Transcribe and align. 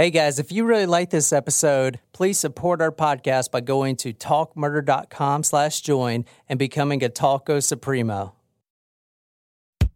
Hey 0.00 0.08
guys, 0.08 0.38
if 0.38 0.50
you 0.50 0.64
really 0.64 0.86
like 0.86 1.10
this 1.10 1.30
episode, 1.30 2.00
please 2.14 2.38
support 2.38 2.80
our 2.80 2.90
podcast 2.90 3.50
by 3.50 3.60
going 3.60 3.96
to 3.96 4.14
talkmurder.com 4.14 5.42
slash 5.42 5.82
join 5.82 6.24
and 6.48 6.58
becoming 6.58 7.04
a 7.04 7.10
Talko 7.10 7.62
Supremo. 7.62 8.34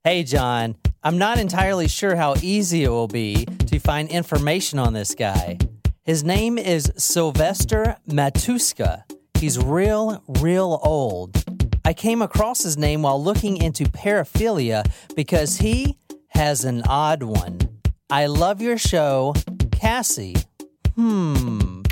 Hey 0.03 0.23
John, 0.23 0.77
I'm 1.03 1.17
not 1.17 1.39
entirely 1.39 1.89
sure 1.89 2.17
how 2.17 2.35
easy 2.43 2.85
it 2.85 2.91
will 2.91 3.09
be 3.09 3.47
to 3.47 3.79
find 3.79 4.11
information 4.11 4.79
on 4.79 4.93
this 4.93 5.15
guy. 5.15 5.57
His 6.03 6.23
name 6.23 6.59
is 6.59 6.93
Sylvester 6.99 7.97
Matuska. 8.07 9.05
He's 9.39 9.59
real, 9.59 10.23
real 10.43 10.81
old. 10.83 11.43
I 11.83 11.95
came 11.95 12.21
across 12.21 12.63
his 12.63 12.77
name 12.77 13.01
while 13.01 13.25
looking 13.25 13.57
into 13.57 13.85
paraphilia 13.85 14.85
because 15.17 15.57
he 15.57 15.97
has 16.29 16.67
an 16.67 16.83
odd 16.87 17.23
one. 17.23 17.59
I 18.11 18.27
love 18.27 18.61
your 18.61 18.77
show, 18.77 19.33
Cassie. 19.85 20.35
Hmm. 20.95 21.83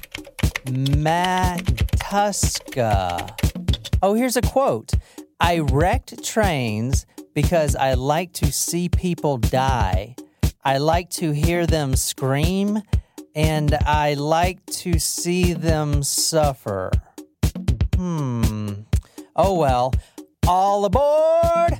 Matuska. 1.04 2.48
Oh, 4.00 4.14
here's 4.14 4.38
a 4.38 4.40
quote 4.40 4.94
I 5.38 5.58
wrecked 5.58 6.24
trains 6.24 7.04
because 7.34 7.76
I 7.76 7.92
like 7.92 8.32
to 8.32 8.50
see 8.50 8.88
people 8.88 9.36
die. 9.36 10.16
I 10.64 10.78
like 10.78 11.10
to 11.20 11.32
hear 11.32 11.66
them 11.66 11.94
scream, 11.94 12.80
and 13.34 13.74
I 13.74 14.14
like 14.14 14.64
to 14.84 14.98
see 14.98 15.52
them 15.52 16.02
suffer. 16.02 16.92
Hmm. 17.96 18.72
Oh 19.36 19.58
well. 19.58 19.92
All 20.48 20.86
aboard! 20.86 21.76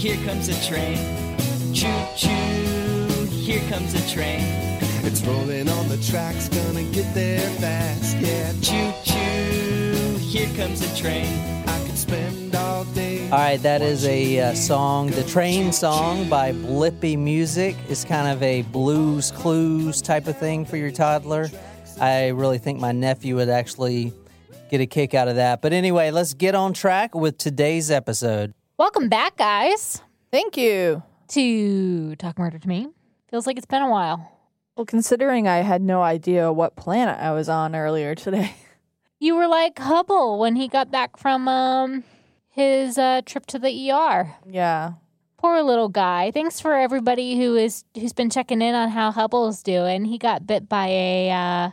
Here 0.00 0.16
comes 0.24 0.48
a 0.48 0.66
train. 0.66 0.96
Choo 1.74 1.86
choo, 2.16 3.26
here 3.26 3.60
comes 3.68 3.92
a 3.92 4.08
train. 4.08 4.40
It's 5.04 5.20
rolling 5.26 5.68
on 5.68 5.88
the 5.90 5.98
tracks, 5.98 6.48
gonna 6.48 6.84
get 6.84 7.12
there 7.12 7.46
fast. 7.60 8.16
Yeah, 8.16 8.50
Choo 8.62 8.94
choo, 9.04 10.16
here 10.16 10.48
comes 10.56 10.80
a 10.80 10.96
train. 10.96 11.26
I 11.68 11.84
could 11.84 11.98
spend 11.98 12.54
all 12.56 12.84
day. 12.84 13.28
All 13.28 13.38
right, 13.40 13.60
that 13.60 13.82
is 13.82 14.06
a 14.06 14.40
uh, 14.40 14.54
song, 14.54 15.08
the 15.10 15.24
train 15.24 15.70
song 15.70 16.30
by 16.30 16.52
Blippy 16.52 17.18
Music. 17.18 17.76
It's 17.90 18.02
kind 18.02 18.26
of 18.26 18.42
a 18.42 18.62
blues 18.62 19.30
clues 19.32 20.00
type 20.00 20.28
of 20.28 20.38
thing 20.38 20.64
for 20.64 20.78
your 20.78 20.92
toddler. 20.92 21.50
I 22.00 22.28
really 22.28 22.56
think 22.56 22.80
my 22.80 22.92
nephew 22.92 23.36
would 23.36 23.50
actually 23.50 24.14
get 24.70 24.80
a 24.80 24.86
kick 24.86 25.12
out 25.12 25.28
of 25.28 25.36
that. 25.36 25.60
But 25.60 25.74
anyway, 25.74 26.10
let's 26.10 26.32
get 26.32 26.54
on 26.54 26.72
track 26.72 27.14
with 27.14 27.36
today's 27.36 27.90
episode. 27.90 28.54
Welcome 28.80 29.10
back, 29.10 29.36
guys, 29.36 30.00
Thank 30.30 30.56
you. 30.56 31.02
to 31.28 32.16
Talk 32.16 32.38
Murder 32.38 32.58
to 32.58 32.66
Me. 32.66 32.88
Feels 33.28 33.46
like 33.46 33.58
it's 33.58 33.66
been 33.66 33.82
a 33.82 33.90
while. 33.90 34.32
Well, 34.74 34.86
considering 34.86 35.46
I 35.46 35.58
had 35.58 35.82
no 35.82 36.00
idea 36.00 36.50
what 36.50 36.76
planet 36.76 37.18
I 37.20 37.32
was 37.32 37.50
on 37.50 37.76
earlier 37.76 38.14
today. 38.14 38.54
You 39.18 39.36
were 39.36 39.48
like 39.48 39.78
Hubble 39.78 40.38
when 40.38 40.56
he 40.56 40.66
got 40.66 40.90
back 40.90 41.18
from 41.18 41.46
um 41.46 42.04
his 42.48 42.96
uh, 42.96 43.20
trip 43.26 43.44
to 43.48 43.58
the 43.58 43.90
ER. 43.90 44.34
yeah. 44.48 44.92
Poor 45.36 45.60
little 45.60 45.90
guy. 45.90 46.30
Thanks 46.30 46.58
for 46.58 46.72
everybody 46.72 47.36
who 47.36 47.54
is 47.54 47.84
who's 47.94 48.14
been 48.14 48.30
checking 48.30 48.62
in 48.62 48.74
on 48.74 48.88
how 48.88 49.10
Hubble's 49.10 49.62
doing. 49.62 50.06
He 50.06 50.16
got 50.16 50.46
bit 50.46 50.70
by 50.70 50.86
a 50.86 51.30
uh, 51.30 51.70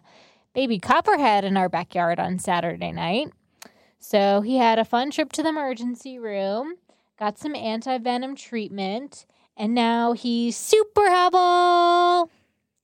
baby 0.53 0.77
copperhead 0.77 1.45
in 1.45 1.55
our 1.55 1.69
backyard 1.69 2.19
on 2.19 2.37
Saturday 2.37 2.91
night. 2.91 3.29
So 3.97 4.41
he 4.41 4.57
had 4.57 4.77
a 4.77 4.83
fun 4.83 5.09
trip 5.11 5.31
to 5.31 5.41
the 5.41 5.47
emergency 5.47 6.19
room, 6.19 6.75
got 7.17 7.37
some 7.37 7.55
anti 7.55 7.97
venom 7.97 8.35
treatment, 8.35 9.25
and 9.55 9.73
now 9.73 10.13
he's 10.13 10.55
super 10.55 11.09
Hubble 11.09 12.31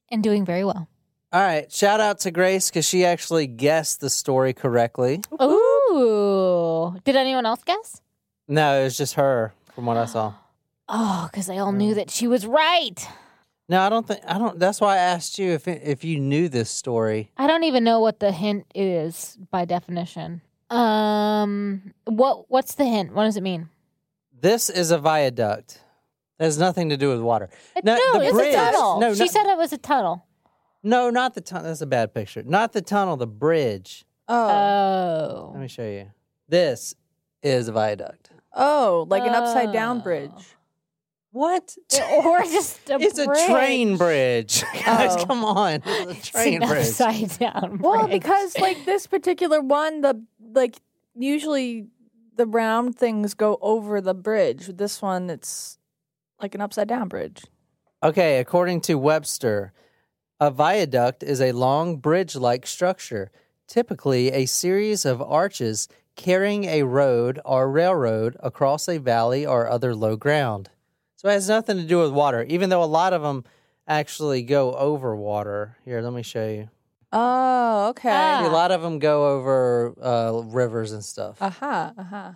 and 0.09 0.23
doing 0.23 0.45
very 0.45 0.63
well. 0.63 0.87
All 1.31 1.41
right, 1.41 1.71
shout 1.71 1.99
out 1.99 2.19
to 2.19 2.31
Grace 2.31 2.69
because 2.69 2.87
she 2.87 3.03
actually 3.05 3.47
guessed 3.47 4.01
the 4.01 4.09
story 4.09 4.53
correctly. 4.53 5.21
Ooh. 5.41 6.95
Did 7.03 7.15
anyone 7.15 7.45
else 7.45 7.63
guess? 7.65 8.01
No, 8.47 8.81
it 8.81 8.83
was 8.83 8.97
just 8.97 9.15
her 9.15 9.53
from 9.73 9.85
what 9.85 9.97
I 9.97 10.05
saw. 10.05 10.33
Oh, 10.89 11.29
because 11.31 11.47
they 11.47 11.57
all 11.59 11.71
knew 11.71 11.95
that 11.95 12.11
she 12.11 12.27
was 12.27 12.45
right. 12.45 13.07
No, 13.69 13.79
I 13.79 13.87
don't 13.87 14.05
think 14.05 14.19
I 14.27 14.37
don't. 14.37 14.59
That's 14.59 14.81
why 14.81 14.95
I 14.95 14.97
asked 14.97 15.39
you 15.39 15.51
if 15.53 15.65
if 15.65 16.03
you 16.03 16.19
knew 16.19 16.49
this 16.49 16.69
story. 16.69 17.31
I 17.37 17.47
don't 17.47 17.63
even 17.63 17.85
know 17.85 18.01
what 18.01 18.19
the 18.19 18.33
hint 18.33 18.65
is 18.75 19.37
by 19.49 19.63
definition. 19.63 20.41
Um, 20.69 21.93
what 22.03 22.51
what's 22.51 22.75
the 22.75 22.83
hint? 22.83 23.13
What 23.13 23.23
does 23.23 23.37
it 23.37 23.43
mean? 23.43 23.69
This 24.43 24.69
is 24.69 24.91
a 24.91 24.97
viaduct. 24.99 25.79
It 26.39 26.43
has 26.43 26.57
nothing 26.59 26.89
to 26.89 26.97
do 26.97 27.09
with 27.09 27.21
water. 27.21 27.49
It- 27.75 27.85
No, 27.85 27.95
no, 27.95 28.19
the 28.19 28.25
it's 28.25 28.33
bridge. 28.33 28.53
a 28.53 28.57
tunnel. 28.57 28.99
No, 28.99 29.13
she 29.13 29.21
no- 29.21 29.25
said 29.27 29.45
it 29.47 29.57
was 29.57 29.71
a 29.73 29.77
tunnel. 29.77 30.25
No, 30.83 31.09
not 31.09 31.33
the 31.33 31.39
tunnel. 31.41 31.63
That's 31.69 31.79
a 31.81 31.85
bad 31.85 32.13
picture. 32.13 32.43
Not 32.43 32.73
the 32.73 32.81
tunnel. 32.81 33.15
The 33.15 33.25
bridge. 33.27 34.05
Oh. 34.27 34.35
Oh, 34.35 35.49
Let 35.53 35.61
me 35.61 35.67
show 35.69 35.83
you. 35.87 36.11
This 36.49 36.93
is 37.41 37.69
a 37.69 37.71
viaduct. 37.71 38.31
oh, 38.53 39.07
like 39.09 39.23
an 39.23 39.33
upside 39.33 39.71
down 39.71 39.99
Oh. 39.99 40.03
bridge. 40.03 40.31
What? 41.31 41.75
or 42.25 42.41
just 42.43 42.89
a 42.89 42.99
it's 42.99 43.15
bridge. 43.25 43.39
a 43.39 43.47
train 43.51 43.97
bridge. 43.97 44.63
Guys, 44.85 45.15
Oh. 45.17 45.25
come 45.25 45.45
on. 45.45 45.81
It's 45.85 45.87
a 45.87 46.09
It's 46.17 46.27
train 46.27 46.61
an 46.61 46.67
bridge. 46.69 46.87
upside 46.89 47.39
down. 47.39 47.79
Well, 47.79 48.07
because 48.07 48.57
like 48.59 48.83
this 48.85 49.07
particular 49.07 49.61
one, 49.61 50.01
the 50.01 50.21
like 50.53 50.75
usually 51.15 51.87
the 52.35 52.45
round 52.45 52.97
things 52.97 53.33
go 53.33 53.57
over 53.61 54.01
the 54.01 54.13
bridge. 54.13 54.67
With 54.67 54.77
This 54.77 55.01
one, 55.01 55.29
it's 55.29 55.77
like 56.41 56.55
an 56.55 56.61
upside 56.61 56.87
down 56.87 57.07
bridge. 57.07 57.43
Okay, 58.01 58.39
according 58.39 58.81
to 58.81 58.95
Webster, 58.95 59.71
a 60.39 60.51
viaduct 60.51 61.23
is 61.23 61.39
a 61.39 61.53
long 61.53 61.97
bridge 61.97 62.35
like 62.35 62.67
structure, 62.67 63.31
typically 63.67 64.31
a 64.31 64.45
series 64.45 65.05
of 65.05 65.21
arches 65.21 65.87
carrying 66.15 66.65
a 66.65 66.83
road 66.83 67.39
or 67.45 67.71
railroad 67.71 68.35
across 68.41 68.87
a 68.87 68.97
valley 68.97 69.45
or 69.45 69.69
other 69.69 69.95
low 69.95 70.15
ground. 70.15 70.69
So 71.15 71.29
it 71.29 71.33
has 71.33 71.47
nothing 71.47 71.77
to 71.77 71.83
do 71.83 71.99
with 71.99 72.11
water, 72.11 72.43
even 72.43 72.69
though 72.69 72.83
a 72.83 72.85
lot 72.85 73.13
of 73.13 73.21
them 73.21 73.45
actually 73.87 74.43
go 74.43 74.73
over 74.73 75.15
water. 75.15 75.77
Here, 75.85 76.01
let 76.01 76.13
me 76.13 76.23
show 76.23 76.47
you. 76.47 76.69
Oh, 77.13 77.89
okay. 77.89 78.09
Ah. 78.11 78.45
A 78.45 78.49
lot 78.49 78.71
of 78.71 78.81
them 78.81 78.99
go 78.99 79.35
over 79.35 79.93
uh, 80.01 80.41
rivers 80.45 80.91
and 80.91 81.03
stuff. 81.03 81.41
Uh 81.41 81.49
huh. 81.49 81.91
Uh 81.97 82.03
huh. 82.03 82.31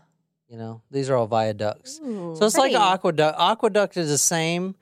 You 0.47 0.57
know, 0.57 0.81
these 0.91 1.09
are 1.09 1.15
all 1.15 1.27
viaducts. 1.27 1.99
Ooh. 2.05 2.35
So 2.37 2.45
it's 2.45 2.55
like 2.55 2.71
Pretty. 2.71 2.75
aqueduct. 2.75 3.37
Aqueduct 3.39 3.97
is 3.97 4.09
the 4.09 4.17
same. 4.17 4.75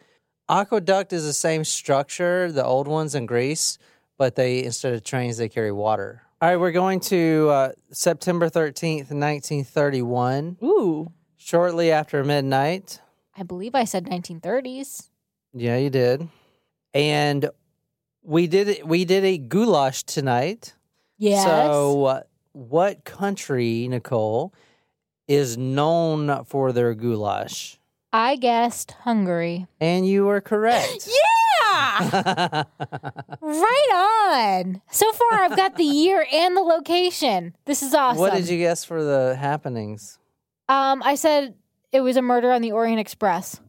Aqueduct 0.47 1.11
is 1.13 1.23
the 1.23 1.33
same 1.33 1.63
structure, 1.63 2.51
the 2.51 2.63
old 2.63 2.87
ones 2.87 3.15
in 3.15 3.25
Greece, 3.25 3.79
but 4.17 4.35
they 4.35 4.63
instead 4.63 4.93
of 4.93 5.03
trains 5.03 5.37
they 5.37 5.49
carry 5.49 5.71
water. 5.71 6.21
All 6.41 6.49
right, 6.49 6.57
we're 6.57 6.71
going 6.73 6.99
to 7.01 7.47
uh, 7.49 7.71
September 7.91 8.49
thirteenth, 8.49 9.09
nineteen 9.11 9.63
thirty-one. 9.63 10.57
Ooh. 10.61 11.11
Shortly 11.37 11.91
after 11.91 12.23
midnight. 12.23 12.99
I 13.37 13.43
believe 13.43 13.75
I 13.75 13.83
said 13.83 14.05
1930s. 14.05 15.09
Yeah, 15.53 15.77
you 15.77 15.89
did. 15.89 16.27
And 16.93 17.49
we 18.25 18.47
did 18.47 18.67
it. 18.67 18.87
We 18.87 19.05
did 19.05 19.23
a 19.23 19.37
goulash 19.37 20.03
tonight. 20.03 20.73
Yes. 21.17 21.43
So, 21.43 22.05
uh, 22.05 22.21
what 22.51 23.03
country, 23.03 23.87
Nicole, 23.87 24.53
is 25.27 25.57
known 25.57 26.43
for 26.45 26.71
their 26.71 26.93
goulash? 26.93 27.79
I 28.11 28.35
guessed 28.37 28.91
Hungary. 28.91 29.67
And 29.79 30.07
you 30.07 30.25
were 30.25 30.41
correct. 30.41 31.09
Yeah. 31.73 32.63
right 33.41 34.61
on. 34.61 34.81
So 34.91 35.11
far, 35.11 35.43
I've 35.43 35.55
got 35.55 35.75
the 35.75 35.83
year 35.83 36.25
and 36.31 36.55
the 36.55 36.61
location. 36.61 37.55
This 37.65 37.83
is 37.83 37.93
awesome. 37.93 38.19
What 38.19 38.33
did 38.33 38.47
you 38.47 38.57
guess 38.57 38.85
for 38.85 39.03
the 39.03 39.35
happenings? 39.35 40.17
Um, 40.69 41.01
I 41.03 41.15
said 41.15 41.55
it 41.91 42.01
was 42.01 42.17
a 42.17 42.21
murder 42.21 42.51
on 42.51 42.61
the 42.61 42.71
Orient 42.71 42.99
Express. 42.99 43.59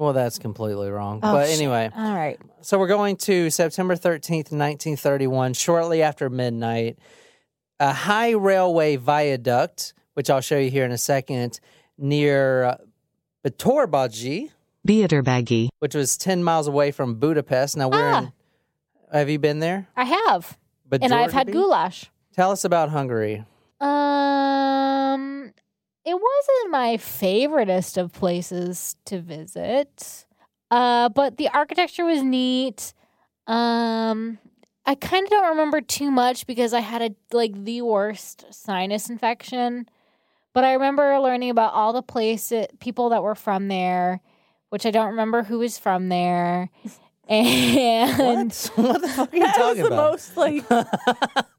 Well, 0.00 0.14
that's 0.14 0.38
completely 0.38 0.88
wrong. 0.88 1.20
Oh, 1.22 1.34
but 1.34 1.48
shit. 1.48 1.58
anyway, 1.58 1.90
All 1.94 2.14
right. 2.14 2.38
so 2.62 2.78
we're 2.78 2.86
going 2.88 3.16
to 3.18 3.50
September 3.50 3.94
13th, 3.96 4.50
1931, 4.50 5.52
shortly 5.52 6.02
after 6.02 6.30
midnight. 6.30 6.98
A 7.78 7.92
high 7.92 8.30
railway 8.30 8.96
viaduct, 8.96 9.92
which 10.14 10.30
I'll 10.30 10.40
show 10.40 10.56
you 10.56 10.70
here 10.70 10.86
in 10.86 10.90
a 10.90 10.96
second, 10.96 11.60
near 11.98 12.64
uh, 12.64 12.76
Betorbaji, 13.44 14.50
Beaterbaggy. 14.88 15.68
which 15.80 15.94
was 15.94 16.16
10 16.16 16.42
miles 16.42 16.66
away 16.66 16.92
from 16.92 17.16
Budapest. 17.16 17.76
Now, 17.76 17.90
we're 17.90 18.08
in. 18.18 18.32
Ah. 19.12 19.18
Have 19.18 19.28
you 19.28 19.38
been 19.38 19.58
there? 19.58 19.86
I 19.96 20.04
have, 20.04 20.56
and 20.90 21.12
I've 21.12 21.32
had 21.34 21.52
goulash. 21.52 22.06
Tell 22.34 22.50
us 22.52 22.64
about 22.64 22.88
Hungary. 22.88 23.44
Um, 23.82 25.39
it 26.04 26.14
wasn't 26.14 26.70
my 26.70 26.96
favoriteest 26.96 27.96
of 27.96 28.12
places 28.12 28.96
to 29.06 29.20
visit, 29.20 30.26
uh, 30.70 31.08
but 31.10 31.36
the 31.36 31.48
architecture 31.48 32.04
was 32.04 32.22
neat. 32.22 32.92
Um, 33.46 34.38
I 34.86 34.94
kind 34.94 35.24
of 35.24 35.30
don't 35.30 35.48
remember 35.50 35.80
too 35.80 36.10
much 36.10 36.46
because 36.46 36.72
I 36.72 36.80
had 36.80 37.02
a 37.02 37.10
like 37.36 37.64
the 37.64 37.82
worst 37.82 38.44
sinus 38.50 39.08
infection. 39.10 39.86
But 40.52 40.64
I 40.64 40.72
remember 40.72 41.16
learning 41.20 41.50
about 41.50 41.74
all 41.74 41.92
the 41.92 42.02
places, 42.02 42.66
people 42.80 43.10
that 43.10 43.22
were 43.22 43.36
from 43.36 43.68
there, 43.68 44.20
which 44.70 44.84
I 44.84 44.90
don't 44.90 45.10
remember 45.10 45.44
who 45.44 45.58
was 45.60 45.78
from 45.78 46.08
there. 46.08 46.70
And 47.28 48.50
What? 48.52 48.70
what 48.74 49.02
the 49.02 49.08
fuck 49.08 49.32
are 49.32 49.36
you 49.36 49.42
That 49.46 49.58
was 49.58 49.76
the 49.76 49.86
about? 49.86 50.10
most 50.10 50.36
like. 50.36 50.64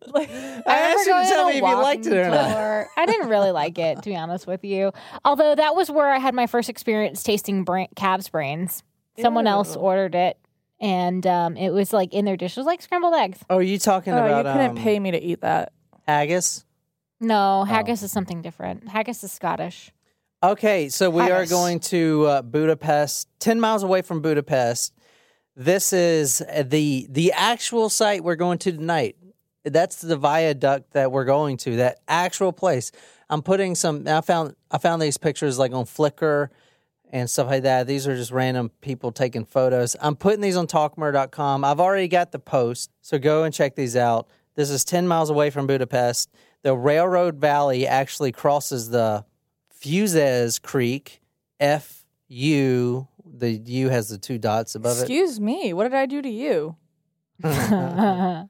like 0.13 0.30
I 0.31 0.63
I 0.65 0.80
asked 0.92 1.06
you 1.06 1.13
to 1.13 1.30
tell 1.30 1.48
me 1.48 1.57
if 1.57 1.63
you 1.63 1.75
liked 1.75 2.06
it 2.06 2.13
or 2.13 2.30
not. 2.30 2.88
I 2.98 3.06
didn't 3.06 3.30
really 3.30 3.51
like 3.51 3.77
it, 3.77 4.01
to 4.01 4.09
be 4.09 4.15
honest 4.15 4.48
with 4.48 4.63
you. 4.63 4.92
Although 5.24 5.56
that 5.56 5.75
was 5.75 5.92
where 5.92 6.09
I 6.09 6.18
had 6.18 6.33
my 6.33 6.48
first 6.48 6.69
experience 6.69 7.24
tasting 7.24 7.63
bra- 7.63 7.88
calves 7.95 8.30
brains. 8.30 8.83
Someone 9.19 9.45
else 9.45 9.75
ordered 9.75 10.15
it, 10.15 10.39
and 10.80 11.27
um, 11.27 11.56
it 11.57 11.69
was 11.71 11.94
like 11.94 12.13
in 12.13 12.25
their 12.25 12.38
dish. 12.38 12.57
It 12.57 12.59
was 12.59 12.65
like 12.65 12.81
scrambled 12.81 13.13
eggs. 13.13 13.39
Oh, 13.50 13.57
are 13.57 13.62
you 13.62 13.77
talking 13.77 14.13
oh, 14.13 14.25
you 14.25 14.44
couldn't 14.44 14.71
um, 14.71 14.75
pay 14.77 15.00
me 15.00 15.12
to 15.12 15.21
eat 15.21 15.42
that. 15.42 15.74
haggis? 16.07 16.65
No, 17.19 17.65
haggis 17.65 18.01
is 18.01 18.12
something 18.12 18.42
different. 18.42 18.88
Haggis 18.88 19.24
is 19.24 19.31
Scottish. 19.31 19.92
Okay, 20.44 20.89
so 20.89 21.12
we 21.12 21.30
are 21.30 21.45
going 21.45 21.80
to 21.81 22.25
uh, 22.25 22.42
Budapest, 22.42 23.27
ten 23.39 23.59
miles 23.59 23.83
away 23.83 24.01
from 24.01 24.21
Budapest. 24.21 24.92
This 25.56 25.94
is 25.94 26.42
the 26.63 27.06
the 27.09 27.31
actual 27.33 27.89
site 27.89 28.24
we're 28.24 28.36
going 28.36 28.57
to 28.59 28.71
tonight. 28.71 29.18
That's 29.63 30.02
the 30.02 30.18
viaduct 30.18 30.94
that 30.94 31.12
we're 31.12 31.25
going 31.25 31.58
to. 31.58 31.78
That 31.78 32.00
actual 32.08 32.52
place. 32.52 32.92
I'm 33.30 33.42
putting 33.42 33.75
some. 33.75 34.08
I 34.08 34.22
found 34.22 34.56
I 34.69 34.78
found 34.78 35.02
these 35.02 35.18
pictures 35.18 35.60
like 35.60 35.72
on 35.72 35.86
Flickr 35.86 36.50
and 37.12 37.30
stuff 37.30 37.48
like 37.48 37.63
that. 37.63 37.88
These 37.88 38.08
are 38.08 38.16
just 38.16 38.31
random 38.31 38.72
people 38.81 39.12
taking 39.12 39.46
photos. 39.46 39.96
I'm 40.02 40.16
putting 40.16 40.42
these 40.42 40.58
on 40.58 40.68
talkmurder.com. 40.68 41.63
I've 41.63 41.80
already 41.80 42.08
got 42.08 42.31
the 42.31 42.40
post, 42.40 42.90
so 43.02 43.19
go 43.19 43.44
and 43.44 43.54
check 43.54 43.75
these 43.75 43.96
out. 43.96 44.28
This 44.56 44.69
is 44.69 44.84
10 44.84 45.08
miles 45.08 45.30
away 45.30 45.50
from 45.50 45.68
Budapest. 45.68 46.30
The 46.63 46.75
railroad 46.75 47.38
valley 47.38 47.88
actually 47.88 48.31
crosses 48.31 48.90
the 48.90 49.25
Fuzes 49.81 50.62
Creek, 50.62 51.22
F 51.60 52.06
U. 52.28 53.08
The 53.25 53.52
U 53.52 53.90
has 53.90 54.10
the 54.10 54.18
two 54.18 54.38
dots 54.38 54.75
above 54.75 54.98
it. 54.98 55.02
Excuse 55.02 55.40
me. 55.40 55.74
What 55.74 55.84
did 55.84 55.94
I 55.94 56.06
do 56.06 56.22
to 56.22 56.30
you? 56.30 56.75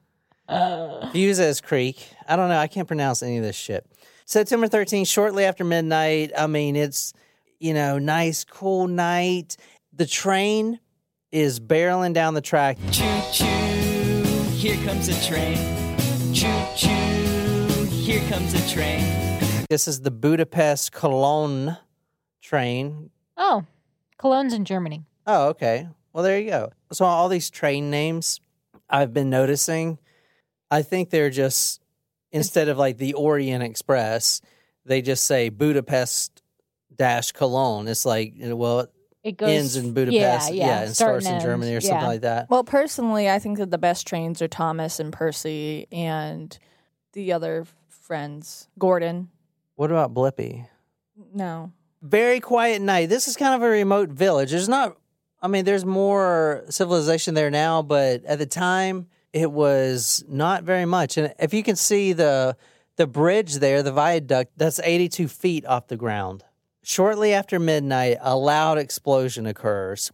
Uh. 0.52 1.10
Fuzes 1.12 1.62
Creek. 1.62 2.06
I 2.28 2.36
don't 2.36 2.48
know. 2.48 2.58
I 2.58 2.66
can't 2.66 2.86
pronounce 2.88 3.22
any 3.22 3.38
of 3.38 3.42
this 3.42 3.56
shit. 3.56 3.86
September 4.26 4.68
13th, 4.68 5.08
shortly 5.08 5.44
after 5.44 5.64
midnight. 5.64 6.32
I 6.36 6.46
mean, 6.46 6.76
it's, 6.76 7.12
you 7.58 7.74
know, 7.74 7.98
nice, 7.98 8.44
cool 8.44 8.86
night. 8.88 9.56
The 9.92 10.06
train 10.06 10.78
is 11.30 11.60
barreling 11.60 12.12
down 12.14 12.34
the 12.34 12.40
track. 12.40 12.78
Choo 12.90 13.04
choo, 13.32 13.44
here 14.54 14.76
comes 14.84 15.08
a 15.08 15.26
train. 15.26 15.56
Choo 16.34 16.64
choo, 16.76 17.84
here 17.90 18.20
comes 18.28 18.54
a 18.54 18.68
train. 18.72 19.64
This 19.68 19.88
is 19.88 20.00
the 20.02 20.10
Budapest 20.10 20.92
Cologne 20.92 21.76
train. 22.42 23.10
oh, 23.36 23.64
Cologne's 24.18 24.52
in 24.52 24.64
Germany. 24.64 25.02
Oh, 25.26 25.48
okay. 25.48 25.88
Well, 26.12 26.22
there 26.22 26.38
you 26.38 26.50
go. 26.50 26.70
So 26.92 27.04
all 27.04 27.28
these 27.28 27.48
train 27.50 27.90
names 27.90 28.40
I've 28.90 29.12
been 29.14 29.30
noticing, 29.30 29.98
I 30.72 30.80
think 30.82 31.10
they're 31.10 31.30
just 31.30 31.82
instead 32.30 32.68
of 32.68 32.78
like 32.78 32.96
the 32.96 33.12
Orient 33.12 33.62
Express, 33.62 34.40
they 34.86 35.02
just 35.02 35.24
say 35.24 35.50
Budapest 35.50 36.42
dash 36.96 37.32
Cologne. 37.32 37.88
It's 37.88 38.06
like 38.06 38.32
well, 38.38 38.80
it 38.80 38.90
It 39.22 39.36
goes 39.36 39.50
ends 39.50 39.76
in 39.76 39.92
Budapest, 39.92 40.52
Yeah, 40.52 40.66
yeah, 40.66 40.80
and 40.82 40.96
starts 40.96 41.26
in 41.26 41.34
and 41.34 41.42
Germany 41.42 41.72
or 41.72 41.76
end, 41.76 41.84
something 41.84 42.06
like 42.06 42.22
that. 42.22 42.48
Well, 42.48 42.64
personally, 42.64 43.28
I 43.28 43.38
think 43.38 43.58
that 43.58 43.70
the 43.70 43.78
best 43.78 44.06
trains 44.06 44.40
are 44.40 44.48
Thomas 44.48 44.98
and 44.98 45.12
Percy 45.12 45.86
and 45.92 46.58
the 47.12 47.34
other 47.34 47.66
friends. 47.88 48.68
Gordon. 48.78 49.28
What 49.74 49.90
about 49.90 50.14
Blippy? 50.14 50.66
No. 51.34 51.72
Very 52.00 52.40
quiet 52.40 52.80
night. 52.80 53.10
This 53.10 53.28
is 53.28 53.36
kind 53.36 53.54
of 53.54 53.62
a 53.62 53.68
remote 53.70 54.08
village. 54.08 54.50
There's 54.50 54.68
not. 54.68 54.96
I 55.40 55.48
mean, 55.48 55.64
there's 55.64 55.84
more 55.84 56.64
civilization 56.70 57.34
there 57.34 57.50
now, 57.50 57.82
but 57.82 58.24
at 58.24 58.38
the 58.38 58.46
time 58.46 59.08
it 59.32 59.50
was 59.50 60.24
not 60.28 60.64
very 60.64 60.84
much. 60.84 61.16
And 61.16 61.34
if 61.38 61.54
you 61.54 61.62
can 61.62 61.76
see 61.76 62.12
the 62.12 62.56
the 62.96 63.06
bridge 63.06 63.54
there, 63.54 63.82
the 63.82 63.92
viaduct, 63.92 64.52
that's 64.56 64.78
82 64.78 65.28
feet 65.28 65.64
off 65.64 65.88
the 65.88 65.96
ground. 65.96 66.44
Shortly 66.82 67.32
after 67.32 67.58
midnight, 67.58 68.18
a 68.20 68.36
loud 68.36 68.76
explosion 68.76 69.46
occurs. 69.46 70.12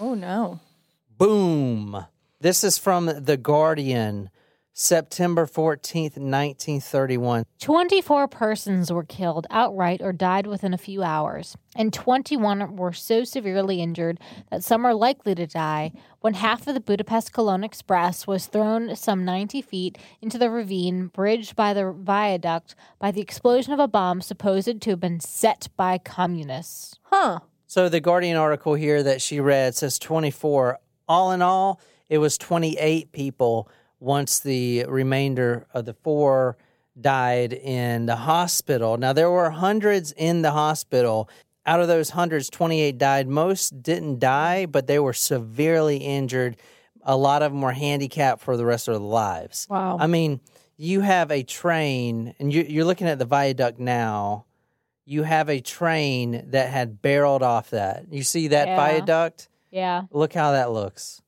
Oh 0.00 0.14
no. 0.14 0.60
Boom. 1.16 2.06
This 2.40 2.62
is 2.62 2.78
from 2.78 3.06
The 3.06 3.36
Guardian, 3.36 4.30
September 4.80 5.44
14th, 5.44 6.18
1931. 6.18 7.44
24 7.58 8.28
persons 8.28 8.92
were 8.92 9.02
killed 9.02 9.44
outright 9.50 10.00
or 10.00 10.12
died 10.12 10.46
within 10.46 10.72
a 10.72 10.78
few 10.78 11.02
hours, 11.02 11.56
and 11.74 11.92
21 11.92 12.76
were 12.76 12.92
so 12.92 13.24
severely 13.24 13.82
injured 13.82 14.20
that 14.52 14.62
some 14.62 14.84
are 14.84 14.94
likely 14.94 15.34
to 15.34 15.48
die 15.48 15.90
when 16.20 16.34
half 16.34 16.64
of 16.68 16.74
the 16.74 16.80
Budapest 16.80 17.32
Cologne 17.32 17.64
Express 17.64 18.28
was 18.28 18.46
thrown 18.46 18.94
some 18.94 19.24
90 19.24 19.62
feet 19.62 19.98
into 20.22 20.38
the 20.38 20.48
ravine 20.48 21.08
bridged 21.08 21.56
by 21.56 21.74
the 21.74 21.90
viaduct 21.90 22.76
by 23.00 23.10
the 23.10 23.20
explosion 23.20 23.72
of 23.72 23.80
a 23.80 23.88
bomb 23.88 24.20
supposed 24.20 24.80
to 24.80 24.90
have 24.90 25.00
been 25.00 25.18
set 25.18 25.66
by 25.76 25.98
communists. 25.98 27.00
Huh. 27.02 27.40
So 27.66 27.88
the 27.88 27.98
Guardian 27.98 28.36
article 28.36 28.74
here 28.74 29.02
that 29.02 29.20
she 29.20 29.40
read 29.40 29.74
says 29.74 29.98
24. 29.98 30.78
All 31.08 31.32
in 31.32 31.42
all, 31.42 31.80
it 32.08 32.18
was 32.18 32.38
28 32.38 33.10
people 33.10 33.68
once 34.00 34.38
the 34.40 34.84
remainder 34.88 35.66
of 35.74 35.84
the 35.84 35.94
four 35.94 36.56
died 37.00 37.52
in 37.52 38.06
the 38.06 38.16
hospital. 38.16 38.96
Now 38.96 39.12
there 39.12 39.30
were 39.30 39.50
hundreds 39.50 40.12
in 40.12 40.42
the 40.42 40.50
hospital. 40.52 41.28
Out 41.66 41.80
of 41.80 41.88
those 41.88 42.10
hundreds, 42.10 42.48
28 42.50 42.96
died. 42.98 43.28
Most 43.28 43.82
didn't 43.82 44.18
die, 44.18 44.66
but 44.66 44.86
they 44.86 44.98
were 44.98 45.12
severely 45.12 45.98
injured. 45.98 46.56
A 47.02 47.16
lot 47.16 47.42
of 47.42 47.52
them 47.52 47.60
were 47.60 47.72
handicapped 47.72 48.42
for 48.42 48.56
the 48.56 48.64
rest 48.64 48.88
of 48.88 48.94
their 48.94 49.00
lives. 49.00 49.66
Wow. 49.70 49.98
I 50.00 50.06
mean, 50.06 50.40
you 50.76 51.00
have 51.02 51.30
a 51.30 51.42
train, 51.42 52.34
and 52.38 52.52
you, 52.52 52.64
you're 52.68 52.84
looking 52.84 53.06
at 53.06 53.18
the 53.18 53.24
viaduct 53.24 53.78
now. 53.78 54.44
You 55.04 55.22
have 55.24 55.48
a 55.48 55.60
train 55.60 56.50
that 56.50 56.68
had 56.70 57.00
barreled 57.02 57.42
off 57.42 57.70
that. 57.70 58.06
You 58.10 58.22
see 58.22 58.48
that 58.48 58.68
Yeah. 58.68 58.76
viaduct? 58.76 59.48
Yeah. 59.70 60.02
Look 60.10 60.32
how 60.32 60.52
that 60.52 60.70
looks. 60.72 61.22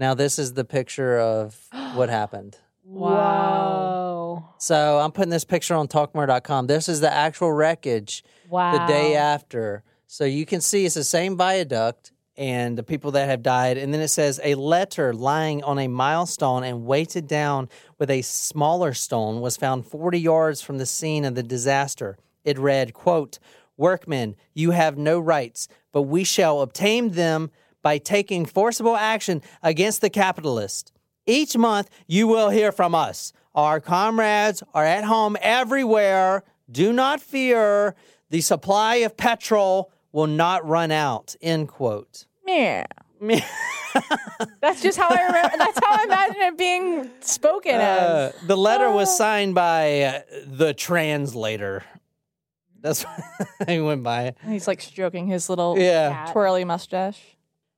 Now, 0.00 0.14
this 0.14 0.38
is 0.38 0.54
the 0.54 0.64
picture 0.64 1.18
of 1.18 1.60
what 1.92 2.08
happened. 2.20 2.56
Wow. 2.84 4.54
So, 4.56 4.98
I'm 4.98 5.12
putting 5.12 5.28
this 5.30 5.44
picture 5.44 5.74
on 5.74 5.88
talkmurder.com. 5.88 6.66
This 6.68 6.88
is 6.88 7.00
the 7.00 7.12
actual 7.12 7.52
wreckage 7.52 8.24
Wow. 8.48 8.72
the 8.72 8.92
day 8.92 9.14
after. 9.14 9.84
So, 10.06 10.24
you 10.24 10.46
can 10.46 10.62
see 10.62 10.86
it's 10.86 10.94
the 10.94 11.04
same 11.04 11.36
viaduct 11.36 12.12
and 12.38 12.78
the 12.78 12.82
people 12.82 13.10
that 13.10 13.28
have 13.28 13.42
died. 13.42 13.76
And 13.76 13.92
then 13.92 14.00
it 14.00 14.08
says 14.08 14.40
a 14.42 14.54
letter 14.54 15.12
lying 15.12 15.62
on 15.64 15.78
a 15.78 15.86
milestone 15.86 16.64
and 16.64 16.86
weighted 16.86 17.26
down 17.28 17.68
with 17.98 18.08
a 18.10 18.22
smaller 18.22 18.94
stone 18.94 19.42
was 19.42 19.58
found 19.58 19.84
40 19.84 20.18
yards 20.18 20.62
from 20.62 20.78
the 20.78 20.86
scene 20.86 21.26
of 21.26 21.34
the 21.34 21.42
disaster. 21.42 22.16
It 22.42 22.58
read, 22.58 22.94
quote, 22.94 23.38
Workmen, 23.76 24.36
you 24.54 24.70
have 24.70 24.96
no 24.96 25.20
rights, 25.20 25.68
but 25.92 26.02
we 26.02 26.24
shall 26.24 26.62
obtain 26.62 27.10
them 27.10 27.50
by 27.82 27.98
taking 27.98 28.44
forcible 28.46 28.96
action 28.96 29.42
against 29.62 30.00
the 30.00 30.10
capitalist. 30.10 30.92
Each 31.26 31.56
month 31.56 31.88
you 32.06 32.26
will 32.26 32.50
hear 32.50 32.72
from 32.72 32.94
us. 32.94 33.32
Our 33.54 33.80
comrades 33.80 34.62
are 34.74 34.84
at 34.84 35.04
home 35.04 35.36
everywhere. 35.40 36.42
Do 36.70 36.92
not 36.92 37.20
fear. 37.20 37.94
The 38.30 38.40
supply 38.40 38.96
of 38.96 39.16
petrol 39.16 39.90
will 40.12 40.26
not 40.28 40.66
run 40.66 40.90
out. 40.92 41.34
End 41.42 41.68
quote. 41.68 42.26
Yeah. 42.46 42.84
That's 44.60 44.80
just 44.82 44.96
how 44.98 45.08
I 45.10 45.26
remember. 45.26 45.56
That's 45.58 45.78
how 45.84 45.92
I 46.00 46.04
imagine 46.04 46.40
it 46.42 46.58
being 46.58 47.10
spoken 47.20 47.74
Uh, 47.74 48.32
as. 48.34 48.46
the 48.46 48.56
letter 48.56 48.90
was 48.90 49.14
signed 49.16 49.54
by 49.54 50.02
uh, 50.02 50.20
the 50.46 50.72
translator. 50.74 51.82
That's 52.80 53.02
what 53.58 53.68
he 53.68 53.80
went 53.80 54.02
by. 54.02 54.34
He's 54.46 54.66
like 54.68 54.80
stroking 54.80 55.26
his 55.26 55.48
little 55.50 55.76
Yeah. 55.78 56.28
twirly 56.32 56.64
mustache. 56.64 57.20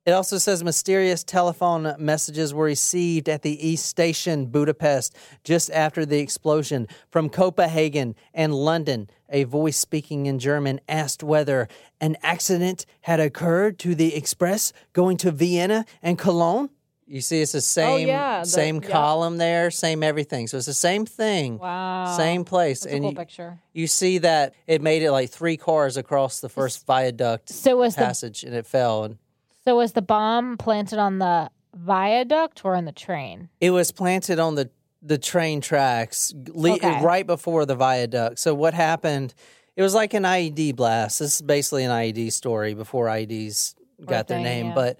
It 0.05 0.11
also 0.11 0.39
says 0.39 0.65
mysterious 0.65 1.23
telephone 1.23 1.95
messages 1.97 2.53
were 2.53 2.65
received 2.65 3.29
at 3.29 3.43
the 3.43 3.69
East 3.69 3.87
Station, 3.87 4.47
Budapest, 4.47 5.17
just 5.45 5.71
after 5.71 6.05
the 6.05 6.19
explosion. 6.19 6.89
From 7.09 7.29
Copenhagen 7.29 8.17
and 8.35 8.53
London, 8.53 9.09
a 9.29 9.45
voice 9.45 9.77
speaking 9.77 10.27
in 10.27 10.41
German 10.41 10.81
asked 10.89 11.23
whether 11.23 11.69
an 12.01 12.17
accident 12.21 12.85
had 13.03 13.21
occurred 13.21 13.79
to 13.81 13.95
the 13.95 14.17
express 14.17 14.73
going 14.93 15.19
to 15.19 15.31
Vienna 15.31 15.85
and 16.03 16.19
Cologne. 16.19 16.71
You 17.07 17.21
see, 17.21 17.41
it's 17.41 17.53
the 17.53 17.59
oh, 17.59 17.61
same 17.61 18.09
yeah, 18.09 18.41
the- 18.41 18.47
same 18.49 18.81
yeah. 18.83 18.89
column 18.89 19.37
there, 19.39 19.71
same 19.71 20.03
everything. 20.03 20.49
So 20.49 20.57
it's 20.57 20.67
the 20.67 20.75
same 20.75 21.07
thing, 21.07 21.59
Wow. 21.59 22.17
same 22.17 22.45
place, 22.45 22.81
That's 22.81 22.95
and 22.95 23.05
cool 23.05 23.11
you, 23.13 23.17
picture. 23.17 23.59
you 23.73 23.87
see 23.87 24.19
that 24.19 24.55
it 24.67 24.83
made 24.83 25.03
it 25.03 25.13
like 25.13 25.31
three 25.31 25.57
cars 25.57 25.97
across 25.97 26.41
the 26.41 26.49
first 26.49 26.85
viaduct 26.87 27.51
So 27.51 27.77
was 27.77 27.95
the 27.95 28.03
passage, 28.03 28.43
and 28.43 28.53
it 28.55 28.67
fell. 28.67 29.05
And 29.05 29.19
So 29.65 29.77
was 29.77 29.93
the 29.93 30.03
bomb 30.03 30.57
planted 30.57 30.99
on 30.99 31.19
the 31.19 31.51
viaduct 31.75 32.65
or 32.65 32.75
on 32.75 32.85
the 32.85 32.93
train? 32.93 33.49
It 33.61 33.71
was 33.71 33.93
planted 33.93 34.39
on 34.39 34.55
the 34.55 34.71
the 35.05 35.19
train 35.19 35.61
tracks 35.61 36.33
le- 36.55 36.75
Okay. 36.75 37.03
right 37.03 37.27
before 37.27 37.67
the 37.67 37.75
viaduct. 37.75 38.39
So 38.39 38.55
what 38.55 38.73
happened? 38.73 39.35
It 39.75 39.83
was 39.83 39.95
like 39.95 40.15
an 40.15 40.23
IED 40.23 40.77
blast. 40.77 41.19
This 41.19 41.37
is 41.37 41.43
basically 41.43 41.83
an 41.83 41.91
IED 41.91 42.31
story 42.33 42.75
before 42.75 43.07
IEDs 43.07 43.75
got 44.07 44.29
their 44.29 44.39
name. 44.39 44.67
yeah. 44.67 44.75
But 44.75 44.99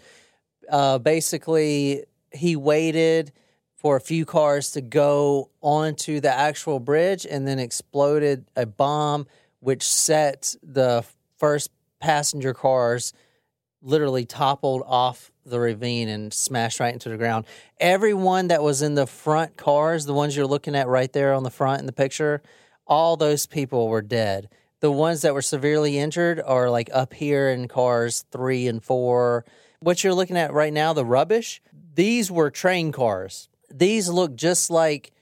uh, 0.69 0.99
basically, 0.99 2.05
he 2.33 2.57
waited 2.57 3.31
for 3.77 3.95
a 3.95 4.01
few 4.01 4.25
cars 4.25 4.73
to 4.73 4.81
go 4.81 5.51
onto 5.61 6.19
the 6.19 6.33
actual 6.33 6.81
bridge 6.81 7.25
and 7.25 7.47
then 7.47 7.61
exploded 7.61 8.45
a 8.57 8.67
bomb, 8.67 9.27
which 9.61 9.85
set 9.85 10.57
the 10.65 11.05
first 11.39 11.71
passenger 12.01 12.55
cars 12.55 13.13
literally 13.83 14.25
toppled 14.25 14.83
off 14.87 15.31
the 15.45 15.59
ravine 15.59 16.09
and 16.09 16.33
smashed 16.33 16.81
right 16.81 16.93
into 16.93 17.09
the 17.09 17.17
ground. 17.17 17.45
Everyone 17.81 18.49
that 18.49 18.63
was 18.63 18.81
in 18.83 18.95
the 18.95 19.07
front 19.07 19.57
cars, 19.57 20.07
the 20.07 20.15
ones 20.15 20.37
you're 20.37 20.47
looking 20.47 20.77
at 20.77 20.87
right 20.87 21.13
there 21.13 21.35
on 21.35 21.43
the 21.43 21.51
front 21.51 21.81
in 21.81 21.87
the 21.87 21.93
picture, 21.93 22.43
all 22.87 23.17
those 23.17 23.47
people 23.47 23.89
were 23.89 24.03
dead. 24.03 24.49
The 24.81 24.91
ones 24.91 25.23
that 25.23 25.35
were 25.35 25.43
severely 25.43 25.99
injured 25.99 26.41
are 26.41 26.71
like 26.71 26.91
up 26.93 27.15
here 27.15 27.49
in 27.49 27.69
cars 27.69 28.25
three 28.31 28.67
and 28.67 28.83
four. 28.83 29.45
What 29.81 30.03
you're 30.03 30.15
looking 30.15 30.37
at 30.37 30.53
right 30.53 30.73
now, 30.73 30.93
the 30.93 31.05
rubbish, 31.05 31.61
these 31.95 32.31
were 32.31 32.51
train 32.51 32.93
cars. 32.93 33.49
These 33.71 34.09
look 34.09 34.35
just 34.35 34.71
like 34.71 35.13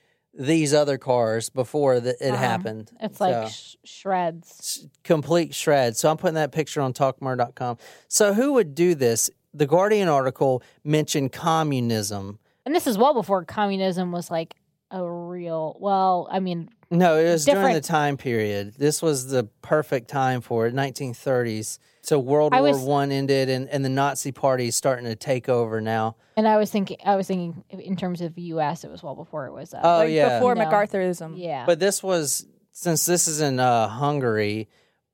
these 0.40 0.72
other 0.72 0.96
cars 0.96 1.50
before 1.50 2.00
the, 2.00 2.10
it 2.26 2.30
Uh-huh. 2.32 2.36
happened. 2.42 2.90
It's 3.00 3.20
like 3.20 3.34
So- 3.34 3.48
sh- 3.48 3.76
shreds. 3.84 4.86
complete 5.04 5.54
shreds. 5.54 5.98
So 6.00 6.10
I'm 6.10 6.16
putting 6.16 6.34
that 6.36 6.50
picture 6.50 6.80
on 6.80 6.94
talkmurder.com. 6.94 7.76
So 8.08 8.32
who 8.32 8.54
would 8.54 8.74
do 8.74 8.94
this? 8.94 9.30
The 9.52 9.66
Guardian 9.66 10.08
article 10.08 10.62
mentioned 10.82 11.32
communism. 11.32 12.38
And 12.64 12.74
this 12.74 12.86
is 12.86 12.96
well 12.96 13.12
before 13.14 13.44
communism 13.44 14.12
was 14.12 14.30
like 14.30 14.54
a 14.90 15.04
real, 15.08 15.76
well, 15.78 16.26
I 16.30 16.40
mean, 16.40 16.70
No, 16.90 17.16
it 17.18 17.30
was 17.30 17.44
during 17.44 17.74
the 17.74 17.80
time 17.80 18.16
period. 18.16 18.74
This 18.76 19.00
was 19.00 19.28
the 19.28 19.44
perfect 19.62 20.08
time 20.08 20.40
for 20.40 20.66
it, 20.66 20.74
1930s. 20.74 21.78
So 22.02 22.18
World 22.18 22.52
I 22.52 22.60
War 22.62 22.70
was- 22.72 22.80
One 22.82 23.12
ended, 23.12 23.48
and, 23.48 23.68
and 23.68 23.84
the 23.84 23.88
Nazi 23.88 24.32
Party 24.32 24.68
is 24.68 24.74
starting 24.76 25.04
to 25.04 25.14
take 25.14 25.48
over 25.48 25.80
now. 25.80 26.16
and 26.36 26.48
I 26.48 26.56
was 26.56 26.70
thinking, 26.70 26.96
I 27.04 27.14
was 27.16 27.26
thinking 27.28 27.62
in 27.70 27.94
terms 27.96 28.20
of 28.22 28.34
the 28.34 28.42
U.S., 28.42 28.82
it 28.84 28.90
was 28.90 29.02
well 29.02 29.14
before 29.14 29.46
it 29.46 29.52
was. 29.52 29.72
Uh, 29.74 29.80
Oh 29.82 29.98
like 29.98 30.10
yeah, 30.10 30.38
before 30.38 30.54
No. 30.54 30.64
McCarthyism. 30.64 31.34
yeah. 31.36 31.64
But 31.66 31.78
this 31.78 32.02
was 32.02 32.46
since 32.72 33.04
this 33.06 33.28
is 33.28 33.40
in 33.40 33.60
uh, 33.60 33.86
Hungary, 33.88 34.68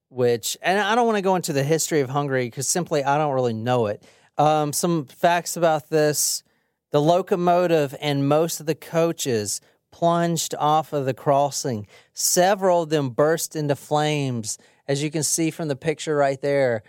which 0.09 0.56
and 0.62 0.78
I 0.80 0.95
don't 0.95 1.06
want 1.06 1.18
to 1.18 1.23
go 1.23 1.35
into 1.37 1.52
the 1.52 1.64
history 1.64 2.00
of 2.00 2.09
Hungary 2.09 2.47
because 2.47 2.68
simply 2.68 3.02
I 3.04 3.18
don't 3.18 3.35
really 3.35 3.52
know 3.52 3.87
it. 3.88 4.02
Um, 4.38 4.73
some 4.73 5.06
facts 5.06 5.56
about 5.56 5.90
this: 5.90 6.42
the 6.92 7.02
locomotive 7.02 7.95
and 8.00 8.28
most 8.28 8.61
of 8.61 8.66
the 8.66 8.75
coaches 8.76 9.61
plunged 9.97 10.55
off 10.59 10.93
of 10.93 11.07
the 11.07 11.15
crossing. 11.15 11.87
Several 12.12 12.83
of 12.83 12.91
them 12.91 13.09
burst 13.09 13.57
into 13.57 13.75
flames, 13.75 14.59
as 14.87 15.03
you 15.03 15.11
can 15.11 15.23
see 15.23 15.50
from 15.50 15.69
the 15.69 15.76
picture 15.76 16.15
right 16.15 16.38
there. 16.43 16.83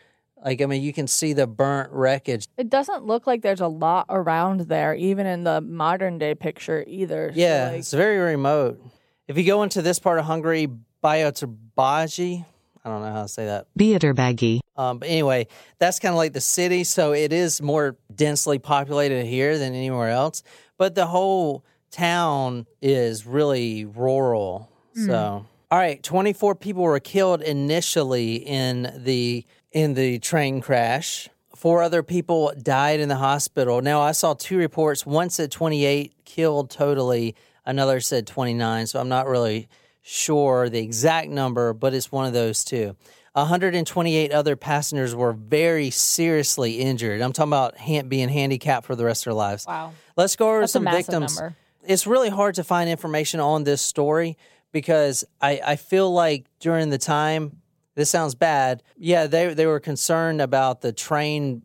Like 0.44 0.62
I 0.62 0.66
mean, 0.66 0.82
you 0.82 0.92
can 0.92 1.08
see 1.08 1.32
the 1.32 1.48
burnt 1.48 1.90
wreckage. 1.94 2.50
It 2.58 2.70
doesn't 2.70 3.06
look 3.06 3.26
like 3.26 3.44
there's 3.44 3.62
a 3.62 3.68
lot 3.68 4.08
around 4.10 4.62
there, 4.62 4.94
even 4.94 5.26
in 5.26 5.46
the 5.46 5.62
modern 5.62 6.18
day 6.18 6.36
picture 6.36 6.84
either. 6.86 7.32
So, 7.34 7.40
Yeah, 7.40 7.70
like, 7.70 7.80
it's 7.80 7.94
very 7.94 8.18
remote. 8.18 8.84
If 9.30 9.38
you 9.38 9.46
go 9.46 9.64
into 9.64 9.82
this 9.82 10.00
part 10.00 10.20
of 10.20 10.26
Hungary, 10.26 10.68
Biotabaji, 11.02 12.46
I 12.84 12.90
don't 12.90 13.02
know 13.02 13.14
how 13.14 13.22
to 13.22 13.28
say 13.30 13.46
that. 13.46 13.68
Beaterbaggy. 13.80 14.60
Um, 14.76 15.00
but 15.00 15.08
anyway, 15.08 15.48
that's 15.80 16.00
kind 16.00 16.12
of 16.12 16.18
like 16.18 16.34
the 16.34 16.42
city, 16.42 16.84
so 16.84 17.14
it 17.14 17.32
is 17.32 17.62
more 17.62 17.96
densely 18.14 18.60
populated 18.60 19.26
here 19.26 19.58
than 19.58 19.74
anywhere 19.74 20.10
else. 20.10 20.44
But 20.78 20.94
the 20.94 21.06
whole 21.08 21.64
town 21.98 22.68
is 22.82 23.26
really 23.26 23.86
rural. 23.86 24.70
So, 24.94 25.02
hmm. 25.02 25.74
all 25.74 25.80
right, 25.80 26.02
twenty 26.02 26.34
four 26.34 26.56
people 26.56 26.84
were 26.84 27.00
killed 27.00 27.42
initially 27.42 28.36
in 28.36 29.02
the 29.04 29.46
in 29.72 29.94
the 29.94 30.20
train 30.20 30.62
crash. 30.62 31.30
Four 31.56 31.82
other 31.82 32.04
people 32.04 32.54
died 32.62 33.00
in 33.00 33.10
the 33.10 33.16
hospital. 33.16 33.82
Now, 33.82 34.02
I 34.02 34.12
saw 34.12 34.34
two 34.34 34.58
reports. 34.58 35.06
One 35.06 35.30
said 35.30 35.52
twenty 35.52 35.86
eight 35.86 36.14
killed 36.26 36.70
totally. 36.70 37.36
Another 37.66 38.00
said 38.00 38.28
twenty 38.28 38.54
nine. 38.54 38.88
So 38.88 39.00
I'm 39.00 39.10
not 39.10 39.28
really 39.28 39.68
sure 40.02 40.70
the 40.70 40.80
exact 40.80 41.30
number, 41.30 41.74
but 41.74 41.94
it's 41.94 42.12
one 42.12 42.26
of 42.26 42.34
those 42.34 42.64
two. 42.64 42.96
128 43.34 44.32
other 44.32 44.56
passengers 44.56 45.14
were 45.14 45.34
very 45.34 45.92
seriously 45.92 46.80
injured. 46.80 47.22
I'm 47.22 47.34
talking 47.34 47.50
about 47.50 47.76
being 48.10 48.30
handicapped 48.30 48.88
for 48.88 48.96
the 48.96 49.06
rest 49.06 49.22
of 49.22 49.26
their 49.26 49.36
lives. 49.36 49.68
wow. 49.68 49.94
Let's 50.16 50.36
go 50.36 50.50
over 50.50 50.62
That's 50.62 50.72
some 50.72 50.86
victims. 50.86 51.38
number. 51.38 51.56
It's 51.88 52.06
really 52.06 52.30
hard 52.30 52.56
to 52.56 52.66
find 52.66 52.90
information 52.90 53.40
on 53.40 53.64
this 53.64 53.82
story 53.82 54.38
because 54.74 55.24
I, 55.42 55.62
I 55.66 55.76
feel 55.78 56.12
like 56.12 56.46
during 56.60 56.90
the 56.90 56.98
time, 56.98 57.62
this 57.96 58.10
sounds 58.10 58.36
bad. 58.36 58.84
Yeah, 58.98 59.26
they 59.28 59.54
they 59.54 59.66
were 59.66 59.80
concerned 59.80 60.42
about 60.42 60.82
the 60.82 60.92
train 60.92 61.64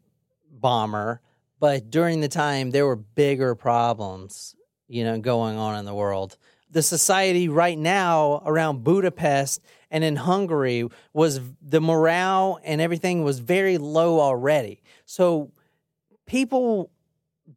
bomber, 0.50 1.20
but 1.58 1.90
during 1.90 2.20
the 2.20 2.28
time 2.28 2.70
there 2.70 2.86
were 2.86 2.96
bigger 2.96 3.54
problems, 3.56 4.54
you 4.88 5.04
know, 5.04 5.18
going 5.18 5.58
on 5.58 5.78
in 5.78 5.84
the 5.84 5.94
world. 5.94 6.38
The 6.70 6.82
society 6.82 7.48
right 7.48 7.76
now 7.76 8.42
around 8.46 8.84
Budapest 8.84 9.60
and 9.90 10.04
in 10.04 10.16
Hungary 10.16 10.88
was 11.12 11.40
the 11.60 11.80
morale 11.80 12.60
and 12.64 12.80
everything 12.80 13.24
was 13.24 13.40
very 13.40 13.76
low 13.76 14.20
already. 14.20 14.82
So 15.04 15.50
people 16.26 16.90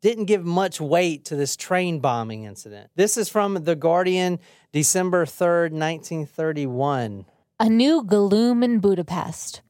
didn't 0.06 0.26
give 0.26 0.46
much 0.46 0.80
weight 0.80 1.26
to 1.26 1.36
this 1.36 1.56
train 1.56 2.00
bombing 2.00 2.44
incident. 2.44 2.92
This 2.96 3.18
is 3.18 3.28
from 3.28 3.64
The 3.64 3.76
Guardian, 3.76 4.38
December 4.72 5.26
3rd, 5.26 5.72
1931. 5.72 7.26
A 7.60 7.70
new 7.70 8.04
gloom 8.04 8.62
in 8.62 8.78
Budapest. 8.78 9.64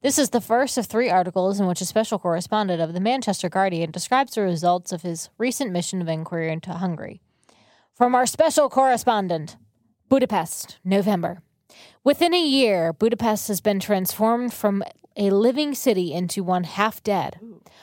This 0.00 0.18
is 0.18 0.30
the 0.30 0.40
first 0.40 0.78
of 0.78 0.86
three 0.86 1.10
articles 1.10 1.60
in 1.60 1.66
which 1.66 1.82
a 1.82 1.84
special 1.84 2.18
correspondent 2.18 2.80
of 2.80 2.94
the 2.94 3.00
Manchester 3.00 3.50
Guardian 3.50 3.90
describes 3.90 4.34
the 4.34 4.40
results 4.40 4.92
of 4.92 5.02
his 5.02 5.28
recent 5.36 5.72
mission 5.72 6.00
of 6.00 6.08
inquiry 6.08 6.50
into 6.50 6.72
Hungary. 6.72 7.20
From 7.92 8.14
our 8.14 8.24
special 8.24 8.70
correspondent, 8.70 9.58
Budapest, 10.08 10.78
November. 10.82 11.42
Within 12.02 12.32
a 12.32 12.42
year, 12.42 12.94
Budapest 12.94 13.46
has 13.48 13.60
been 13.60 13.78
transformed 13.78 14.54
from 14.54 14.82
a 15.16 15.30
living 15.30 15.74
city 15.74 16.12
into 16.12 16.42
one 16.42 16.64
half 16.64 17.02
dead. 17.02 17.38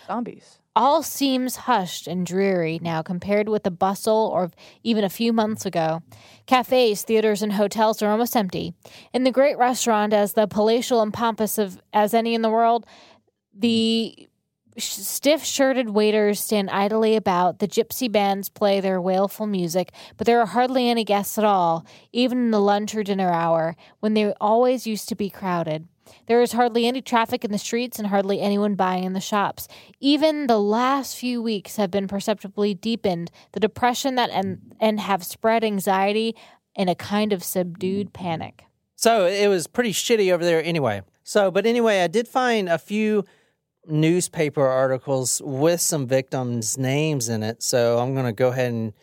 zombies. 0.08 0.60
All 0.76 1.04
seems 1.04 1.58
hushed 1.58 2.08
and 2.08 2.26
dreary 2.26 2.80
now 2.82 3.02
compared 3.02 3.50
with 3.50 3.64
the 3.64 3.72
bustle 3.72 4.34
of 4.38 4.56
even 4.82 5.04
a 5.04 5.10
few 5.10 5.34
months 5.34 5.66
ago. 5.66 6.02
Cafes, 6.46 7.04
theaters, 7.04 7.42
and 7.42 7.54
hotels 7.54 8.02
are 8.02 8.10
almost 8.10 8.36
empty. 8.36 8.74
In 9.14 9.24
the 9.26 9.32
great 9.32 9.58
restaurant, 9.58 10.14
as 10.14 10.34
the 10.34 10.48
palatial 10.48 11.02
and 11.02 11.14
pompous 11.14 11.58
of 11.58 11.82
as 11.92 12.14
any 12.14 12.34
in 12.34 12.44
the 12.44 12.50
world, 12.50 12.86
the 13.54 14.30
stiff 14.78 15.44
shirted 15.44 15.90
waiters 15.90 16.40
stand 16.40 16.70
idly 16.70 17.18
about. 17.18 17.60
The 17.60 17.68
gypsy 17.68 18.10
bands 18.10 18.48
play 18.48 18.80
their 18.80 19.02
wailful 19.02 19.48
music, 19.48 19.92
but 20.16 20.26
there 20.26 20.40
are 20.40 20.46
hardly 20.46 20.90
any 20.90 21.04
guests 21.04 21.38
at 21.38 21.44
all, 21.44 21.86
even 22.14 22.38
in 22.38 22.52
the 22.52 22.62
lunch 22.62 22.96
or 22.96 23.04
dinner 23.04 23.32
hour, 23.32 23.76
when 24.00 24.14
they 24.14 24.32
always 24.40 24.88
used 24.88 25.10
to 25.10 25.16
be 25.16 25.30
crowded. 25.30 25.89
There 26.28 26.42
is 26.42 26.54
hardly 26.54 26.88
any 26.88 27.02
traffic 27.02 27.44
in 27.44 27.52
the 27.52 27.58
streets 27.58 28.00
and 28.00 28.08
hardly 28.08 28.42
anyone 28.42 28.76
buying 28.76 29.04
in 29.04 29.14
the 29.14 29.20
shops. 29.20 29.68
Even 30.00 30.48
the 30.48 30.60
last 30.60 31.16
few 31.16 31.42
weeks 31.42 31.76
have 31.78 31.92
been 31.92 32.08
perceptibly 32.08 32.74
deepened 32.74 33.32
the 33.52 33.60
depression 33.60 34.16
that 34.16 34.30
and, 34.30 34.76
and 34.80 35.00
have 35.00 35.24
spread 35.24 35.64
anxiety 35.64 36.36
in 36.76 36.90
a 36.90 36.96
kind 36.96 37.34
of 37.34 37.44
subdued 37.44 38.14
panic. 38.14 38.64
So 38.96 39.26
it 39.26 39.48
was 39.48 39.68
pretty 39.68 39.94
shitty 39.94 40.32
over 40.32 40.44
there 40.44 40.64
anyway. 40.64 41.04
So, 41.24 41.52
but 41.52 41.66
anyway, 41.66 42.02
I 42.02 42.08
did 42.08 42.28
find 42.28 42.68
a 42.68 42.78
few 42.78 43.26
newspaper 43.88 44.66
articles 44.66 45.42
with 45.44 45.82
some 45.82 46.08
victims' 46.08 46.78
names 46.78 47.30
in 47.30 47.44
it. 47.44 47.64
So 47.64 48.00
I'm 48.00 48.14
going 48.14 48.26
to 48.26 48.34
go 48.34 48.50
ahead 48.50 48.72
and 48.72 48.94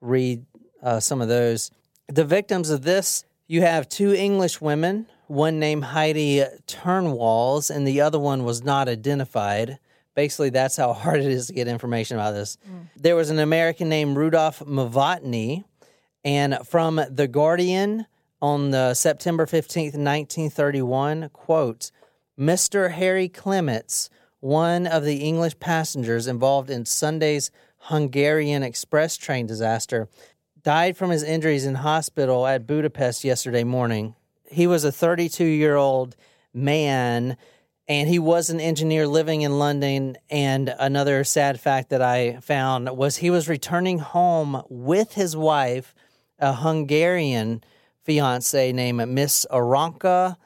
read 0.00 0.44
uh, 0.82 1.00
some 1.00 1.20
of 1.20 1.28
those. 1.28 1.70
The 2.08 2.24
victims 2.24 2.70
of 2.70 2.82
this, 2.82 3.24
you 3.46 3.62
have 3.62 3.88
two 3.88 4.12
English 4.12 4.60
women, 4.60 5.06
one 5.26 5.58
named 5.58 5.84
Heidi 5.84 6.44
Turnwalls, 6.66 7.70
and 7.70 7.86
the 7.86 8.00
other 8.00 8.18
one 8.18 8.44
was 8.44 8.62
not 8.62 8.88
identified. 8.88 9.78
Basically, 10.14 10.50
that's 10.50 10.76
how 10.76 10.92
hard 10.94 11.20
it 11.20 11.30
is 11.30 11.48
to 11.48 11.52
get 11.52 11.68
information 11.68 12.16
about 12.16 12.32
this. 12.32 12.58
Mm. 12.68 12.88
There 12.96 13.16
was 13.16 13.30
an 13.30 13.38
American 13.38 13.88
named 13.88 14.16
Rudolph 14.16 14.60
Novotny, 14.60 15.64
and 16.24 16.58
from 16.66 17.00
The 17.10 17.28
Guardian 17.28 18.06
on 18.42 18.70
the 18.70 18.94
September 18.94 19.46
15th, 19.46 19.94
1931, 19.94 21.30
quote, 21.32 21.90
Mr. 22.38 22.90
Harry 22.92 23.28
Clements, 23.28 24.10
one 24.40 24.86
of 24.86 25.04
the 25.04 25.16
English 25.16 25.58
passengers 25.58 26.26
involved 26.26 26.68
in 26.68 26.84
Sunday's 26.84 27.50
Hungarian 27.78 28.62
express 28.62 29.16
train 29.16 29.46
disaster, 29.46 30.08
died 30.62 30.96
from 30.96 31.10
his 31.10 31.22
injuries 31.22 31.64
in 31.64 31.76
hospital 31.76 32.46
at 32.46 32.66
Budapest 32.66 33.24
yesterday 33.24 33.64
morning. 33.64 34.14
He 34.50 34.66
was 34.66 34.84
a 34.84 34.92
32 34.92 35.44
year 35.44 35.76
old 35.76 36.16
man 36.52 37.36
and 37.88 38.08
he 38.08 38.18
was 38.18 38.50
an 38.50 38.60
engineer 38.60 39.06
living 39.06 39.42
in 39.42 39.58
London. 39.58 40.16
And 40.28 40.74
another 40.78 41.22
sad 41.24 41.60
fact 41.60 41.90
that 41.90 42.02
I 42.02 42.38
found 42.40 42.96
was 42.96 43.18
he 43.18 43.30
was 43.30 43.48
returning 43.48 43.98
home 43.98 44.62
with 44.68 45.12
his 45.12 45.36
wife, 45.36 45.94
a 46.38 46.52
Hungarian 46.52 47.62
fiance 48.02 48.72
named 48.72 49.08
Miss 49.08 49.46
Aranka 49.50 50.36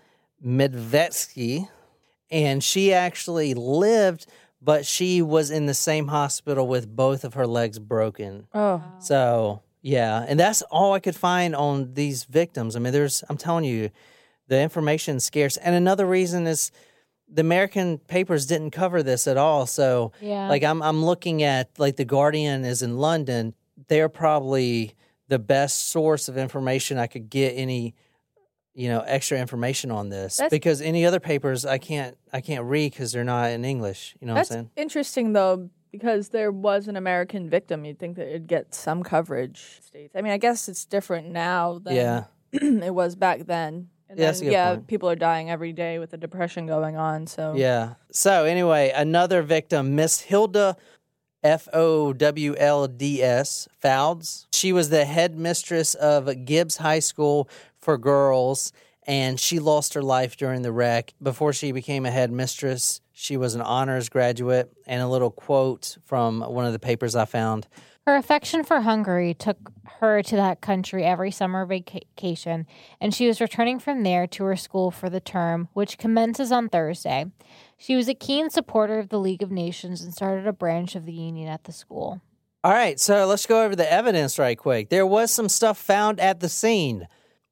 Medvetsky. 0.45 1.69
And 2.31 2.63
she 2.63 2.93
actually 2.93 3.55
lived, 3.55 4.27
but 4.61 4.87
she 4.87 5.23
was 5.23 5.51
in 5.51 5.67
the 5.67 5.75
same 5.75 6.09
hospital 6.09 6.69
with 6.69 6.95
both 6.95 7.25
of 7.25 7.35
her 7.35 7.47
legs 7.47 7.79
broken. 7.79 8.47
Oh, 8.55 8.83
So 9.01 9.63
yeah, 9.83 10.25
and 10.29 10.39
that's 10.39 10.63
all 10.63 10.93
I 10.93 11.01
could 11.01 11.17
find 11.17 11.55
on 11.57 11.95
these 11.95 12.25
victims. 12.25 12.77
I 12.77 12.79
mean, 12.79 12.93
there's 12.93 13.25
I'm 13.29 13.37
telling 13.37 13.65
you, 13.65 13.91
the 14.49 14.61
information's 14.61 15.25
scarce. 15.25 15.57
And 15.57 15.75
another 15.75 16.07
reason 16.07 16.47
is 16.47 16.71
the 17.33 17.41
American 17.43 17.99
papers 17.99 18.47
didn't 18.47 18.73
cover 18.73 19.03
this 19.03 19.27
at 19.29 19.37
all. 19.37 19.67
So 19.67 20.13
Yeah. 20.21 20.49
like 20.49 20.65
I'm 20.65 20.83
I'm 20.83 21.05
looking 21.05 21.43
at 21.43 21.71
like 21.79 21.97
the 21.97 22.05
Guardian 22.05 22.65
is 22.65 22.83
in 22.83 22.99
London. 22.99 23.55
They're 23.89 24.09
probably 24.09 24.95
the 25.29 25.39
best 25.39 25.91
source 25.91 26.29
of 26.29 26.37
information 26.37 26.99
I 26.99 27.07
could 27.07 27.31
get 27.31 27.53
any 27.53 27.95
you 28.75 28.89
know 28.89 29.01
extra 29.01 29.39
information 29.39 29.91
on 29.91 30.09
this 30.11 30.37
That's- 30.37 30.51
because 30.51 30.81
any 30.81 31.05
other 31.07 31.21
papers 31.21 31.65
I 31.65 31.79
can't 31.79 32.17
I 32.33 32.41
can't 32.41 32.65
read 32.65 32.93
because 32.93 33.13
they're 33.13 33.25
not 33.25 33.51
in 33.51 33.65
English. 33.65 34.17
You 34.21 34.27
know 34.27 34.35
that's 34.35 34.51
what 34.51 34.57
I'm 34.59 34.65
saying? 34.65 34.71
interesting 34.77 35.33
though 35.33 35.71
because 35.91 36.29
there 36.31 36.51
was 36.53 36.89
an 36.89 36.97
American 36.97 37.49
victim. 37.51 37.85
You'd 37.85 37.99
think 37.99 38.17
that 38.17 38.29
it'd 38.29 38.47
get 38.47 38.75
some 38.75 39.03
coverage. 39.03 39.81
States. 39.83 40.15
I 40.17 40.23
mean, 40.23 40.33
I 40.33 40.39
guess 40.39 40.69
it's 40.69 40.85
different 40.85 41.29
now 41.31 41.79
than 41.79 41.95
Yeah. 41.95 42.25
it 42.53 42.95
was 42.95 43.17
back 43.17 43.47
then. 43.47 43.89
And 44.09 44.19
Yeah, 44.19 44.33
then, 44.33 44.43
yeah, 44.51 44.75
point. 44.75 44.87
people 44.89 45.09
are 45.09 45.17
dying 45.17 45.51
every 45.51 45.73
day 45.73 45.99
with 45.99 46.11
the 46.11 46.17
depression 46.17 46.67
going 46.67 46.97
on. 46.97 47.27
So 47.27 47.55
Yeah. 47.57 47.95
So 48.11 48.45
anyway, 48.45 48.93
another 48.95 49.43
victim, 49.43 49.95
Miss 49.95 50.21
Hilda 50.21 50.77
F 51.43 51.69
O 51.73 52.13
W 52.13 52.55
L 52.59 52.87
D 52.87 53.23
S 53.23 53.67
Fowlds. 53.81 54.47
She 54.53 54.73
was 54.73 54.91
the 54.91 55.05
headmistress 55.05 55.95
of 55.95 56.45
Gibbs 56.45 56.77
High 56.79 56.99
School 56.99 57.49
for 57.81 57.97
girls, 57.97 58.73
and 59.07 59.41
she 59.41 59.59
lost 59.59 59.95
her 59.95 60.03
life 60.03 60.37
during 60.37 60.61
the 60.63 60.73
wreck. 60.73 61.15
Before 61.23 61.53
she 61.55 61.73
became 61.73 62.05
a 62.05 62.11
headmistress, 62.11 63.01
she 63.21 63.37
was 63.37 63.55
an 63.55 63.61
honors 63.61 64.09
graduate. 64.09 64.73
And 64.87 65.03
a 65.03 65.09
little 65.09 65.31
quote 65.31 65.99
from 66.05 66.41
one 66.41 66.65
of 66.65 66.73
the 66.73 66.79
papers 66.79 67.15
I 67.15 67.27
found. 67.27 67.69
Her 68.07 68.17
affection 68.17 68.65
for 68.65 68.81
Hungary 68.81 69.35
took 69.35 69.71
her 70.01 70.23
to 70.23 70.37
that 70.37 70.63
country 70.63 71.05
every 71.05 71.31
summer 71.31 71.67
vacation, 71.67 72.67
and 73.01 73.15
she 73.15 73.29
was 73.29 73.41
returning 73.41 73.79
from 73.79 74.03
there 74.03 74.27
to 74.29 74.45
her 74.45 74.57
school 74.57 74.91
for 74.91 75.11
the 75.11 75.21
term, 75.21 75.69
which 75.75 75.99
commences 75.99 76.51
on 76.51 76.71
Thursday. 76.71 77.27
She 77.77 77.95
was 77.95 78.09
a 78.09 78.15
keen 78.15 78.49
supporter 78.49 78.99
of 78.99 79.11
the 79.11 79.21
League 79.21 79.43
of 79.43 79.51
Nations 79.51 80.03
and 80.03 80.15
started 80.15 80.47
a 80.47 80.53
branch 80.53 80.97
of 80.97 81.05
the 81.05 81.13
union 81.13 81.49
at 81.49 81.65
the 81.65 81.73
school. 81.73 82.23
All 82.65 82.73
right, 82.73 82.99
so 82.99 83.27
let's 83.27 83.47
go 83.47 83.65
over 83.65 83.77
the 83.77 83.91
evidence 83.91 84.39
right 84.39 84.59
quick. 84.59 84.89
There 84.89 85.07
was 85.07 85.31
some 85.31 85.49
stuff 85.49 85.79
found 85.79 86.19
at 86.21 86.41
the 86.41 86.49
scene. 86.49 87.07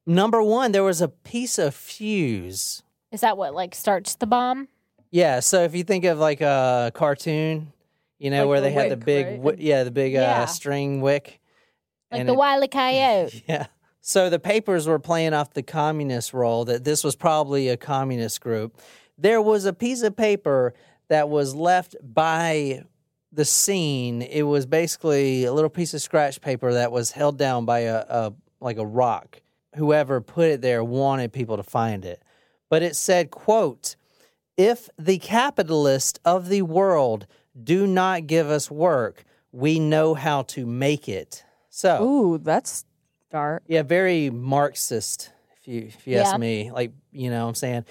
Number 0.07 0.43
one, 0.43 0.73
there 0.73 0.83
was 0.83 1.03
a 1.03 1.09
piece 1.09 1.59
of 1.59 1.75
fuse 1.75 2.83
Is 3.13 3.21
that 3.21 3.37
what 3.37 3.55
like 3.55 3.75
starts 3.75 4.15
the 4.17 4.27
bomb? 4.27 4.69
Yeah, 5.11 5.41
so 5.41 5.63
if 5.63 5.75
you 5.75 5.85
think 5.85 6.05
of 6.05 6.19
like 6.19 6.41
a 6.41 6.93
cartoon, 6.95 7.73
you 8.19 8.31
know, 8.31 8.43
Like 8.45 8.49
where 8.49 8.61
the 8.61 8.67
they 8.69 8.73
had 8.73 8.91
the 8.91 8.97
wick, 8.97 9.05
big, 9.05 9.27
right? 9.27 9.37
wi- 9.37 9.57
yeah, 9.61 9.85
the 9.85 9.91
big 9.91 10.13
Yeah. 10.13 10.43
uh, 10.43 10.47
string 10.47 11.01
wick. 11.01 11.41
Like 12.11 12.21
and 12.21 12.29
the 12.29 12.33
it- 12.35 12.37
Wile 12.37 12.65
E. 12.65 12.69
Coyote. 12.69 13.45
Yeah. 13.49 13.67
So 14.01 14.31
the 14.31 14.39
papers 14.39 14.87
were 14.87 14.99
playing 14.99 15.35
off 15.35 15.53
the 15.53 15.63
communist 15.63 16.33
role 16.33 16.65
that 16.67 16.85
this 16.85 17.05
was 17.05 17.15
probably 17.17 17.69
a 17.69 17.77
communist 17.77 18.41
group. 18.41 18.79
There 19.19 19.43
was 19.43 19.65
a 19.67 19.73
piece 19.73 20.03
of 20.03 20.17
paper 20.17 20.73
that 21.09 21.29
was 21.29 21.55
left 21.55 21.95
by 22.03 22.85
the 23.33 23.45
scene. 23.45 24.23
It 24.23 24.43
was 24.45 24.65
basically 24.67 25.45
a 25.45 25.53
little 25.53 25.69
piece 25.69 25.93
of 25.93 26.01
scratch 26.01 26.41
paper 26.41 26.73
that 26.73 26.91
was 26.93 27.11
held 27.11 27.37
down 27.37 27.65
by 27.67 27.81
a, 27.81 27.97
a 28.09 28.33
like 28.61 28.79
a 28.79 28.87
rock. 28.87 29.43
Whoever 29.77 30.21
put 30.23 30.47
it 30.49 30.63
there 30.63 30.83
wanted 30.83 31.33
people 31.33 31.57
to 31.59 31.63
find 31.63 32.05
it. 32.07 32.23
But 32.71 32.83
it 32.83 32.97
said, 32.97 33.31
quote, 33.31 33.97
if 34.59 34.91
the 34.99 35.19
capitalists 35.19 36.19
of 36.25 36.49
the 36.49 36.63
world 36.63 37.27
do 37.63 37.87
not 37.87 38.27
give 38.27 38.49
us 38.51 38.71
work, 38.71 39.25
we 39.53 39.79
know 39.79 40.15
how 40.15 40.43
to 40.43 40.67
make 40.67 41.09
it. 41.09 41.45
So 41.71 42.03
Ooh, 42.05 42.39
that's 42.39 42.85
dark. 43.31 43.63
yeah, 43.69 43.83
very 43.83 44.29
Marxist, 44.31 45.31
if 45.57 45.69
you 45.69 45.83
if 45.87 46.07
you 46.07 46.17
Yeah. 46.17 46.23
ask 46.23 46.39
me. 46.39 46.71
Like, 46.73 46.93
you 47.13 47.31
know 47.31 47.45
what 47.45 47.49
I'm 47.51 47.55
saying? 47.55 47.85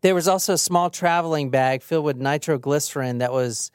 There 0.00 0.14
was 0.14 0.28
also 0.28 0.54
a 0.54 0.58
small 0.58 0.88
traveling 0.88 1.50
bag 1.50 1.82
filled 1.82 2.04
with 2.04 2.16
nitroglycerin 2.16 3.18
that 3.18 3.32
was 3.32 3.70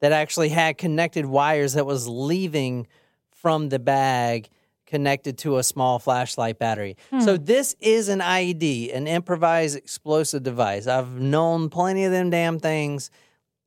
that 0.00 0.10
actually 0.12 0.48
had 0.48 0.76
connected 0.76 1.24
wires 1.24 1.74
that 1.74 1.86
was 1.86 2.08
leaving 2.08 2.88
from 3.30 3.68
the 3.68 3.78
bag 3.78 4.48
connected 4.92 5.38
to 5.38 5.56
a 5.56 5.62
small 5.62 5.98
flashlight 5.98 6.58
battery. 6.58 6.98
So 7.24 7.38
hmm. 7.38 7.44
this 7.44 7.74
is 7.80 8.10
an 8.10 8.18
IED, 8.18 8.94
an 8.94 9.06
improvised 9.06 9.74
explosive 9.74 10.42
device. 10.42 10.86
I've 10.86 11.14
known 11.14 11.70
plenty 11.70 12.04
of 12.04 12.12
them 12.12 12.28
damn 12.28 12.58
things. 12.58 13.10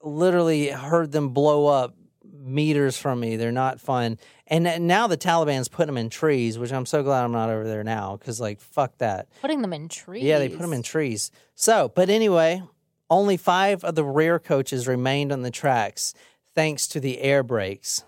Literally 0.03 0.67
heard 0.67 1.11
them 1.11 1.29
blow 1.29 1.65
up 1.65 1.95
meters 2.23 2.95
from 2.95 3.19
me. 3.21 3.37
They're 3.37 3.51
not 3.51 3.81
fun. 3.81 4.19
And 4.45 4.87
now 4.87 5.07
the 5.07 5.17
Taliban's 5.17 5.67
putting 5.67 5.87
them 5.87 5.97
in 5.97 6.11
trees, 6.11 6.59
which 6.59 6.71
I'm 6.71 6.85
so 6.85 7.01
glad 7.01 7.23
I'm 7.23 7.31
not 7.31 7.49
over 7.49 7.63
there 7.63 7.83
now 7.83 8.17
because, 8.17 8.39
like, 8.39 8.61
fuck 8.61 8.95
that. 8.99 9.27
Putting 9.41 9.63
them 9.63 9.73
in 9.73 9.89
trees. 9.89 10.21
Yeah, 10.21 10.37
they 10.37 10.49
put 10.49 10.59
them 10.59 10.73
in 10.73 10.83
trees. 10.83 11.31
So, 11.55 11.91
but 11.95 12.11
anyway, 12.11 12.61
only 13.09 13.35
five 13.35 13.83
of 13.83 13.95
the 13.95 14.03
rear 14.03 14.37
coaches 14.37 14.87
remained 14.87 15.31
on 15.31 15.41
the 15.41 15.49
tracks 15.49 16.13
thanks 16.53 16.87
to 16.89 16.99
the 16.99 17.19
air 17.21 17.41
brakes. 17.41 18.03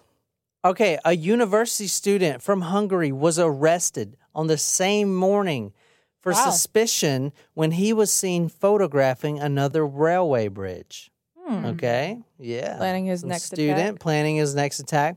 Okay, 0.67 0.97
a 1.05 1.15
university 1.15 1.87
student 1.87 2.41
from 2.41 2.59
Hungary 2.61 3.09
was 3.11 3.39
arrested 3.39 4.17
on 4.35 4.47
the 4.47 4.57
same 4.57 5.15
morning 5.15 5.71
for 6.19 6.33
Wow. 6.33 6.49
suspicion 6.49 7.31
when 7.53 7.71
he 7.71 7.93
was 7.93 8.11
seen 8.11 8.49
photographing 8.49 9.39
another 9.39 9.87
railway 9.87 10.49
bridge. 10.49 11.09
Hmm. 11.41 11.65
Okay, 11.67 12.19
yeah. 12.37 12.75
Planning 12.75 13.05
his 13.05 13.21
Some 13.21 13.29
next 13.29 13.45
student 13.45 13.79
attack. 13.79 13.99
planning 14.01 14.35
his 14.35 14.55
next 14.55 14.79
attack. 14.79 15.15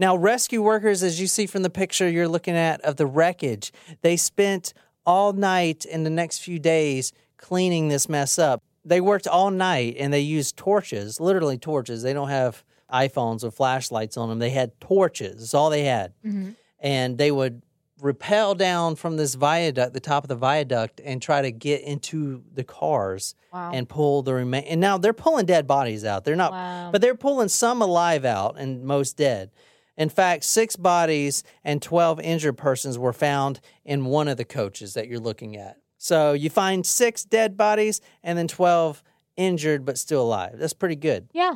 Now, 0.00 0.16
rescue 0.16 0.62
workers, 0.62 1.04
as 1.04 1.20
you 1.20 1.28
see 1.28 1.46
from 1.46 1.62
the 1.62 1.70
picture 1.70 2.08
you're 2.08 2.26
looking 2.26 2.56
at 2.56 2.80
of 2.80 2.96
the 2.96 3.06
wreckage, 3.06 3.72
they 4.02 4.16
spent 4.16 4.74
all 5.06 5.32
night 5.32 5.86
and 5.92 6.04
the 6.04 6.10
next 6.10 6.38
few 6.38 6.58
days 6.58 7.12
cleaning 7.36 7.86
this 7.86 8.08
mess 8.08 8.36
up. 8.36 8.64
They 8.84 9.00
worked 9.00 9.28
all 9.28 9.52
night 9.52 9.94
and 9.96 10.12
they 10.12 10.20
used 10.20 10.56
torches, 10.56 11.20
literally 11.20 11.56
torches. 11.56 12.02
They 12.02 12.12
don't 12.12 12.30
have 12.30 12.64
iPhones 12.92 13.44
with 13.44 13.54
flashlights 13.54 14.16
on 14.16 14.28
them. 14.28 14.38
They 14.38 14.50
had 14.50 14.78
torches. 14.80 15.36
That's 15.40 15.54
all 15.54 15.70
they 15.70 15.84
had. 15.84 16.12
Mm-hmm. 16.24 16.50
And 16.80 17.18
they 17.18 17.30
would 17.30 17.62
rappel 18.00 18.54
down 18.54 18.94
from 18.94 19.16
this 19.16 19.34
viaduct, 19.34 19.92
the 19.92 19.98
top 20.00 20.22
of 20.24 20.28
the 20.28 20.36
viaduct, 20.36 21.00
and 21.04 21.20
try 21.20 21.42
to 21.42 21.50
get 21.50 21.82
into 21.82 22.44
the 22.54 22.62
cars 22.64 23.34
Wow. 23.52 23.72
and 23.74 23.88
pull 23.88 24.22
the 24.22 24.34
remain. 24.34 24.64
And 24.64 24.80
now 24.80 24.98
they're 24.98 25.12
pulling 25.12 25.46
dead 25.46 25.66
bodies 25.66 26.04
out. 26.04 26.24
They're 26.24 26.36
not, 26.36 26.52
Wow. 26.52 26.90
but 26.92 27.00
they're 27.00 27.16
pulling 27.16 27.48
some 27.48 27.82
alive 27.82 28.24
out 28.24 28.56
and 28.58 28.84
most 28.84 29.16
dead. 29.16 29.50
In 29.96 30.08
fact, 30.10 30.44
six 30.44 30.76
bodies 30.76 31.42
and 31.64 31.82
12 31.82 32.20
injured 32.20 32.56
persons 32.56 32.96
were 32.98 33.12
found 33.12 33.58
in 33.84 34.04
one 34.04 34.28
of 34.28 34.36
the 34.36 34.44
coaches 34.44 34.94
that 34.94 35.08
you're 35.08 35.18
looking 35.18 35.56
at. 35.56 35.78
So 35.96 36.34
you 36.34 36.50
find 36.50 36.86
six 36.86 37.24
dead 37.24 37.56
bodies 37.56 38.00
and 38.22 38.38
then 38.38 38.46
12 38.46 39.02
injured 39.36 39.84
but 39.84 39.98
still 39.98 40.22
alive. 40.22 40.52
That's 40.56 40.72
pretty 40.72 40.94
good 40.94 41.28
Yeah. 41.32 41.54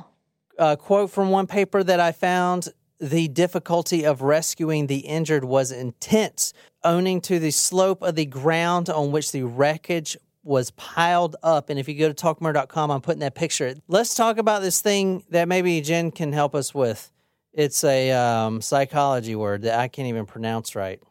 A 0.59 0.77
quote 0.77 1.11
from 1.11 1.31
one 1.31 1.47
paper 1.47 1.83
that 1.83 2.01
I 2.01 2.13
found 2.13 2.69
the 3.01 3.29
difficulty 3.29 4.05
of 4.05 4.23
rescuing 4.23 4.87
the 4.87 4.99
injured 4.99 5.45
was 5.45 5.73
intense, 5.73 6.53
owing 6.85 7.21
to 7.23 7.41
the 7.41 7.51
slope 7.51 8.03
of 8.03 8.15
the 8.15 8.27
ground 8.27 8.89
on 8.89 9.11
which 9.11 9.33
the 9.33 9.43
wreckage 9.43 10.17
was 10.45 10.71
piled 10.73 11.37
up. 11.43 11.71
And 11.71 11.79
if 11.79 11.89
you 11.89 11.95
go 11.95 12.13
to 12.13 12.15
talkmurder.com, 12.15 12.91
I'm 12.91 13.01
putting 13.01 13.21
that 13.21 13.35
picture. 13.35 13.75
Let's 13.89 14.15
talk 14.15 14.39
about 14.39 14.63
this 14.63 14.81
thing 14.81 15.25
that 15.31 15.49
maybe 15.49 15.81
Jen 15.81 16.11
can 16.11 16.33
help 16.33 16.55
us 16.55 16.75
with. 16.75 17.11
It's 17.53 17.85
a 17.85 18.11
um, 18.13 18.61
psychology 18.61 19.35
word 19.35 19.63
that 19.63 19.79
I 19.79 19.89
can't 19.89 20.09
even 20.09 20.27
pronounce 20.27 20.75
right. 20.75 21.03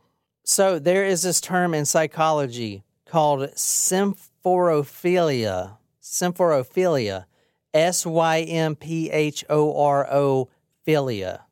So 0.43 0.80
there 0.80 1.06
is 1.06 1.21
this 1.21 1.39
term 1.39 1.73
in 1.73 1.86
psychology 1.86 2.84
called 3.06 3.41
symphorophilia. 3.51 5.77
Symphorophilia. 6.01 7.25
S 7.73 8.05
Y 8.05 8.41
M 8.41 8.75
P 8.75 9.10
H 9.10 9.45
O 9.49 9.81
R 9.81 10.05
O 10.12 10.49
philia. 10.86 11.43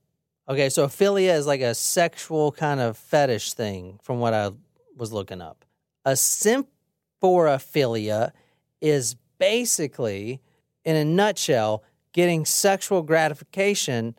Okay, 0.47 0.69
so 0.69 0.88
philia 0.88 1.36
is 1.36 1.47
like 1.47 1.62
a 1.62 1.75
sexual 1.75 2.51
kind 2.51 2.79
of 2.79 2.97
fetish 2.97 3.53
thing 3.53 3.99
from 4.03 4.19
what 4.19 4.34
I 4.34 4.51
was 4.95 5.13
looking 5.13 5.41
up. 5.41 5.65
A 6.05 6.13
symphorophilia 6.13 8.32
is 8.82 9.15
basically, 9.38 10.41
in 10.84 10.95
a 10.95 11.05
nutshell, 11.05 11.84
getting 12.13 12.45
sexual 12.45 13.03
gratification 13.03 14.15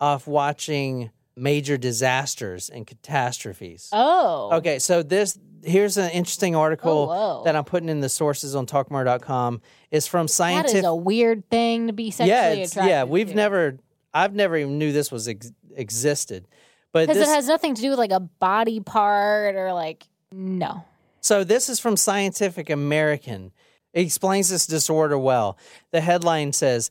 off 0.00 0.26
watching 0.26 1.10
major 1.36 1.76
disasters 1.76 2.68
and 2.68 2.84
catastrophes. 2.86 3.90
Oh. 3.92 4.50
Okay, 4.54 4.80
so 4.80 5.02
this 5.02 5.38
here's 5.68 5.96
an 5.96 6.10
interesting 6.10 6.56
article 6.56 7.08
Oh, 7.10 7.44
that 7.44 7.54
I'm 7.56 7.64
putting 7.64 7.88
in 7.88 8.00
the 8.00 8.08
sources 8.08 8.54
on 8.54 8.66
talkmurder.com. 8.66 9.60
It's 9.90 10.06
from 10.06 10.26
That 10.26 10.32
scientific. 10.32 10.78
is 10.78 10.84
a 10.84 10.94
weird 10.94 11.48
thing 11.50 11.86
to 11.88 11.92
be 11.92 12.10
sexually 12.10 12.30
yeah, 12.30 12.48
attracted 12.66 12.88
yeah. 12.90 13.04
We've 13.04 13.28
to. 13.28 13.34
never. 13.34 13.78
I've 14.14 14.34
never 14.34 14.56
even 14.56 14.78
knew 14.78 14.92
this 14.92 15.12
was 15.12 15.28
ex- 15.28 15.52
existed. 15.74 16.48
But 16.92 17.06
because 17.06 17.18
this, 17.18 17.28
it 17.28 17.34
has 17.34 17.46
nothing 17.46 17.74
to 17.74 17.82
do 17.82 17.90
with 17.90 17.98
like 17.98 18.10
a 18.12 18.20
body 18.20 18.80
part 18.80 19.54
or 19.54 19.72
like 19.72 20.06
no. 20.32 20.84
So 21.20 21.44
this 21.44 21.68
is 21.68 21.78
from 21.80 21.96
Scientific 21.96 22.70
American. 22.70 23.52
It 23.92 24.02
explains 24.06 24.48
this 24.48 24.66
disorder 24.66 25.18
well. 25.18 25.58
The 25.90 26.00
headline 26.00 26.52
says, 26.52 26.90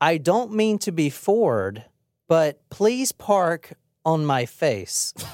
"I 0.00 0.18
don't 0.18 0.52
mean 0.52 0.78
to 0.80 0.92
be 0.92 1.08
forward, 1.10 1.84
but 2.28 2.60
please 2.70 3.12
park 3.12 3.72
on 4.04 4.24
my 4.26 4.44
face." 4.46 5.14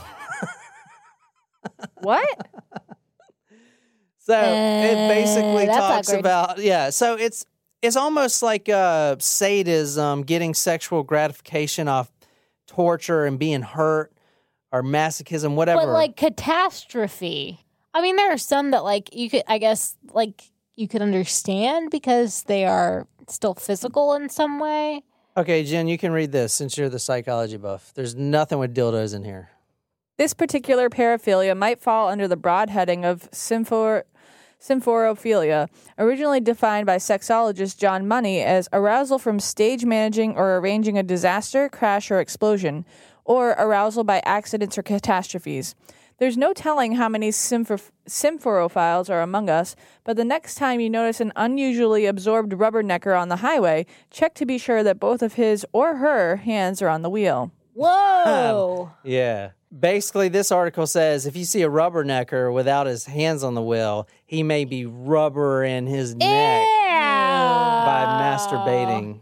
What? 2.00 2.29
So 4.18 4.35
it 4.40 5.09
basically 5.09 5.68
Uh, 5.68 5.77
talks 5.77 6.09
awkward. 6.09 6.20
about 6.20 6.59
yeah. 6.59 6.90
So 6.90 7.14
it's 7.16 7.44
it's 7.83 7.96
almost 7.96 8.42
like 8.42 8.68
uh, 8.68 9.16
sadism, 9.18 10.22
getting 10.22 10.55
sexual 10.55 11.03
gratification 11.03 11.88
off 11.88 12.11
torture 12.66 13.27
and 13.27 13.38
being 13.38 13.61
hurt, 13.62 14.12
or 14.72 14.83
masochism, 14.83 15.55
whatever. 15.55 15.83
But 15.83 15.88
like 15.88 16.16
catastrophe. 16.16 17.61
I 17.92 18.00
mean, 18.00 18.16
there 18.16 18.33
are 18.33 18.38
some 18.38 18.70
that 18.70 18.83
like 18.85 19.14
you 19.14 19.29
could, 19.29 19.42
I 19.46 19.59
guess, 19.59 19.96
like 20.12 20.42
you 20.74 20.88
could 20.88 21.03
understand 21.03 21.90
because 21.90 22.42
they 22.44 22.64
are 22.64 23.07
still 23.29 23.55
physical 23.55 24.14
in 24.14 24.29
some 24.31 24.59
way. 24.59 25.03
okay, 25.37 25.64
Jen, 25.64 25.87
you 25.87 25.98
can 25.98 26.12
read 26.12 26.33
this 26.33 26.53
since 26.55 26.79
you're 26.79 26.88
the 26.88 26.98
psychology 26.98 27.57
buff. 27.59 27.92
There's 27.94 28.14
nothing 28.14 28.59
with 28.59 28.74
dildos 28.74 29.14
in 29.14 29.22
here. 29.24 29.50
This 30.16 30.33
particular 30.33 30.88
paraphilia 30.88 31.57
might 31.57 31.81
fall 31.81 32.09
under 32.09 32.29
the 32.29 32.37
broad 32.37 32.70
heading 32.70 33.05
of 33.05 33.29
symphor- 33.33 34.05
symphorophilia, 34.61 35.68
originally 35.98 36.38
defined 36.40 36.87
by 36.87 36.96
sexologist 36.98 37.79
John 37.79 38.07
Money 38.07 38.40
as 38.40 38.68
arousal 38.72 39.18
from 39.18 39.40
stage 39.40 39.85
managing 39.85 40.37
or 40.37 40.57
arranging 40.57 40.96
a 40.96 41.03
disaster, 41.03 41.68
crash, 41.68 42.12
or 42.12 42.20
explosion, 42.20 42.85
or 43.24 43.50
arousal 43.59 44.05
by 44.05 44.22
accidents 44.24 44.79
or 44.79 44.83
catastrophes. 44.83 45.74
There's 46.18 46.37
no 46.37 46.53
telling 46.53 46.92
how 46.92 47.09
many 47.09 47.33
sympho- 47.33 47.81
symphorophiles 48.09 49.11
are 49.11 49.20
among 49.20 49.50
us, 49.50 49.74
but 50.05 50.16
the 50.16 50.24
next 50.24 50.55
time 50.55 50.79
you 50.79 50.88
notice 50.88 51.20
an 51.20 51.33
unusually 51.35 52.07
absorbed 52.07 52.53
rubbernecker 52.53 53.20
on 53.20 53.31
the 53.31 53.37
highway, 53.37 53.85
check 54.12 54.35
to 54.35 54.46
be 54.46 54.59
sure 54.59 54.85
that 54.85 55.00
both 55.00 55.22
of 55.22 55.35
his 55.35 55.66
or 55.72 55.96
her 55.96 56.37
hands 56.37 56.81
are 56.81 56.88
on 56.88 57.03
the 57.03 57.11
wheel. 57.11 57.50
Whoa! 57.72 58.92
Yeah. 59.03 59.50
Basically, 59.78 60.28
this 60.28 60.52
article 60.52 60.87
says 60.87 61.26
if 61.26 61.37
you 61.37 61.44
see 61.44 61.62
a 61.62 61.68
rubbernecker 61.68 62.52
without 62.52 62.87
his 62.87 63.06
hands 63.06 63.42
on 63.42 63.54
the 63.54 63.62
wheel, 63.62 64.06
he 64.24 64.42
may 64.42 64.64
be 64.64 64.87
rubbering 64.87 65.87
his 65.87 66.14
neck 66.14 66.64
by 67.84 68.04
masturbating. 68.20 69.20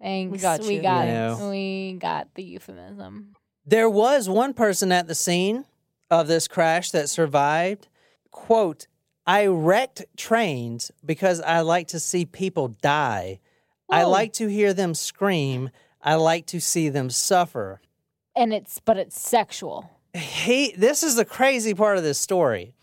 Thanks. 0.00 0.32
We 0.32 0.38
got 0.38 0.60
We 0.60 0.76
you. 0.76 0.82
got, 0.82 1.06
You 1.06 1.12
know. 1.12 1.48
we 1.50 1.96
got 1.98 2.28
the 2.34 2.42
euphemism. 2.42 3.34
There 3.64 3.88
was 3.88 4.28
one 4.28 4.52
person 4.52 4.92
at 4.92 5.06
the 5.06 5.14
scene 5.14 5.64
of 6.10 6.28
this 6.28 6.46
crash 6.48 6.90
that 6.90 7.08
survived. 7.08 7.88
Quote, 8.30 8.86
I 9.26 9.46
wrecked 9.46 10.04
trains 10.18 10.90
because 11.04 11.40
I 11.40 11.60
like 11.60 11.88
to 11.88 12.00
see 12.00 12.26
people 12.26 12.68
die. 12.68 13.40
I 13.88 14.04
like 14.04 14.34
to 14.34 14.48
hear 14.48 14.74
them 14.74 14.92
scream. 14.92 15.70
I 16.02 16.16
like 16.16 16.44
to 16.48 16.60
see 16.60 16.90
them 16.90 17.08
suffer. 17.08 17.80
And 18.36 18.52
it's 18.52 18.80
but 18.80 18.96
it's 18.96 19.20
sexual. 19.20 19.90
he 20.14 20.74
this 20.76 21.02
is 21.02 21.16
the 21.16 21.24
crazy 21.24 21.74
part 21.74 21.96
of 21.96 22.02
this 22.02 22.18
story. 22.18 22.74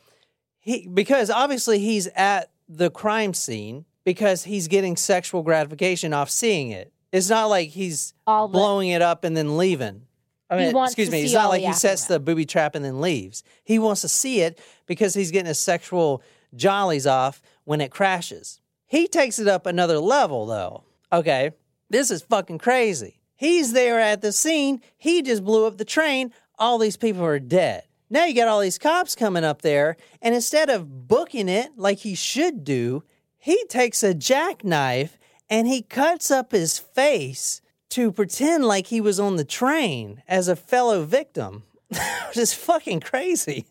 He 0.60 0.88
because 0.88 1.30
obviously 1.30 1.80
he's 1.80 2.08
at 2.08 2.52
the 2.70 2.90
crime 2.90 3.34
scene 3.34 3.86
because 4.04 4.44
he's 4.44 4.68
getting 4.68 4.96
sexual 4.96 5.44
gratification 5.44 6.14
off 6.14 6.30
seeing 6.30 6.72
it. 6.72 6.92
It's 7.12 7.30
not 7.30 7.46
like 7.46 7.70
he's 7.70 8.14
All 8.26 8.48
blowing 8.48 8.90
it 8.90 9.02
up 9.02 9.24
and 9.24 9.36
then 9.36 9.58
leaving. 9.58 10.04
I 10.50 10.58
mean, 10.58 10.76
excuse 10.76 11.10
me. 11.10 11.24
It's 11.24 11.34
not 11.34 11.50
like 11.50 11.62
he 11.62 11.74
sets 11.74 12.06
the 12.06 12.20
booby 12.20 12.46
trap 12.46 12.76
and 12.76 12.84
then 12.84 13.00
leaves. 13.00 13.44
He 13.64 13.80
wants 13.80 14.02
to 14.02 14.10
see 14.10 14.42
it 14.42 14.60
because 14.86 15.14
he's 15.14 15.32
getting 15.32 15.48
his 15.48 15.60
sexual 15.60 16.22
jollies 16.56 17.08
off 17.08 17.42
when 17.64 17.80
it 17.80 17.90
crashes. 17.90 18.60
He 18.86 19.08
takes 19.08 19.40
it 19.40 19.48
up 19.48 19.66
another 19.66 20.00
level 20.00 20.46
though. 20.46 20.84
Okay, 21.14 21.52
this 21.90 22.12
is 22.12 22.22
fucking 22.22 22.58
crazy. 22.58 23.21
He's 23.42 23.74
there 23.74 24.00
at 24.00 24.22
the 24.22 24.32
scene. 24.32 24.82
He 25.00 25.24
just 25.24 25.44
blew 25.44 25.66
up 25.66 25.80
the 25.80 25.84
train. 25.84 26.32
All 26.60 26.78
these 26.78 26.96
people 26.96 27.26
are 27.26 27.40
dead. 27.40 27.82
Now 28.08 28.26
you 28.26 28.36
got 28.36 28.48
all 28.48 28.60
these 28.60 28.78
cops 28.78 29.16
coming 29.16 29.44
up 29.44 29.64
there, 29.64 29.98
and 30.22 30.36
instead 30.36 30.70
of 30.70 31.08
booking 31.08 31.50
it 31.50 31.72
like 31.76 31.98
he 31.98 32.14
should 32.14 32.64
do, 32.64 33.04
he 33.40 33.66
takes 33.66 34.04
a 34.04 34.14
jackknife 34.14 35.18
and 35.50 35.68
he 35.68 35.82
cuts 35.82 36.30
up 36.30 36.52
his 36.52 36.78
face 36.78 37.64
to 37.90 38.12
pretend 38.12 38.64
like 38.66 38.86
he 38.86 39.02
was 39.02 39.20
on 39.20 39.38
the 39.38 39.44
train 39.44 40.22
as 40.28 40.48
a 40.48 40.56
fellow 40.56 41.04
victim. 41.04 41.64
Which 42.28 42.38
is 42.38 42.54
fucking 42.54 43.00
crazy. 43.00 43.66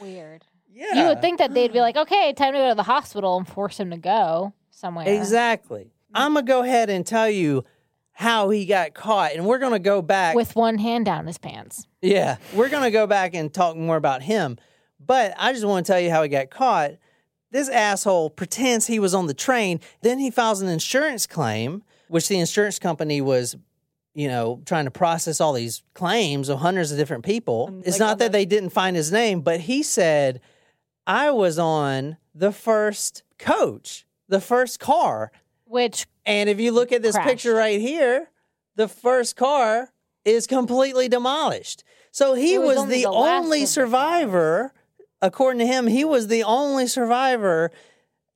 Weird. 0.00 0.46
yeah. 0.72 0.94
You 0.94 1.08
would 1.08 1.20
think 1.20 1.40
that 1.40 1.52
they'd 1.52 1.74
be 1.74 1.82
like, 1.82 1.98
okay, 1.98 2.32
time 2.32 2.54
to 2.54 2.58
go 2.58 2.68
to 2.70 2.74
the 2.74 2.84
hospital 2.84 3.36
and 3.36 3.46
force 3.46 3.78
him 3.78 3.90
to 3.90 3.98
go 3.98 4.54
somewhere. 4.70 5.06
Exactly. 5.06 5.90
I'm 6.14 6.32
going 6.32 6.46
to 6.46 6.50
go 6.50 6.62
ahead 6.62 6.88
and 6.88 7.06
tell 7.06 7.28
you 7.28 7.66
how 8.18 8.50
he 8.50 8.66
got 8.66 8.94
caught, 8.94 9.34
and 9.34 9.46
we're 9.46 9.60
going 9.60 9.74
to 9.74 9.78
go 9.78 10.02
back. 10.02 10.34
With 10.34 10.56
one 10.56 10.76
hand 10.76 11.04
down 11.04 11.28
his 11.28 11.38
pants. 11.38 11.86
Yeah, 12.02 12.38
we're 12.52 12.68
going 12.68 12.82
to 12.82 12.90
go 12.90 13.06
back 13.06 13.32
and 13.32 13.54
talk 13.54 13.76
more 13.76 13.96
about 13.96 14.22
him. 14.22 14.58
But 14.98 15.34
I 15.38 15.52
just 15.52 15.64
want 15.64 15.86
to 15.86 15.92
tell 15.92 16.00
you 16.00 16.10
how 16.10 16.24
he 16.24 16.28
got 16.28 16.50
caught. 16.50 16.94
This 17.52 17.68
asshole 17.68 18.30
pretends 18.30 18.88
he 18.88 18.98
was 18.98 19.14
on 19.14 19.28
the 19.28 19.34
train. 19.34 19.78
Then 20.02 20.18
he 20.18 20.32
files 20.32 20.60
an 20.60 20.68
insurance 20.68 21.28
claim, 21.28 21.84
which 22.08 22.26
the 22.26 22.40
insurance 22.40 22.80
company 22.80 23.20
was, 23.20 23.54
you 24.14 24.26
know, 24.26 24.62
trying 24.66 24.86
to 24.86 24.90
process 24.90 25.40
all 25.40 25.52
these 25.52 25.84
claims 25.94 26.48
of 26.48 26.58
hundreds 26.58 26.90
of 26.90 26.98
different 26.98 27.24
people. 27.24 27.80
it's 27.84 28.00
not 28.00 28.18
that 28.18 28.32
they 28.32 28.44
didn't 28.44 28.70
find 28.70 28.96
his 28.96 29.12
name, 29.12 29.42
but 29.42 29.60
he 29.60 29.84
said, 29.84 30.40
I 31.06 31.30
was 31.30 31.56
on 31.56 32.16
the 32.34 32.50
first 32.50 33.22
coach, 33.38 34.06
the 34.26 34.40
first 34.40 34.80
car. 34.80 35.30
Which 35.66 36.06
And 36.28 36.50
if 36.50 36.60
you 36.60 36.72
look 36.72 36.92
at 36.92 37.00
this 37.02 37.14
Crashed. 37.14 37.28
picture 37.28 37.54
right 37.54 37.80
here, 37.80 38.28
the 38.76 38.86
first 38.86 39.34
car 39.34 39.90
is 40.26 40.46
completely 40.46 41.08
demolished. 41.08 41.84
So 42.10 42.34
he 42.34 42.58
was 42.58 42.68
was, 42.68 42.78
only 42.78 42.96
the, 42.96 43.02
the 43.04 43.08
only 43.08 43.66
survivor, 43.66 44.74
according 45.22 45.60
to 45.60 45.66
him, 45.66 45.86
he 45.86 46.04
was 46.04 46.28
the 46.28 46.44
only 46.44 46.86
survivor 46.86 47.70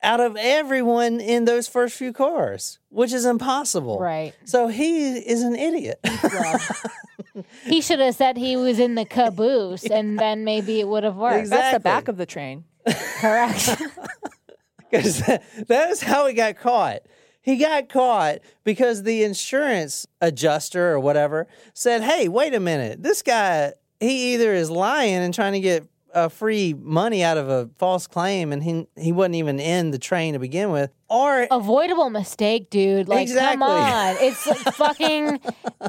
out 0.02 0.20
of 0.20 0.36
everyone 0.36 1.20
in 1.20 1.44
those 1.44 1.68
first 1.68 1.96
few 1.96 2.14
cars, 2.14 2.78
which 2.88 3.12
is 3.12 3.26
impossible. 3.26 3.98
Right. 4.00 4.32
So 4.44 4.68
he 4.68 5.12
is 5.18 5.42
an 5.42 5.54
idiot. 5.54 6.00
he 7.64 7.80
should 7.82 8.00
have 8.00 8.14
said 8.14 8.38
he 8.38 8.56
was 8.56 8.78
in 8.78 8.94
the 8.94 9.04
caboose 9.04 9.84
and 9.84 10.18
then 10.18 10.44
maybe 10.44 10.80
it 10.80 10.88
would 10.88 11.04
have 11.04 11.16
worked. 11.16 11.40
Exactly. 11.40 11.60
That's 11.60 11.74
the 11.74 11.80
back 11.80 12.08
of 12.08 12.16
the 12.16 12.26
train. 12.26 12.64
Correct. 13.20 13.80
because 14.90 15.20
that 15.20 15.90
is 15.90 16.02
how 16.02 16.26
he 16.26 16.34
got 16.34 16.56
caught. 16.56 17.02
He 17.42 17.56
got 17.56 17.88
caught 17.88 18.38
because 18.64 19.02
the 19.02 19.24
insurance 19.24 20.06
adjuster 20.20 20.92
or 20.92 21.00
whatever 21.00 21.46
said, 21.74 22.02
"Hey, 22.02 22.28
wait 22.28 22.54
a 22.54 22.60
minute. 22.60 23.02
This 23.02 23.20
guy, 23.22 23.72
he 24.00 24.34
either 24.34 24.52
is 24.54 24.70
lying 24.70 25.16
and 25.16 25.34
trying 25.34 25.52
to 25.54 25.60
get 25.60 25.86
uh, 26.14 26.28
free 26.28 26.74
money 26.74 27.24
out 27.24 27.38
of 27.38 27.48
a 27.48 27.68
false 27.78 28.06
claim, 28.06 28.52
and 28.52 28.62
he 28.62 28.86
he 28.96 29.10
wasn't 29.12 29.34
even 29.36 29.58
in 29.58 29.90
the 29.90 29.98
train 29.98 30.34
to 30.34 30.38
begin 30.38 30.70
with, 30.70 30.90
or 31.08 31.48
Avoidable 31.50 32.10
mistake, 32.10 32.68
dude. 32.70 33.08
Like, 33.08 33.22
Exactly. 33.22 33.54
come 33.58 33.62
on. 33.62 34.16
It's 34.20 34.46
like 34.46 34.58
fucking 34.74 35.40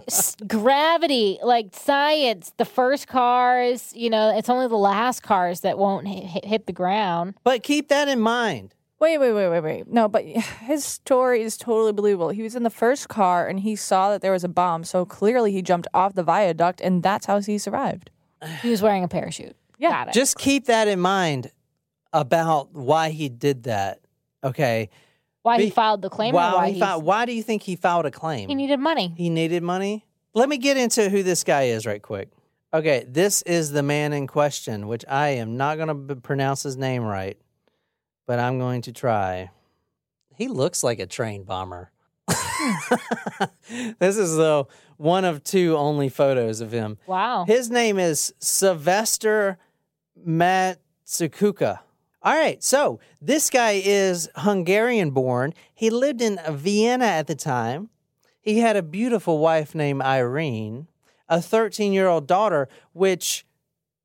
s- 0.07 0.35
gravity, 0.47 1.39
like 1.43 1.75
science. 1.75 2.53
The 2.57 2.65
first 2.65 3.07
cars, 3.07 3.91
you 3.95 4.09
know, 4.09 4.35
it's 4.35 4.49
only 4.49 4.67
the 4.67 4.77
last 4.77 5.21
cars 5.23 5.59
that 5.59 5.77
won't 5.77 6.07
hit 6.07 6.65
the 6.67 6.73
ground. 6.73 7.35
but 7.43 7.61
keep 7.61 7.89
that 7.89 8.07
in 8.07 8.19
mind. 8.21 8.73
Wait, 9.03 9.17
wait, 9.17 9.33
wait, 9.33 9.49
wait, 9.49 9.59
wait. 9.59 9.87
No, 9.91 10.07
but 10.07 10.23
his 10.61 10.85
story 10.85 11.41
is 11.41 11.57
totally 11.57 11.91
believable. 11.91 12.29
He 12.29 12.41
was 12.41 12.55
in 12.55 12.63
the 12.63 12.69
first 12.69 13.09
car 13.09 13.49
and 13.49 13.59
he 13.59 13.75
saw 13.75 14.11
that 14.11 14.21
there 14.21 14.31
was 14.31 14.45
a 14.45 14.47
bomb, 14.47 14.85
so 14.85 15.03
clearly 15.03 15.51
he 15.51 15.61
jumped 15.61 15.89
off 15.93 16.13
the 16.13 16.23
viaduct, 16.23 16.79
and 16.79 17.03
that's 17.03 17.25
how 17.25 17.41
he 17.41 17.57
survived. 17.57 18.09
He 18.61 18.69
was 18.69 18.81
wearing 18.81 19.03
a 19.03 19.09
parachute. 19.09 19.57
Yeah. 19.77 19.89
Got 19.89 20.07
it. 20.07 20.13
Just 20.13 20.37
keep 20.37 20.67
that 20.67 20.87
in 20.87 21.01
mind 21.01 21.51
about 22.13 22.73
why 22.73 23.09
he 23.09 23.27
did 23.27 23.63
that. 23.63 23.99
Okay, 24.41 24.89
why 25.41 25.59
he 25.59 25.69
filed 25.69 26.01
the 26.01 26.09
claim 26.09 26.33
why 26.33 26.51
or 26.51 26.55
why 26.55 26.67
he 26.67 26.75
he's- 26.75 26.87
filed, 26.87 27.03
why 27.03 27.25
do 27.25 27.33
you 27.33 27.43
think 27.43 27.61
he 27.63 27.75
filed 27.75 28.05
a 28.05 28.11
claim? 28.11 28.47
he 28.47 28.55
needed 28.55 28.79
money. 28.79 29.13
He 29.17 29.29
needed 29.29 29.63
money. 29.63 30.05
Let 30.33 30.47
me 30.47 30.57
get 30.57 30.77
into 30.77 31.09
who 31.09 31.23
this 31.23 31.43
guy 31.43 31.63
is 31.63 31.85
right 31.85 32.01
quick. 32.01 32.29
Okay, 32.73 33.05
this 33.07 33.41
is 33.41 33.71
the 33.71 33.83
man 33.83 34.13
in 34.13 34.27
question, 34.27 34.87
which 34.87 35.03
I 35.09 35.29
am 35.29 35.57
not 35.57 35.75
going 35.75 35.89
to 35.89 35.93
b- 35.93 36.15
pronounce 36.15 36.63
his 36.63 36.77
name 36.77 37.03
right, 37.03 37.37
but 38.25 38.39
I'm 38.39 38.59
going 38.59 38.81
to 38.83 38.91
try. 38.91 39.51
He 40.35 40.47
looks 40.47 40.83
like 40.83 40.99
a 40.99 41.05
train 41.05 41.43
bomber. 41.43 41.91
this 43.99 44.17
is 44.17 44.35
the 44.35 44.65
one 44.97 45.25
of 45.25 45.43
two 45.43 45.75
only 45.77 46.09
photos 46.09 46.61
of 46.61 46.71
him. 46.71 46.97
Wow. 47.05 47.45
His 47.45 47.69
name 47.69 47.99
is 47.99 48.33
Sylvester 48.39 49.57
Matsukuka. 50.25 51.79
All 52.21 52.33
right, 52.33 52.63
so 52.63 53.01
this 53.21 53.49
guy 53.49 53.81
is 53.83 54.29
Hungarian 54.37 55.11
born. 55.11 55.53
He 55.73 55.89
lived 55.89 56.21
in 56.21 56.39
Vienna 56.49 57.05
at 57.05 57.27
the 57.27 57.35
time. 57.35 57.89
He 58.39 58.59
had 58.59 58.77
a 58.77 58.81
beautiful 58.81 59.39
wife 59.39 59.75
named 59.75 60.01
Irene, 60.01 60.87
a 61.27 61.41
13 61.41 61.91
year 61.91 62.07
old 62.07 62.25
daughter, 62.25 62.69
which 62.93 63.45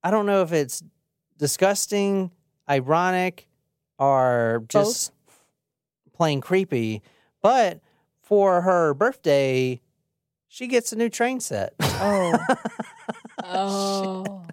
I 0.03 0.11
don't 0.11 0.27
know 0.27 0.43
if 0.43 0.53
it's 0.53 0.83
disgusting, 1.39 2.33
ironic, 2.69 3.49
or 3.99 4.65
just 4.69 5.13
plain 6.13 6.41
creepy. 6.41 7.03
But 7.43 7.81
for 8.23 8.63
her 8.63 8.95
birthday, 8.95 9.81
she 10.49 10.67
gets 10.67 10.93
a 10.93 10.97
new 10.97 11.09
train 11.09 11.41
set. 11.41 11.75
Oh, 11.81 12.39
Oh. 13.45 14.45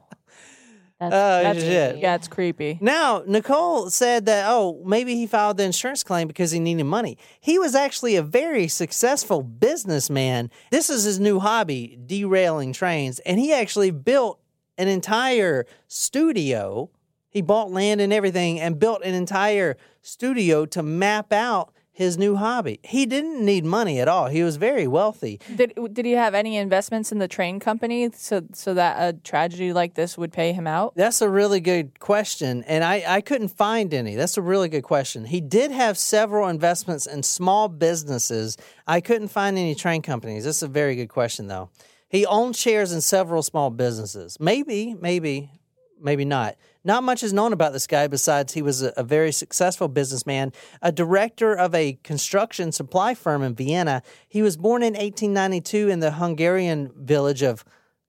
That's, 0.99 1.13
Oh, 1.13 1.43
that's 1.43 1.60
shit. 1.60 1.97
yeah, 1.97 2.15
it's 2.15 2.29
creepy. 2.29 2.77
Now, 2.79 3.21
Nicole 3.27 3.89
said 3.89 4.27
that, 4.27 4.45
oh, 4.47 4.81
maybe 4.86 5.15
he 5.15 5.27
filed 5.27 5.58
the 5.58 5.63
insurance 5.63 6.03
claim 6.05 6.25
because 6.27 6.51
he 6.51 6.60
needed 6.60 6.86
money. 6.86 7.17
He 7.41 7.60
was 7.60 7.75
actually 7.75 8.15
a 8.15 8.21
very 8.23 8.69
successful 8.69 9.43
businessman. 9.43 10.49
This 10.71 10.89
is 10.89 11.03
his 11.03 11.19
new 11.19 11.39
hobby, 11.39 11.99
derailing 12.05 12.71
trains. 12.71 13.19
And 13.19 13.38
he 13.39 13.51
actually 13.51 13.91
built 13.91 14.39
an 14.77 14.88
entire 14.88 15.65
studio. 15.89 16.89
He 17.36 17.41
bought 17.41 17.69
land 17.69 18.00
and 18.00 18.13
everything 18.13 18.62
and 18.62 18.80
built 18.80 19.04
an 19.04 19.13
entire 19.13 19.76
studio 20.02 20.65
to 20.67 20.82
map 20.82 21.34
out 21.34 21.74
his 21.91 22.17
new 22.17 22.38
hobby. 22.38 22.80
He 22.82 23.06
didn't 23.06 23.43
need 23.43 23.65
money 23.65 24.00
at 24.00 24.08
all. 24.08 24.28
He 24.28 24.41
was 24.41 24.56
very 24.56 24.88
wealthy. 24.88 25.41
Did 25.54 25.74
did 25.91 26.06
he 26.06 26.13
have 26.13 26.34
any 26.34 26.56
investments 26.56 27.12
in 27.12 27.17
the 27.17 27.28
train 27.28 27.60
company 27.60 28.10
so 28.15 28.43
so 28.54 28.74
that 28.76 28.95
a 29.02 29.19
tragedy 29.19 29.74
like 29.74 29.95
this 29.95 30.17
would 30.17 30.32
pay 30.32 30.54
him 30.54 30.65
out? 30.65 30.95
That's 30.95 31.21
a 31.21 31.28
really 31.28 31.60
good 31.60 32.00
question. 32.00 32.63
And 32.67 32.86
I, 32.86 33.04
I 33.06 33.19
couldn't 33.19 33.50
find 33.50 33.93
any. 33.93 34.15
That's 34.15 34.38
a 34.38 34.41
really 34.41 34.69
good 34.69 34.84
question. 34.84 35.26
He 35.26 35.41
did 35.41 35.71
have 35.71 35.98
several 35.98 36.48
investments 36.48 37.06
in 37.06 37.21
small 37.21 37.67
businesses. 37.67 38.56
I 38.88 39.02
couldn't 39.02 39.28
find 39.28 39.58
any 39.58 39.76
train 39.76 40.02
companies. 40.02 40.45
That's 40.45 40.62
a 40.62 40.69
very 40.69 40.95
good 40.95 41.10
question, 41.10 41.48
though. 41.48 41.69
He 42.08 42.26
owned 42.26 42.56
shares 42.56 42.93
in 42.93 43.02
several 43.02 43.43
small 43.43 43.71
businesses. 43.71 44.38
Maybe, 44.39 44.93
maybe, 44.93 45.52
maybe 46.00 46.24
not. 46.24 46.56
Not 46.86 47.04
much 47.04 47.24
is 47.24 47.34
known 47.34 47.52
about 47.52 47.74
this 47.74 47.88
guy 47.88 48.06
besides 48.08 48.54
he 48.54 48.62
was 48.62 48.84
a, 48.84 48.93
a 48.95 49.04
very 49.04 49.32
successful 49.32 49.88
businessman, 49.88 50.54
a 50.84 50.91
director 50.91 51.54
of 51.54 51.74
a 51.74 51.98
construction 52.04 52.71
supply 52.71 53.15
firm 53.15 53.41
in 53.41 53.56
Vienna. 53.56 54.04
He 54.28 54.43
was 54.43 54.56
born 54.56 54.84
in 54.84 54.93
1892 54.93 55.89
in 55.89 56.00
the 56.00 56.12
Hungarian 56.12 56.91
village 56.95 57.41
of 57.41 57.65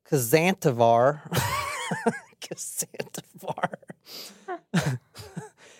Kazantivar. 0.09 1.23
Kazantivar. 2.41 3.73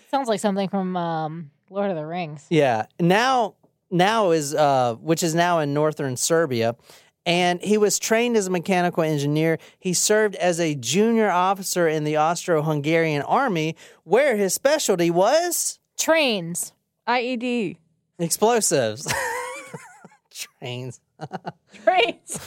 Sounds 0.09 0.27
like 0.27 0.39
something 0.39 0.67
from 0.67 0.97
um, 0.97 1.51
Lord 1.69 1.91
of 1.91 1.97
the 1.97 2.05
Rings. 2.05 2.47
Yeah. 2.49 2.87
Now 2.99 3.53
now 3.89 4.31
is 4.31 4.53
uh 4.53 4.95
which 4.95 5.23
is 5.23 5.33
now 5.33 5.59
in 5.59 5.73
northern 5.73 6.17
Serbia. 6.17 6.75
And 7.27 7.61
he 7.61 7.77
was 7.77 7.99
trained 7.99 8.37
as 8.37 8.47
a 8.47 8.49
mechanical 8.49 9.03
engineer. 9.03 9.59
He 9.77 9.93
served 9.93 10.35
as 10.35 10.61
a 10.61 10.75
junior 10.75 11.29
officer 11.29 11.85
in 11.85 12.05
the 12.05 12.15
Austro-Hungarian 12.15 13.21
army, 13.23 13.75
where 14.05 14.37
his 14.37 14.53
specialty 14.53 15.11
was 15.11 15.77
Trains. 15.97 16.71
IED. 17.05 17.75
explosives. 18.17 19.13
Trains. 20.31 21.01
Trains. 21.83 22.39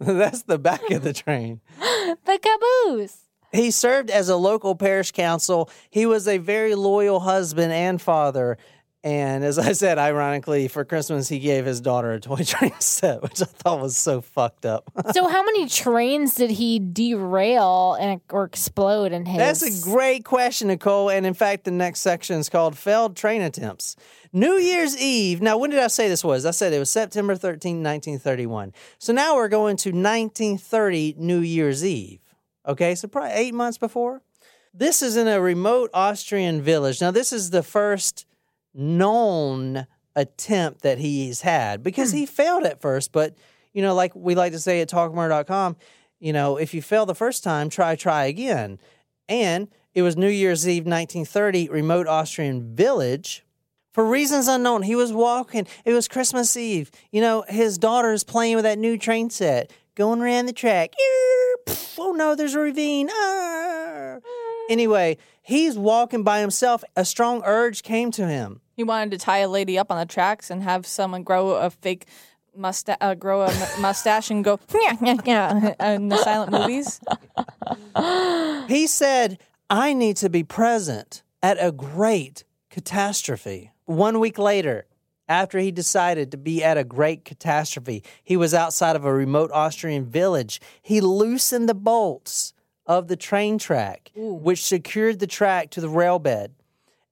That's 0.00 0.42
the 0.42 0.58
back 0.58 0.90
of 0.90 1.04
the 1.04 1.12
train. 1.12 1.60
the 1.78 2.40
caboose. 2.42 3.18
He 3.52 3.70
served 3.70 4.10
as 4.10 4.28
a 4.28 4.34
local 4.36 4.74
parish 4.74 5.12
council. 5.12 5.70
He 5.88 6.04
was 6.04 6.26
a 6.26 6.38
very 6.38 6.74
loyal 6.74 7.20
husband 7.20 7.72
and 7.72 8.02
father. 8.02 8.58
And 9.04 9.44
as 9.44 9.58
I 9.58 9.72
said, 9.72 9.98
ironically, 9.98 10.66
for 10.66 10.82
Christmas, 10.82 11.28
he 11.28 11.38
gave 11.38 11.66
his 11.66 11.82
daughter 11.82 12.12
a 12.12 12.20
toy 12.20 12.36
train 12.44 12.72
set, 12.78 13.22
which 13.22 13.42
I 13.42 13.44
thought 13.44 13.82
was 13.82 13.98
so 13.98 14.22
fucked 14.22 14.64
up. 14.64 14.90
So, 15.12 15.28
how 15.28 15.44
many 15.44 15.68
trains 15.68 16.34
did 16.34 16.50
he 16.50 16.78
derail 16.78 17.94
and 18.00 18.20
or 18.30 18.44
explode 18.44 19.12
in 19.12 19.26
his? 19.26 19.36
That's 19.36 19.62
a 19.62 19.84
great 19.84 20.24
question, 20.24 20.68
Nicole. 20.68 21.10
And 21.10 21.26
in 21.26 21.34
fact, 21.34 21.64
the 21.64 21.70
next 21.70 22.00
section 22.00 22.40
is 22.40 22.48
called 22.48 22.76
Failed 22.76 23.14
Train 23.16 23.42
Attempts. 23.42 23.94
New 24.32 24.54
Year's 24.54 24.96
Eve. 24.96 25.42
Now, 25.42 25.58
when 25.58 25.70
did 25.70 25.78
I 25.78 25.88
say 25.88 26.08
this 26.08 26.24
was? 26.24 26.46
I 26.46 26.50
said 26.52 26.72
it 26.72 26.78
was 26.78 26.90
September 26.90 27.36
13, 27.36 27.76
1931. 27.76 28.72
So 28.98 29.12
now 29.12 29.36
we're 29.36 29.48
going 29.48 29.76
to 29.78 29.90
1930 29.90 31.16
New 31.18 31.40
Year's 31.40 31.84
Eve. 31.84 32.20
Okay, 32.66 32.94
so 32.94 33.06
probably 33.06 33.32
eight 33.32 33.54
months 33.54 33.78
before. 33.78 34.22
This 34.72 35.02
is 35.02 35.16
in 35.16 35.28
a 35.28 35.40
remote 35.40 35.90
Austrian 35.92 36.62
village. 36.62 37.00
Now, 37.00 37.10
this 37.10 37.32
is 37.32 37.50
the 37.50 37.62
first 37.62 38.26
known 38.74 39.86
attempt 40.16 40.82
that 40.82 40.98
he's 40.98 41.40
had 41.40 41.82
because 41.82 42.12
he 42.12 42.26
failed 42.26 42.64
at 42.64 42.80
first. 42.80 43.12
But, 43.12 43.36
you 43.72 43.82
know, 43.82 43.94
like 43.94 44.14
we 44.14 44.34
like 44.34 44.52
to 44.52 44.60
say 44.60 44.80
at 44.80 44.88
talkmurder.com, 44.88 45.76
you 46.20 46.32
know, 46.32 46.56
if 46.56 46.74
you 46.74 46.82
fail 46.82 47.06
the 47.06 47.14
first 47.14 47.44
time, 47.44 47.68
try, 47.68 47.96
try 47.96 48.24
again. 48.24 48.78
And 49.28 49.68
it 49.94 50.02
was 50.02 50.16
New 50.16 50.28
Year's 50.28 50.68
Eve, 50.68 50.84
1930, 50.84 51.68
remote 51.68 52.06
Austrian 52.06 52.74
village. 52.74 53.44
For 53.92 54.04
reasons 54.04 54.48
unknown, 54.48 54.82
he 54.82 54.96
was 54.96 55.12
walking. 55.12 55.66
It 55.84 55.92
was 55.92 56.08
Christmas 56.08 56.56
Eve. 56.56 56.90
You 57.12 57.20
know, 57.20 57.44
his 57.48 57.78
daughter's 57.78 58.24
playing 58.24 58.56
with 58.56 58.64
that 58.64 58.78
new 58.78 58.98
train 58.98 59.30
set, 59.30 59.72
going 59.94 60.20
around 60.20 60.46
the 60.46 60.52
track. 60.52 60.94
Oh 61.96 62.12
no, 62.16 62.34
there's 62.34 62.54
a 62.54 62.58
ravine. 62.58 63.08
Ah. 63.12 64.16
Anyway, 64.68 65.16
he's 65.42 65.78
walking 65.78 66.24
by 66.24 66.40
himself. 66.40 66.82
A 66.96 67.04
strong 67.04 67.42
urge 67.44 67.82
came 67.82 68.10
to 68.12 68.26
him. 68.26 68.60
He 68.76 68.84
wanted 68.84 69.12
to 69.12 69.18
tie 69.18 69.38
a 69.38 69.48
lady 69.48 69.78
up 69.78 69.90
on 69.90 69.98
the 69.98 70.06
tracks 70.06 70.50
and 70.50 70.62
have 70.62 70.86
someone 70.86 71.22
grow 71.22 71.50
a 71.50 71.70
fake 71.70 72.06
mustache, 72.56 72.96
uh, 73.00 73.14
grow 73.14 73.42
a 73.42 73.68
mustache 73.80 74.30
and 74.30 74.44
go 74.44 74.60
yeah 74.74 74.96
yeah 75.02 75.16
yeah 75.24 75.92
in 75.92 76.08
the 76.08 76.18
silent 76.18 76.52
movies. 76.52 77.00
He 78.68 78.86
said, 78.86 79.38
I 79.70 79.92
need 79.92 80.16
to 80.18 80.28
be 80.28 80.44
present 80.44 81.22
at 81.42 81.56
a 81.60 81.72
great 81.72 82.44
catastrophe. 82.70 83.72
One 83.86 84.18
week 84.20 84.38
later, 84.38 84.86
after 85.28 85.58
he 85.58 85.70
decided 85.70 86.30
to 86.30 86.36
be 86.36 86.62
at 86.62 86.76
a 86.76 86.84
great 86.84 87.24
catastrophe, 87.24 88.02
he 88.22 88.36
was 88.36 88.54
outside 88.54 88.96
of 88.96 89.04
a 89.04 89.12
remote 89.12 89.50
Austrian 89.52 90.04
village. 90.04 90.60
He 90.82 91.00
loosened 91.00 91.68
the 91.68 91.74
bolts 91.74 92.52
of 92.86 93.08
the 93.08 93.16
train 93.16 93.58
track, 93.58 94.10
which 94.14 94.62
secured 94.62 95.18
the 95.18 95.26
track 95.26 95.70
to 95.70 95.80
the 95.80 95.88
rail 95.88 96.18
bed. 96.18 96.54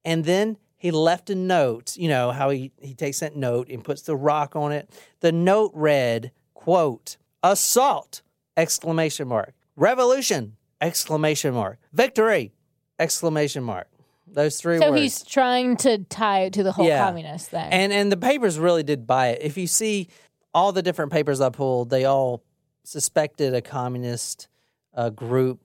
And 0.05 0.25
then 0.25 0.59
he 0.83 0.91
left 0.91 1.31
a 1.31 1.35
note, 1.37 1.97
you 1.97 2.09
know, 2.09 2.33
how 2.33 2.51
he, 2.51 2.73
he 2.81 2.93
takes 2.93 3.21
that 3.21 3.37
note 3.37 3.69
and 3.69 3.85
puts 3.85 4.03
the 4.03 4.17
rock 4.17 4.57
on 4.57 4.73
it. 4.73 4.91
The 5.21 5.31
note 5.31 5.71
read, 5.75 6.33
quote, 6.55 7.17
assault, 7.41 8.21
exclamation 8.57 9.29
mark, 9.29 9.55
revolution, 9.77 10.57
exclamation 10.81 11.55
mark, 11.55 11.79
victory, 11.93 12.53
exclamation 12.99 13.63
mark. 13.63 13.87
Those 14.27 14.61
three 14.61 14.79
so 14.81 14.91
words. 14.91 15.03
he's 15.03 15.23
trying 15.23 15.77
to 15.79 15.99
tie 15.99 16.41
it 16.47 16.53
to 16.55 16.65
the 16.65 16.73
whole 16.73 16.85
Yeah. 16.87 17.05
communist 17.07 17.51
thing. 17.51 17.69
And 17.71 17.93
and 17.93 18.11
the 18.11 18.17
papers 18.17 18.59
really 18.59 18.83
did 18.83 19.07
buy 19.07 19.29
it. 19.29 19.43
If 19.43 19.57
you 19.57 19.69
see 19.69 20.09
all 20.53 20.73
the 20.73 20.83
different 20.83 21.13
papers 21.13 21.41
I 21.41 21.51
pulled, 21.51 21.91
they 21.91 22.07
all 22.07 22.43
suspected 22.83 23.55
a 23.55 23.63
communist 23.63 24.49
uh, 24.95 25.11
group, 25.11 25.61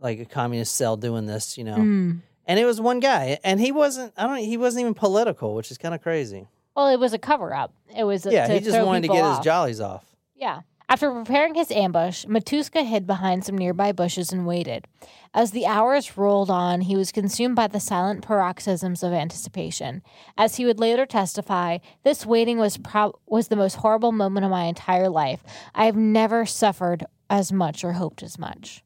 like 0.00 0.20
a 0.20 0.24
communist 0.24 0.74
cell, 0.74 0.96
doing 0.96 1.26
this. 1.26 1.58
You 1.58 1.64
know, 1.64 1.76
Mm. 1.76 2.20
And 2.48 2.58
it 2.58 2.64
was 2.64 2.80
one 2.80 2.98
guy, 2.98 3.38
and 3.44 3.60
he 3.60 3.70
wasn't. 3.70 4.12
I 4.16 4.26
don't. 4.26 4.38
He 4.38 4.56
wasn't 4.56 4.80
even 4.80 4.94
political, 4.94 5.54
which 5.54 5.70
is 5.70 5.78
kind 5.78 5.94
of 5.94 6.02
crazy. 6.02 6.48
well, 6.74 6.88
it 6.88 6.98
was 6.98 7.12
a 7.12 7.18
cover 7.18 7.54
up. 7.54 7.72
It 7.96 8.04
was 8.04 8.26
yeah, 8.26 8.46
to 8.48 8.54
he 8.54 8.60
just 8.60 8.84
wanted 8.84 9.02
to 9.02 9.08
get 9.08 9.22
off. 9.22 9.36
his 9.38 9.44
jollies 9.44 9.80
off. 9.80 10.04
Yeah. 10.34 10.62
After 10.90 11.10
preparing 11.10 11.54
his 11.54 11.70
ambush, 11.70 12.24
Matuska 12.24 12.82
hid 12.82 13.06
behind 13.06 13.44
some 13.44 13.58
nearby 13.58 13.92
bushes 13.92 14.32
and 14.32 14.46
waited. 14.46 14.86
As 15.34 15.50
the 15.50 15.66
hours 15.66 16.16
rolled 16.16 16.48
on, 16.48 16.80
he 16.80 16.96
was 16.96 17.12
consumed 17.12 17.54
by 17.54 17.66
the 17.66 17.78
silent 17.78 18.22
paroxysms 18.22 19.02
of 19.02 19.12
anticipation. 19.12 20.00
As 20.38 20.56
he 20.56 20.64
would 20.64 20.80
later 20.80 21.04
testify, 21.04 21.76
this 22.04 22.24
waiting 22.24 22.56
was 22.56 22.78
prob- 22.78 23.18
was 23.26 23.48
the 23.48 23.56
most 23.56 23.74
horrible 23.74 24.12
moment 24.12 24.46
of 24.46 24.50
my 24.50 24.64
entire 24.64 25.10
life. 25.10 25.42
I 25.74 25.84
have 25.84 25.96
never 25.96 26.46
suffered 26.46 27.04
as 27.28 27.52
much 27.52 27.84
or 27.84 27.92
hoped 27.92 28.22
as 28.22 28.38
much. 28.38 28.82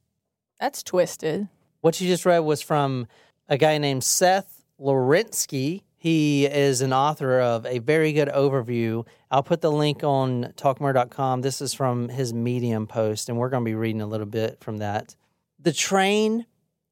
That's 0.58 0.82
twisted. 0.82 1.46
What 1.82 2.00
you 2.00 2.08
just 2.08 2.26
read 2.26 2.40
was 2.40 2.62
from 2.62 3.06
a 3.48 3.58
guy 3.58 3.78
named 3.78 4.04
Seth 4.04 4.64
Lorinsky. 4.80 5.82
He 5.96 6.46
is 6.46 6.80
an 6.80 6.92
author 6.92 7.40
of 7.40 7.64
a 7.64 7.78
very 7.78 8.12
good 8.12 8.28
overview. 8.28 9.06
I'll 9.30 9.42
put 9.42 9.60
the 9.60 9.70
link 9.70 10.02
on 10.02 10.52
talkmurder.com. 10.56 11.42
This 11.42 11.60
is 11.60 11.74
from 11.74 12.08
his 12.08 12.34
Medium 12.34 12.86
post, 12.86 13.28
and 13.28 13.38
we're 13.38 13.48
going 13.48 13.62
to 13.62 13.68
be 13.68 13.74
reading 13.74 14.02
a 14.02 14.06
little 14.06 14.26
bit 14.26 14.58
from 14.60 14.78
that. 14.78 15.14
The 15.60 15.72
train 15.72 16.46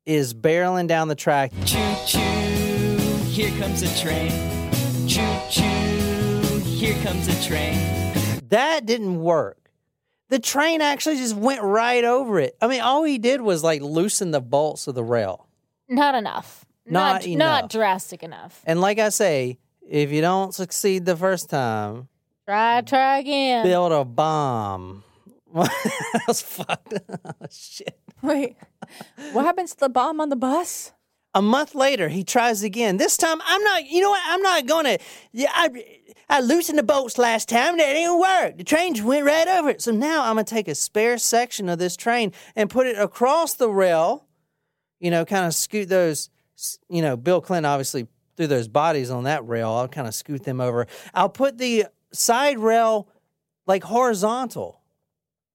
is 0.07 0.33
barreling 0.33 0.87
down 0.87 1.09
the 1.09 1.17
track. 1.17 1.53
Choo 1.65 1.95
choo, 2.07 2.19
here 3.27 3.51
comes 3.59 3.83
a 3.83 4.01
train. 4.01 4.31
Choo 5.09 5.39
choo, 5.51 6.59
here 6.61 6.95
comes 7.03 7.27
a 7.27 7.47
train. 7.47 7.75
That 8.49 8.87
didn't 8.87 9.21
work. 9.21 9.71
The 10.29 10.39
train 10.39 10.81
actually 10.81 11.17
just 11.17 11.35
went 11.35 11.63
right 11.63 12.05
over 12.05 12.39
it. 12.39 12.57
I 12.61 12.69
mean, 12.69 12.81
all 12.81 13.03
he 13.03 13.19
did 13.19 13.41
was 13.41 13.65
like 13.65 13.83
loosen 13.83 14.31
the 14.31 14.41
bolts 14.41 14.87
of 14.87 14.95
the 14.95 15.03
rail. 15.03 15.49
Not 15.91 16.15
enough. 16.15 16.65
Not 16.87 17.13
not, 17.13 17.27
enough. 17.27 17.63
not 17.63 17.71
drastic 17.71 18.23
enough. 18.23 18.63
And 18.65 18.81
like 18.81 18.99
I 18.99 19.11
say, 19.11 19.59
if 19.89 20.11
you 20.13 20.21
don't 20.21 20.55
succeed 20.55 21.05
the 21.05 21.17
first 21.17 21.51
time, 21.51 22.09
Try, 22.47 22.81
try 22.81 23.19
again. 23.19 23.65
build 23.65 23.93
a 23.93 24.05
bomb. 24.05 25.05
that 25.55 26.23
was 26.29 26.41
fucked. 26.43 26.95
oh, 27.09 27.33
shit. 27.51 27.99
Wait, 28.23 28.57
what 29.33 29.45
happens 29.45 29.73
to 29.75 29.81
the 29.81 29.89
bomb 29.89 30.21
on 30.21 30.29
the 30.29 30.37
bus? 30.37 30.93
A 31.35 31.43
month 31.43 31.75
later, 31.75 32.09
he 32.09 32.25
tries 32.25 32.63
again. 32.63 32.97
This 32.97 33.17
time, 33.17 33.41
I'm 33.45 33.63
not. 33.63 33.87
You 33.87 34.01
know 34.01 34.11
what? 34.11 34.23
I'm 34.27 34.43
not 34.43 34.67
gonna. 34.67 34.99
Yeah, 35.33 35.51
I, 35.55 35.71
I 36.29 36.41
loosened 36.41 36.79
the 36.79 36.83
bolts 36.83 37.19
last 37.19 37.49
time. 37.49 37.79
That 37.79 37.93
didn't 37.93 38.19
work. 38.19 38.59
The 38.59 38.65
train 38.65 38.95
just 38.95 39.07
went 39.07 39.25
right 39.25 39.47
over 39.49 39.71
it. 39.71 39.83
So 39.83 39.91
now 39.93 40.23
I'm 40.23 40.35
gonna 40.35 40.45
take 40.45 40.69
a 40.69 40.75
spare 40.75 41.19
section 41.19 41.69
of 41.69 41.79
this 41.79 41.97
train 41.97 42.33
and 42.57 42.69
put 42.71 42.87
it 42.87 42.99
across 42.99 43.55
the 43.55 43.71
rail. 43.71 44.27
You 45.01 45.11
know, 45.11 45.25
kind 45.25 45.47
of 45.47 45.55
scoot 45.55 45.89
those. 45.89 46.31
You 46.89 47.03
know, 47.03 47.17
Bill 47.17 47.41
Clinton 47.41 47.65
obviously 47.65 48.07
threw 48.37 48.47
those 48.47 48.69
bodies 48.69 49.11
on 49.11 49.25
that 49.25 49.47
rail. 49.49 49.71
I'll 49.71 49.89
kind 49.89 50.07
of 50.07 50.15
scoot 50.15 50.45
them 50.45 50.61
over. 50.61 50.87
I'll 51.15 51.29
put 51.31 51.59
the 51.59 51.87
side 52.13 52.59
rail 52.59 53.09
like 53.67 53.83
horizontal. 53.83 54.81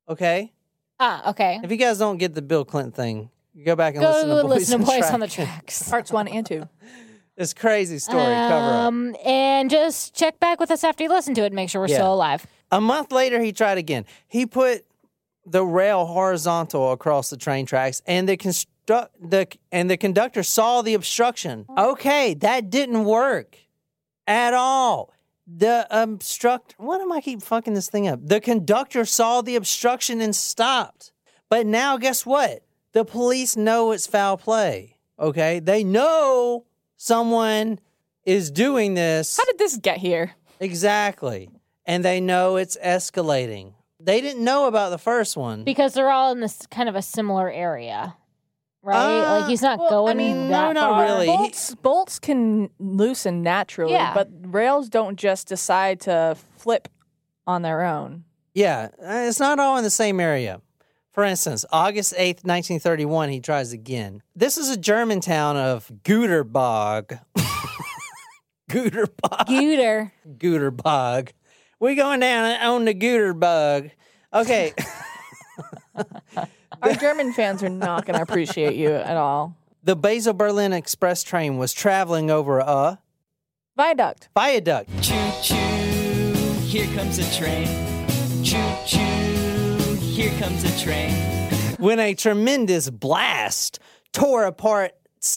Okay. 0.10 0.52
ah, 1.00 1.30
okay. 1.32 1.60
If 1.64 1.72
you 1.72 1.78
guys 1.78 1.98
don't 2.00 2.18
get 2.18 2.34
the 2.34 2.42
Bill 2.42 2.66
Clinton 2.66 2.92
thing, 2.92 3.30
you 3.54 3.64
go 3.66 3.76
back 3.76 3.96
and 3.96 4.04
Go 4.04 4.10
listen 4.12 4.30
to 4.30 4.36
Boys, 4.44 4.50
listen 4.50 4.80
to 4.82 4.86
Boys 4.86 5.12
on 5.12 5.20
the 5.20 5.28
Tracks. 5.28 5.90
Parts 5.90 6.12
one 6.12 6.28
and 6.28 6.46
two. 6.46 6.68
This 7.38 7.54
crazy 7.54 8.00
story. 8.00 8.24
cover 8.24 8.54
up. 8.54 8.86
Um, 8.88 9.14
and 9.26 9.70
just 9.70 10.16
check 10.16 10.40
back 10.40 10.58
with 10.62 10.72
us 10.72 10.86
after 10.86 11.04
you 11.04 11.10
listen 11.10 11.34
to 11.34 11.42
it 11.42 11.48
and 11.48 11.56
make 11.56 11.70
sure 11.70 11.82
we're 11.82 11.90
Yeah. 11.90 11.96
still 11.98 12.14
alive. 12.14 12.48
A 12.72 12.80
month 12.80 13.12
later, 13.12 13.42
he 13.42 13.52
tried 13.52 13.78
again. 13.78 14.06
He 14.26 14.46
put 14.46 14.86
the 15.46 15.66
rail 15.66 16.06
horizontal 16.06 16.94
across 16.94 17.30
the 17.30 17.36
train 17.36 17.66
tracks, 17.66 18.02
and 18.08 18.30
the 18.30 18.38
construct 18.86 19.30
the 19.30 19.48
and 19.72 19.90
the 19.90 19.98
conductor 19.98 20.44
saw 20.44 20.82
the 20.82 20.94
obstruction. 20.94 21.66
Oh. 21.70 21.92
Okay, 21.92 22.34
that 22.36 22.70
didn't 22.70 23.06
work 23.06 23.58
at 24.28 24.54
all. 24.54 25.14
The 25.48 25.88
obstruct. 25.92 26.76
What 26.78 27.02
am 27.02 27.12
I 27.12 27.22
keep 27.22 27.42
fucking 27.42 27.74
this 27.74 27.90
thing 27.90 28.08
up? 28.08 28.20
The 28.24 28.42
conductor 28.42 29.06
saw 29.06 29.42
the 29.42 29.56
obstruction 29.56 30.22
and 30.22 30.36
stopped. 30.36 31.12
But 31.50 31.68
now, 31.68 31.98
guess 31.98 32.26
what? 32.26 32.64
The 32.94 33.06
police 33.06 33.56
know 33.56 33.92
it's 33.92 34.08
foul 34.08 34.38
play. 34.38 34.98
Okay, 35.20 35.60
they 35.60 35.84
know 35.84 36.66
someone 36.98 37.80
is 38.26 38.50
doing 38.50 38.96
this. 38.96 39.38
How 39.38 39.46
did 39.46 39.60
this 39.60 39.78
get 39.78 39.98
here? 39.98 40.32
Exactly. 40.60 41.50
And 41.86 42.04
they 42.04 42.20
know 42.20 42.56
it's 42.56 42.78
escalating. 42.84 43.74
They 44.00 44.22
didn't 44.22 44.44
know 44.44 44.66
about 44.66 44.90
the 44.90 44.98
first 44.98 45.38
one. 45.38 45.64
Because 45.64 45.94
they're 45.94 46.10
all 46.10 46.32
in 46.32 46.40
this 46.40 46.66
kind 46.72 46.90
of 46.90 46.96
a 46.96 47.02
similar 47.02 47.52
area, 47.52 48.16
right? 48.86 49.20
Uh, 49.20 49.40
like 49.40 49.50
he's 49.50 49.62
not 49.62 49.80
well, 49.80 49.90
going 49.90 50.12
I 50.12 50.14
mean, 50.16 50.36
no, 50.50 50.50
that 50.50 50.74
not 50.74 50.90
far. 50.92 51.04
really. 51.04 51.26
Bolts, 51.26 51.76
bolts 51.76 52.20
can 52.20 52.70
loosen 52.80 53.42
naturally, 53.44 53.92
Yeah. 53.94 54.14
but 54.14 54.30
rails 54.42 54.88
don't 54.90 55.18
just 55.18 55.48
decide 55.48 56.00
to 56.02 56.38
flip 56.58 56.88
on 57.48 57.62
their 57.64 57.82
own. 57.84 58.24
yeah, 58.54 58.90
uh, 59.04 59.26
it's 59.28 59.40
not 59.40 59.60
all 59.60 59.78
in 59.78 59.84
the 59.84 59.90
same 59.90 60.20
area. 60.20 60.62
For 61.12 61.24
instance, 61.24 61.64
August 61.72 62.14
8th, 62.18 62.44
1931, 62.44 63.30
he 63.30 63.40
tries 63.40 63.72
again. 63.72 64.22
This 64.36 64.58
is 64.58 64.70
a 64.70 64.78
German 64.78 65.22
town 65.22 65.56
of 65.58 65.90
Güterbog. 66.04 67.20
Güterbog. 68.70 69.48
Gooter. 69.48 70.12
Güterbog. 70.38 71.30
We 71.80 71.96
going 71.96 72.20
down 72.20 72.60
on 72.62 72.86
the 72.86 72.94
Güterbog. 72.94 73.92
Okay. 74.34 74.74
Our 76.82 76.94
German 76.96 77.34
fans 77.34 77.64
are 77.64 77.70
not 77.70 78.06
going 78.06 78.16
to 78.18 78.24
appreciate 78.24 78.76
you 78.76 78.90
at 78.92 79.18
all. 79.18 79.56
the 79.84 79.96
Basel 79.96 80.34
Berlin 80.34 80.74
Express 80.74 81.24
train 81.24 81.58
was 81.58 81.74
traveling 81.74 82.30
over 82.32 82.60
a 82.60 83.00
Viaduct. 83.78 84.30
viaduct. 84.34 84.90
Choo 85.02 85.32
choo, 85.42 85.56
here 86.64 86.88
comes 86.96 87.18
a 87.20 87.38
train. 87.38 87.68
Choo 88.44 88.58
choo, 88.86 89.96
here 89.96 90.32
comes 90.40 90.64
a 90.64 90.80
train. 90.84 91.12
when 91.78 92.00
a 92.00 92.14
tremendous 92.14 92.90
blast 92.90 93.80
tore 94.14 94.46
apart 94.46 94.94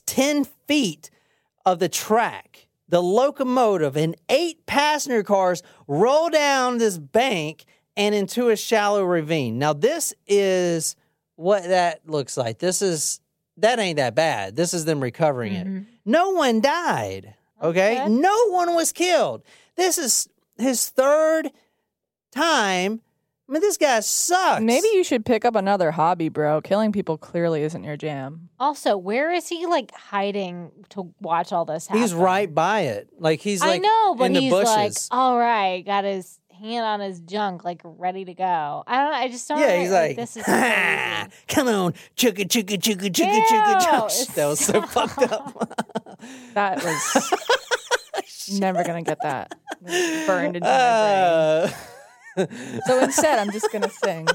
10 0.07 0.45
feet 0.45 1.11
of 1.67 1.79
the 1.81 1.89
track. 1.89 2.67
The 2.89 3.03
locomotive 3.03 3.97
and 3.97 4.15
eight 4.31 4.65
passenger 4.67 5.23
cars 5.23 5.63
roll 5.87 6.31
down 6.31 6.79
this 6.79 6.97
bank 6.97 7.65
and 7.97 8.15
into 8.15 8.49
a 8.49 8.57
shallow 8.57 9.03
ravine. 9.05 9.59
Now, 9.59 9.73
this 9.73 10.15
is 10.27 10.95
what 11.39 11.63
that 11.63 12.01
looks 12.09 12.37
like. 12.37 12.59
This 12.59 12.83
is, 12.83 13.21
that 13.59 13.79
ain't 13.79 13.97
that 13.97 14.15
bad. 14.15 14.57
This 14.57 14.75
is 14.75 14.85
them 14.85 15.01
recovering 15.01 15.53
it. 15.55 15.67
Mm-hmm. 15.67 15.83
No 16.05 16.31
one 16.31 16.61
died. 16.61 17.35
Oh, 17.61 17.69
okay. 17.71 18.01
Okay. 18.03 18.09
No 18.11 18.49
one 18.51 18.75
was 18.75 18.93
killed. 18.93 19.43
This 19.77 19.99
is 19.99 20.29
his 20.59 20.89
third 20.89 21.51
time. 22.33 23.01
I 23.49 23.53
mean, 23.53 23.63
this 23.63 23.79
guy 23.79 24.01
sucks. 24.01 24.63
Maybe 24.63 24.89
you 24.89 25.03
should 25.03 25.25
pick 25.25 25.45
up 25.45 25.55
another 25.55 25.91
hobby, 25.91 26.29
bro. 26.29 26.61
Killing 26.61 26.93
people 26.93 27.17
clearly 27.17 27.63
isn't 27.63 27.83
your 27.83 27.97
jam. 27.97 28.51
Also, 28.61 28.97
where 28.99 29.33
is 29.33 29.49
he 29.49 29.65
like 29.67 29.95
hiding 29.95 30.71
to 30.91 31.15
watch 31.21 31.53
all 31.53 31.65
this 31.65 31.87
happen? 31.87 32.03
He's 32.03 32.13
right 32.13 32.53
by 32.53 32.81
it. 32.81 33.09
Like 33.19 33.41
he's 33.41 33.61
like 33.61 33.77
I 33.77 33.79
know, 33.79 34.15
but 34.17 34.25
in 34.25 34.33
the 34.35 34.41
he's 34.41 34.51
bushes. 34.53 34.69
like, 34.69 34.93
all 35.11 35.39
right, 35.39 35.83
got 35.87 36.05
his 36.05 36.39
hand 36.59 36.85
on 36.85 37.01
his 37.01 37.21
junk, 37.21 37.65
like 37.65 37.81
ready 37.85 38.25
to 38.25 38.35
go. 38.35 38.85
I 38.87 38.99
don't. 39.05 39.15
I 39.15 39.29
just 39.29 39.47
don't. 39.49 39.59
yeah, 39.61 39.69
know, 39.69 39.81
he's 39.81 39.91
like, 39.91 40.17
this 40.17 40.37
is 40.37 40.43
crazy. 40.45 41.31
come 41.49 41.69
on, 41.69 41.95
chugga 42.17 42.47
chugga 42.47 42.79
chugga 42.79 43.11
chugga 43.11 43.43
chugga 43.45 43.81
chugga. 43.81 44.35
That 44.35 44.47
was 44.47 44.61
so 44.61 44.83
fucked 44.83 45.23
up. 45.33 45.75
That 46.55 46.83
was 46.83 48.51
never 48.59 48.83
going 48.83 49.05
to 49.05 49.09
get 49.09 49.19
that. 49.23 49.55
Burned 50.27 50.57
into 50.57 50.69
my 50.69 51.71
brain. 52.37 52.47
Uh, 52.47 52.79
So 52.87 53.01
instead, 53.03 53.39
I'm 53.39 53.53
just 53.53 53.71
going 53.71 53.83
to 53.89 53.91
sing. 53.91 54.27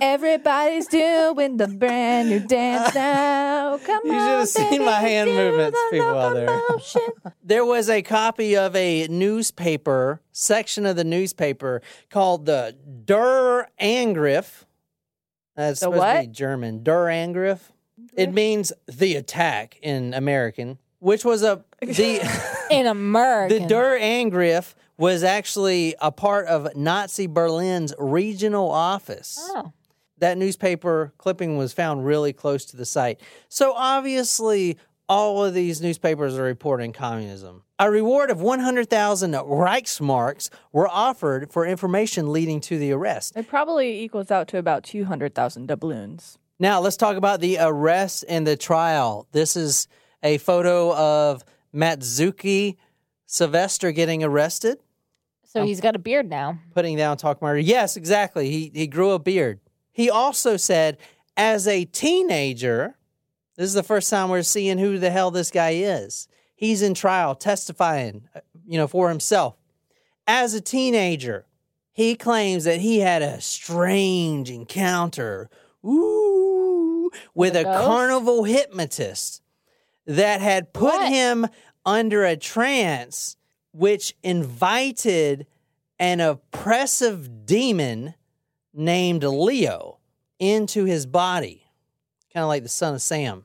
Everybody's 0.00 0.86
doing 0.86 1.56
the 1.58 1.68
brand 1.68 2.30
new 2.30 2.40
dance 2.40 2.94
now. 2.94 3.78
Come 3.78 4.00
You 4.04 4.12
on, 4.12 4.16
You 4.40 4.46
should 4.46 4.62
have 4.62 4.70
seen 4.70 4.84
my 4.84 5.00
hand 5.00 5.30
movements, 5.30 5.78
the 5.78 5.88
people 5.90 6.18
out 6.18 6.34
there. 6.34 7.32
there 7.44 7.64
was 7.64 7.88
a 7.90 8.02
copy 8.02 8.56
of 8.56 8.74
a 8.74 9.06
newspaper 9.08 10.20
section 10.32 10.86
of 10.86 10.96
the 10.96 11.04
newspaper 11.04 11.82
called 12.08 12.46
the 12.46 12.76
Der 13.04 13.66
Angriff. 13.78 14.64
That's 15.56 15.80
The 15.80 15.84
supposed 15.86 15.94
to 15.96 15.98
what? 15.98 16.20
be 16.22 16.26
German. 16.28 16.82
Der 16.82 17.08
Angriff. 17.10 17.72
It 18.14 18.32
means 18.32 18.72
the 18.86 19.16
attack 19.16 19.78
in 19.82 20.14
American, 20.14 20.78
which 21.00 21.24
was 21.24 21.42
a 21.42 21.62
the. 21.82 22.20
in 22.70 22.86
American. 22.86 23.62
The 23.62 23.68
Der 23.68 23.98
Angriff 23.98 24.74
was 24.96 25.22
actually 25.22 25.94
a 26.00 26.10
part 26.10 26.46
of 26.46 26.74
Nazi 26.74 27.26
Berlin's 27.26 27.92
regional 27.98 28.70
office. 28.70 29.38
Oh, 29.40 29.72
That 30.20 30.38
newspaper 30.38 31.12
clipping 31.18 31.56
was 31.56 31.72
found 31.72 32.04
really 32.04 32.32
close 32.32 32.64
to 32.66 32.76
the 32.76 32.86
site. 32.86 33.20
So 33.48 33.72
obviously, 33.74 34.78
all 35.08 35.44
of 35.44 35.54
these 35.54 35.80
newspapers 35.82 36.38
are 36.38 36.42
reporting 36.44 36.92
communism. 36.92 37.64
A 37.78 37.90
reward 37.90 38.30
of 38.30 38.40
100,000 38.40 39.32
Reichsmarks 39.32 40.50
were 40.72 40.88
offered 40.88 41.50
for 41.50 41.66
information 41.66 42.32
leading 42.32 42.60
to 42.62 42.78
the 42.78 42.92
arrest. 42.92 43.36
It 43.36 43.48
probably 43.48 44.02
equals 44.02 44.30
out 44.30 44.46
to 44.48 44.58
about 44.58 44.84
200,000 44.84 45.66
doubloons. 45.66 46.38
Now, 46.58 46.80
let's 46.80 46.98
talk 46.98 47.16
about 47.16 47.40
the 47.40 47.56
arrest 47.58 48.24
and 48.28 48.46
the 48.46 48.56
trial. 48.56 49.26
This 49.32 49.56
is 49.56 49.88
a 50.22 50.36
photo 50.38 50.94
of 50.94 51.42
Matsuki 51.74 52.76
Sylvester 53.26 53.92
getting 53.92 54.22
arrested. 54.22 54.78
so 55.44 55.64
he's 55.64 55.80
got 55.80 55.96
a 55.96 55.98
beard 55.98 56.28
now. 56.28 56.58
putting 56.74 56.96
down 56.96 57.16
talk 57.16 57.40
murder. 57.40 57.58
Yes, 57.60 57.96
exactly. 57.96 58.50
He 58.50 58.70
he 58.74 58.86
grew 58.86 59.12
a 59.12 59.18
beard. 59.18 59.60
He 60.00 60.08
also 60.08 60.56
said, 60.56 60.96
as 61.36 61.68
a 61.68 61.84
teenager, 61.84 62.96
this 63.56 63.66
is 63.66 63.74
the 63.74 63.82
first 63.82 64.08
time 64.08 64.30
we're 64.30 64.42
seeing 64.42 64.78
who 64.78 64.98
the 64.98 65.10
hell 65.10 65.30
this 65.30 65.50
guy 65.50 65.72
is. 65.72 66.26
He's 66.56 66.80
in 66.80 66.94
trial, 66.94 67.34
testifying, 67.34 68.26
uh, 68.34 68.40
you 68.66 68.78
know, 68.78 68.86
for 68.86 69.10
himself. 69.10 69.56
As 70.26 70.54
a 70.54 70.60
teenager, 70.62 71.44
he 71.92 72.14
claims 72.14 72.64
that 72.64 72.80
he 72.80 73.00
had 73.00 73.20
a 73.20 73.42
strange 73.42 74.50
encounter, 74.50 75.50
ooh, 75.84 77.10
with 77.34 77.54
a 77.54 77.60
a 77.60 77.64
carnival 77.84 78.44
hypnotist 78.44 79.42
that 80.06 80.40
had 80.40 80.72
put 80.72 80.94
What? 80.94 81.08
him 81.12 81.46
under 81.84 82.24
a 82.24 82.38
trance, 82.38 83.36
which 83.72 84.14
invited 84.22 85.46
an 85.98 86.20
oppressive 86.20 87.44
demon 87.44 88.14
named 88.72 89.22
Leo 89.24 89.98
into 90.38 90.84
his 90.84 91.06
body, 91.06 91.64
kind 92.32 92.42
of 92.42 92.48
like 92.48 92.62
the 92.62 92.68
son 92.68 92.94
of 92.94 93.02
Sam. 93.02 93.44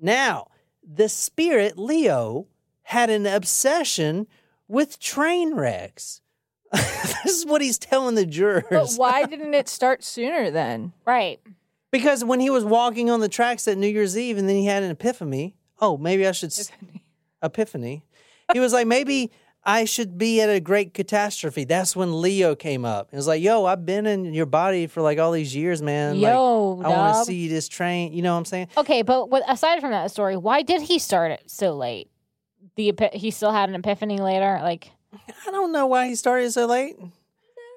Now, 0.00 0.48
the 0.82 1.08
spirit 1.08 1.78
Leo 1.78 2.46
had 2.82 3.10
an 3.10 3.26
obsession 3.26 4.26
with 4.68 4.98
train 4.98 5.54
wrecks. 5.54 6.20
this 6.72 7.26
is 7.26 7.46
what 7.46 7.60
he's 7.62 7.78
telling 7.78 8.14
the 8.14 8.26
jurors. 8.26 8.64
But 8.70 8.92
why 8.96 9.24
didn't 9.26 9.54
it 9.54 9.68
start 9.68 10.04
sooner 10.04 10.50
then? 10.50 10.92
Right. 11.06 11.40
Because 11.90 12.24
when 12.24 12.40
he 12.40 12.50
was 12.50 12.64
walking 12.64 13.10
on 13.10 13.20
the 13.20 13.28
tracks 13.28 13.66
at 13.66 13.78
New 13.78 13.86
Year's 13.88 14.16
Eve 14.16 14.36
and 14.38 14.48
then 14.48 14.56
he 14.56 14.66
had 14.66 14.82
an 14.82 14.90
epiphany, 14.90 15.56
oh, 15.80 15.96
maybe 15.96 16.26
I 16.26 16.32
should. 16.32 16.50
s- 16.50 16.70
Epiphany. 17.42 18.02
He 18.52 18.60
was 18.60 18.72
like, 18.72 18.86
maybe 18.86 19.30
I 19.64 19.84
should 19.84 20.16
be 20.16 20.40
at 20.40 20.48
a 20.48 20.60
great 20.60 20.94
catastrophe. 20.94 21.64
That's 21.64 21.94
when 21.94 22.20
Leo 22.22 22.54
came 22.54 22.84
up. 22.84 23.08
It 23.12 23.16
was 23.16 23.26
like, 23.26 23.42
yo, 23.42 23.66
I've 23.66 23.84
been 23.84 24.06
in 24.06 24.32
your 24.32 24.46
body 24.46 24.86
for 24.86 25.02
like 25.02 25.18
all 25.18 25.32
these 25.32 25.54
years, 25.54 25.82
man. 25.82 26.20
Like, 26.20 26.32
Yo, 26.32 26.80
I 26.82 26.88
want 26.88 27.16
to 27.18 27.24
see 27.24 27.48
this 27.48 27.68
train. 27.68 28.12
You 28.12 28.22
know 28.22 28.32
what 28.32 28.38
I'm 28.38 28.44
saying? 28.44 28.68
Okay, 28.76 29.02
but 29.02 29.28
what, 29.28 29.42
aside 29.48 29.80
from 29.80 29.90
that 29.90 30.10
story, 30.10 30.36
why 30.36 30.62
did 30.62 30.82
he 30.82 30.98
start 30.98 31.32
it 31.32 31.42
so 31.46 31.74
late? 31.74 32.08
The 32.76 32.94
he 33.12 33.30
still 33.30 33.50
had 33.52 33.68
an 33.68 33.74
epiphany 33.74 34.18
later. 34.18 34.58
Like, 34.62 34.92
I 35.12 35.50
don't 35.50 35.72
know 35.72 35.86
why 35.86 36.06
he 36.06 36.14
started 36.14 36.52
so 36.52 36.66
late. 36.66 36.96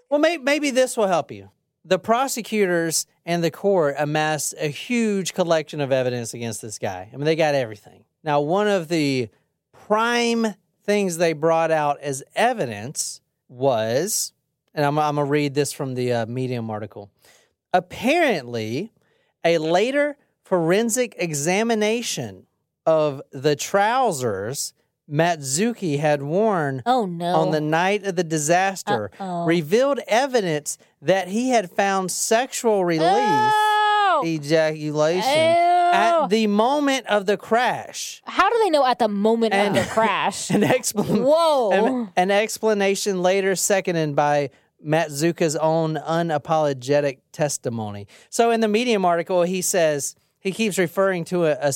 Well, 0.09 0.19
maybe, 0.19 0.43
maybe 0.43 0.71
this 0.71 0.95
will 0.95 1.07
help 1.07 1.31
you. 1.31 1.49
The 1.83 1.97
prosecutors 1.97 3.07
and 3.25 3.43
the 3.43 3.49
court 3.51 3.95
amassed 3.97 4.53
a 4.59 4.67
huge 4.67 5.33
collection 5.33 5.81
of 5.81 5.91
evidence 5.91 6.33
against 6.33 6.61
this 6.61 6.77
guy. 6.77 7.09
I 7.11 7.15
mean, 7.15 7.25
they 7.25 7.35
got 7.35 7.55
everything. 7.55 8.03
Now, 8.23 8.41
one 8.41 8.67
of 8.67 8.87
the 8.87 9.29
prime 9.73 10.53
things 10.83 11.17
they 11.17 11.33
brought 11.33 11.71
out 11.71 11.99
as 12.01 12.23
evidence 12.35 13.21
was, 13.47 14.33
and 14.73 14.85
I'm, 14.85 14.97
I'm 14.97 15.15
going 15.15 15.27
to 15.27 15.31
read 15.31 15.53
this 15.53 15.71
from 15.73 15.95
the 15.95 16.13
uh, 16.13 16.25
Medium 16.25 16.69
article. 16.69 17.09
Apparently, 17.73 18.91
a 19.43 19.57
later 19.57 20.17
forensic 20.43 21.15
examination 21.17 22.45
of 22.85 23.21
the 23.31 23.55
trousers 23.55 24.73
Matsuki 25.09 25.99
had 25.99 26.23
worn 26.23 26.83
oh 26.85 27.05
no. 27.05 27.35
on 27.35 27.51
the 27.51 27.59
night 27.61 28.05
of 28.05 28.15
the 28.15 28.23
disaster 28.23 29.11
Uh-oh. 29.19 29.45
revealed 29.45 29.99
evidence 30.07 30.77
that 31.01 31.27
he 31.27 31.49
had 31.49 31.69
found 31.69 32.11
sexual 32.11 32.85
relief 32.85 33.09
Oh! 33.11 34.23
ejaculation. 34.25 35.21
At 35.91 36.15
oh. 36.15 36.27
the 36.27 36.47
moment 36.47 37.07
of 37.07 37.25
the 37.25 37.37
crash. 37.37 38.21
How 38.25 38.49
do 38.49 38.57
they 38.59 38.69
know 38.69 38.85
at 38.85 38.99
the 38.99 39.07
moment 39.07 39.53
And- 39.53 39.77
of 39.77 39.83
the 39.83 39.89
crash? 39.93 40.49
An, 40.49 40.61
expl- 40.61 41.23
Whoa. 41.23 41.71
an, 41.71 42.09
an 42.15 42.31
explanation 42.31 43.21
later 43.21 43.55
seconded 43.55 44.15
by 44.15 44.49
Matsuka's 44.85 45.55
own 45.55 45.95
unapologetic 45.95 47.19
testimony. 47.31 48.07
So 48.29 48.51
in 48.51 48.61
the 48.61 48.67
Medium 48.67 49.05
article, 49.05 49.43
he 49.43 49.61
says 49.61 50.15
he 50.39 50.51
keeps 50.51 50.77
referring 50.77 51.23
to 51.25 51.45
a 51.45 51.71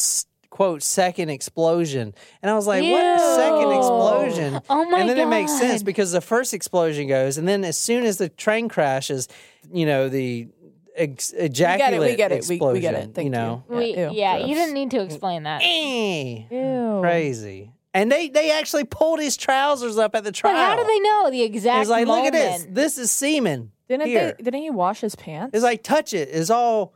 quote 0.49 0.81
second 0.81 1.29
explosion, 1.29 2.13
and 2.41 2.49
I 2.49 2.55
was 2.55 2.65
like, 2.65 2.81
"What 2.81 3.03
a 3.03 3.19
second 3.35 3.71
explosion!" 3.73 4.61
Oh 4.69 4.89
my 4.89 5.01
And 5.01 5.09
then 5.09 5.17
it 5.19 5.27
makes 5.27 5.51
sense 5.57 5.83
because 5.83 6.13
the 6.13 6.21
first 6.21 6.53
explosion 6.53 7.07
goes, 7.07 7.37
and 7.37 7.45
then 7.45 7.65
as 7.65 7.77
soon 7.77 8.05
as 8.05 8.17
the 8.17 8.29
train 8.29 8.69
crashes, 8.69 9.27
you 9.71 9.85
know 9.85 10.07
the 10.07 10.47
ex- 10.95 11.33
ejaculate 11.33 12.17
get 12.17 12.31
it, 12.31 12.47
we- 12.47 12.59
we 12.59 12.79
get 12.79 12.93
it. 12.93 12.97
explosion, 12.97 13.13
Thank 13.13 13.25
you 13.25 13.29
know. 13.29 13.63
you. 13.69 13.75
We- 13.77 13.97
ew, 13.97 14.09
yeah, 14.13 14.37
you 14.37 14.55
didn't 14.55 14.73
need 14.73 14.91
to 14.91 15.01
explain 15.01 15.43
that. 15.43 15.61
Ew. 15.63 16.99
crazy. 17.01 17.71
And 17.93 18.11
they 18.11 18.27
they 18.27 18.51
actually 18.51 18.83
pulled 18.83 19.19
his 19.21 19.37
trousers 19.37 19.97
up 19.97 20.15
at 20.15 20.23
the 20.25 20.31
trial. 20.31 20.53
But 20.53 20.59
how 20.59 20.75
do 20.75 20.83
they 20.85 20.99
know 20.99 21.29
the 21.31 21.43
exact 21.43 21.81
It's 21.81 21.89
like, 21.89 22.05
moment? 22.07 22.25
look 22.25 22.33
at 22.33 22.57
this. 22.57 22.67
This 22.69 22.97
is 22.97 23.09
semen. 23.11 23.71
Didn't 23.87 24.07
Here. 24.07 24.33
they? 24.37 24.43
Didn't 24.43 24.61
he 24.61 24.69
wash 24.69 24.99
his 25.01 25.15
pants? 25.15 25.51
It's 25.53 25.63
like 25.63 25.81
touch 25.81 26.13
it. 26.13 26.27
It's 26.31 26.49
all 26.49 26.93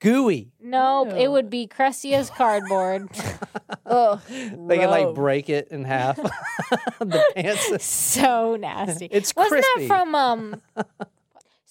gooey. 0.00 0.50
Nope, 0.60 1.10
Ew. 1.12 1.16
it 1.16 1.30
would 1.30 1.48
be 1.48 1.66
crusty 1.66 2.12
as 2.14 2.28
cardboard. 2.28 3.08
Ugh, 3.86 4.20
They 4.28 4.76
can 4.78 4.90
like 4.90 5.14
break 5.14 5.48
it 5.48 5.68
in 5.70 5.84
half. 5.84 6.16
the 6.98 7.24
pants. 7.34 7.84
so 7.86 8.56
nasty. 8.56 9.08
It's 9.10 9.34
Wasn't 9.34 9.62
that 9.76 9.84
from 9.86 10.14
um? 10.14 10.60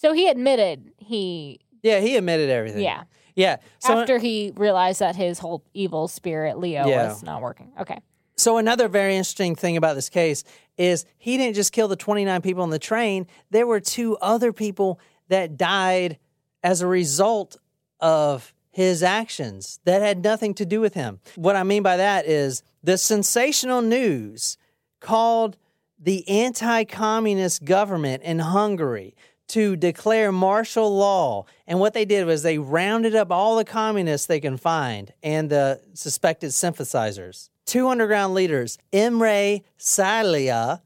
So 0.04 0.12
he 0.14 0.28
admitted 0.28 0.92
he 0.98 1.60
Yeah, 1.82 2.00
he 2.02 2.18
admitted 2.18 2.50
everything. 2.50 2.82
yeah 2.84 3.04
Yeah. 3.36 3.58
So 3.80 4.00
after 4.00 4.18
he 4.20 4.52
realized 4.56 5.00
that 5.00 5.16
his 5.16 5.40
whole 5.40 5.64
evil 5.74 6.08
spirit 6.08 6.60
Leo 6.60 6.86
Yeah. 6.88 7.08
was 7.08 7.24
not 7.24 7.42
working. 7.42 7.72
Okay. 7.80 8.00
So 8.36 8.58
another 8.58 8.88
very 8.90 9.16
interesting 9.16 9.56
thing 9.56 9.78
about 9.78 9.96
this 9.96 10.10
case 10.10 10.44
is 10.78 11.06
he 11.18 11.38
didn't 11.38 11.56
just 11.56 11.72
kill 11.72 11.88
the 11.88 11.96
29 11.96 12.42
people 12.42 12.64
on 12.64 12.70
the 12.72 12.80
train. 12.80 13.28
There 13.50 13.66
were 13.68 13.80
two 13.80 14.18
other 14.18 14.52
people 14.52 15.00
that 15.30 15.56
died 15.56 16.18
as 16.64 16.82
a 16.82 16.88
result 16.88 17.58
of 18.00 18.54
his 18.72 19.04
actions 19.04 19.80
that 19.86 20.02
had 20.02 20.24
nothing 20.24 20.54
to 20.56 20.66
do 20.66 20.82
with 20.82 20.96
him. 20.96 21.20
What 21.36 21.56
I 21.56 21.64
mean 21.64 21.84
by 21.84 21.96
that 21.98 22.26
is 22.26 22.64
the 22.84 22.98
sensational 22.98 23.82
news 23.82 24.58
called 25.00 25.58
the 26.00 26.28
anti-communist 26.28 27.64
government 27.66 28.24
in 28.24 28.40
Hungary 28.40 29.16
to 29.50 29.76
declare 29.76 30.32
martial 30.32 30.96
law. 30.96 31.46
And 31.68 31.80
what 31.80 31.94
they 31.94 32.06
did 32.06 32.26
was 32.26 32.44
they 32.44 32.58
rounded 32.58 33.16
up 33.16 33.32
all 33.32 33.56
the 33.56 33.66
communists 33.66 34.28
they 34.28 34.40
can 34.40 34.58
find 34.58 35.14
and 35.22 35.50
the 35.50 35.82
suspected 35.94 36.52
synthesizers. 36.52 37.50
Two 37.66 37.88
underground 37.88 38.34
leaders, 38.34 38.78
Imre 38.92 39.62
Sallai 39.78 40.80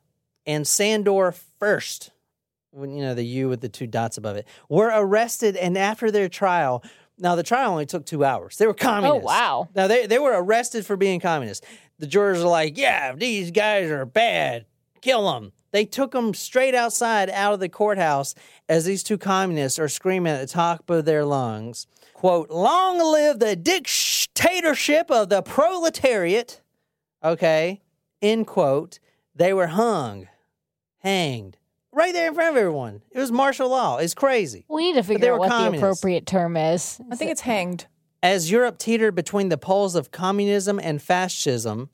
and 0.45 0.67
Sandor 0.67 1.33
Fürst, 1.61 2.11
when 2.71 2.91
you 2.95 3.01
know 3.01 3.13
the 3.13 3.25
U 3.25 3.49
with 3.49 3.61
the 3.61 3.69
two 3.69 3.87
dots 3.87 4.17
above 4.17 4.37
it, 4.37 4.47
were 4.69 4.91
arrested 4.93 5.55
and 5.55 5.77
after 5.77 6.11
their 6.11 6.29
trial. 6.29 6.83
Now 7.17 7.35
the 7.35 7.43
trial 7.43 7.71
only 7.71 7.87
took 7.87 8.05
two 8.05 8.23
hours. 8.23 8.57
They 8.57 8.67
were 8.67 8.71
oh, 8.71 8.75
communists. 8.75 9.23
Oh 9.23 9.25
wow. 9.25 9.69
Now 9.75 9.87
they 9.87 10.05
they 10.05 10.19
were 10.19 10.33
arrested 10.33 10.85
for 10.85 10.95
being 10.95 11.19
communists. 11.19 11.65
The 11.99 12.05
jurors 12.05 12.43
are 12.43 12.47
like, 12.47 12.77
"Yeah, 12.77 13.13
these 13.15 13.49
guys 13.49 13.89
are 13.89 14.05
bad. 14.05 14.65
Kill 15.01 15.31
them." 15.31 15.51
They 15.71 15.85
took 15.85 16.11
them 16.11 16.33
straight 16.33 16.73
outside 16.75 17.29
out 17.29 17.53
of 17.53 17.59
the 17.59 17.69
courthouse 17.69 18.33
as 18.69 18.85
these 18.85 19.03
two 19.03 19.17
communists 19.17 19.77
are 19.79 19.89
screaming 19.89 20.33
at 20.33 20.39
the 20.41 20.47
top 20.47 20.89
of 20.89 21.05
their 21.05 21.25
lungs, 21.25 21.87
"Quote: 22.13 22.49
Long 22.49 22.99
live 22.99 23.39
the 23.39 23.55
dictatorship 23.55 25.11
of 25.11 25.29
the 25.29 25.41
proletariat." 25.41 26.61
Okay. 27.23 27.81
End 28.21 28.47
quote. 28.47 28.99
They 29.35 29.53
were 29.53 29.67
hung, 29.67 30.27
hanged, 30.99 31.57
right 31.91 32.13
there 32.13 32.29
in 32.29 32.33
front 32.33 32.49
of 32.51 32.57
everyone. 32.57 33.03
It 33.11 33.19
was 33.19 33.31
martial 33.31 33.69
law. 33.69 33.97
It's 33.97 34.15
crazy. 34.15 34.65
We 34.67 34.87
need 34.87 34.95
to 34.95 35.03
figure 35.03 35.33
out 35.33 35.39
what 35.39 35.49
communists. 35.49 35.81
the 35.81 35.85
appropriate 35.85 36.25
term 36.25 36.57
is. 36.57 36.99
I 37.11 37.15
think 37.15 37.29
it's 37.29 37.41
hanged. 37.41 37.85
As 38.23 38.49
Europe 38.49 38.79
teetered 38.79 39.13
between 39.13 39.49
the 39.49 39.57
poles 39.59 39.93
of 39.93 40.09
communism 40.09 40.79
and 40.81 40.99
fascism, 40.99 41.91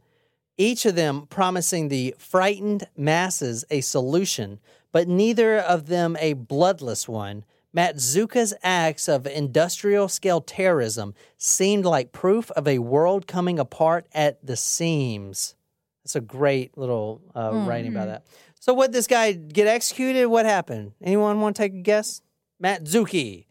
each 0.57 0.85
of 0.85 0.95
them 0.95 1.25
promising 1.29 1.87
the 1.89 2.15
frightened 2.17 2.87
masses 2.95 3.65
a 3.69 3.81
solution, 3.81 4.59
but 4.91 5.07
neither 5.07 5.57
of 5.57 5.87
them 5.87 6.15
a 6.19 6.33
bloodless 6.33 7.07
one, 7.07 7.45
Matsuka's 7.75 8.53
acts 8.61 9.09
of 9.09 9.25
industrial 9.25 10.07
scale 10.07 10.41
terrorism 10.41 11.15
seemed 11.37 11.85
like 11.85 12.11
proof 12.11 12.51
of 12.51 12.67
a 12.67 12.77
world 12.79 13.25
coming 13.25 13.57
apart 13.57 14.05
at 14.13 14.45
the 14.45 14.55
seams. 14.55 15.55
That's 16.03 16.15
a 16.15 16.21
great 16.21 16.77
little 16.77 17.21
uh, 17.35 17.51
writing 17.67 17.91
about 17.95 18.07
that. 18.07 18.25
So, 18.59 18.73
what 18.75 18.91
this 18.91 19.07
guy 19.07 19.31
get 19.33 19.65
executed? 19.67 20.27
What 20.27 20.45
happened? 20.45 20.91
Anyone 21.01 21.41
want 21.41 21.55
to 21.55 21.61
take 21.63 21.73
a 21.73 21.81
guess? 21.81 22.21
Matsuki, 22.63 23.45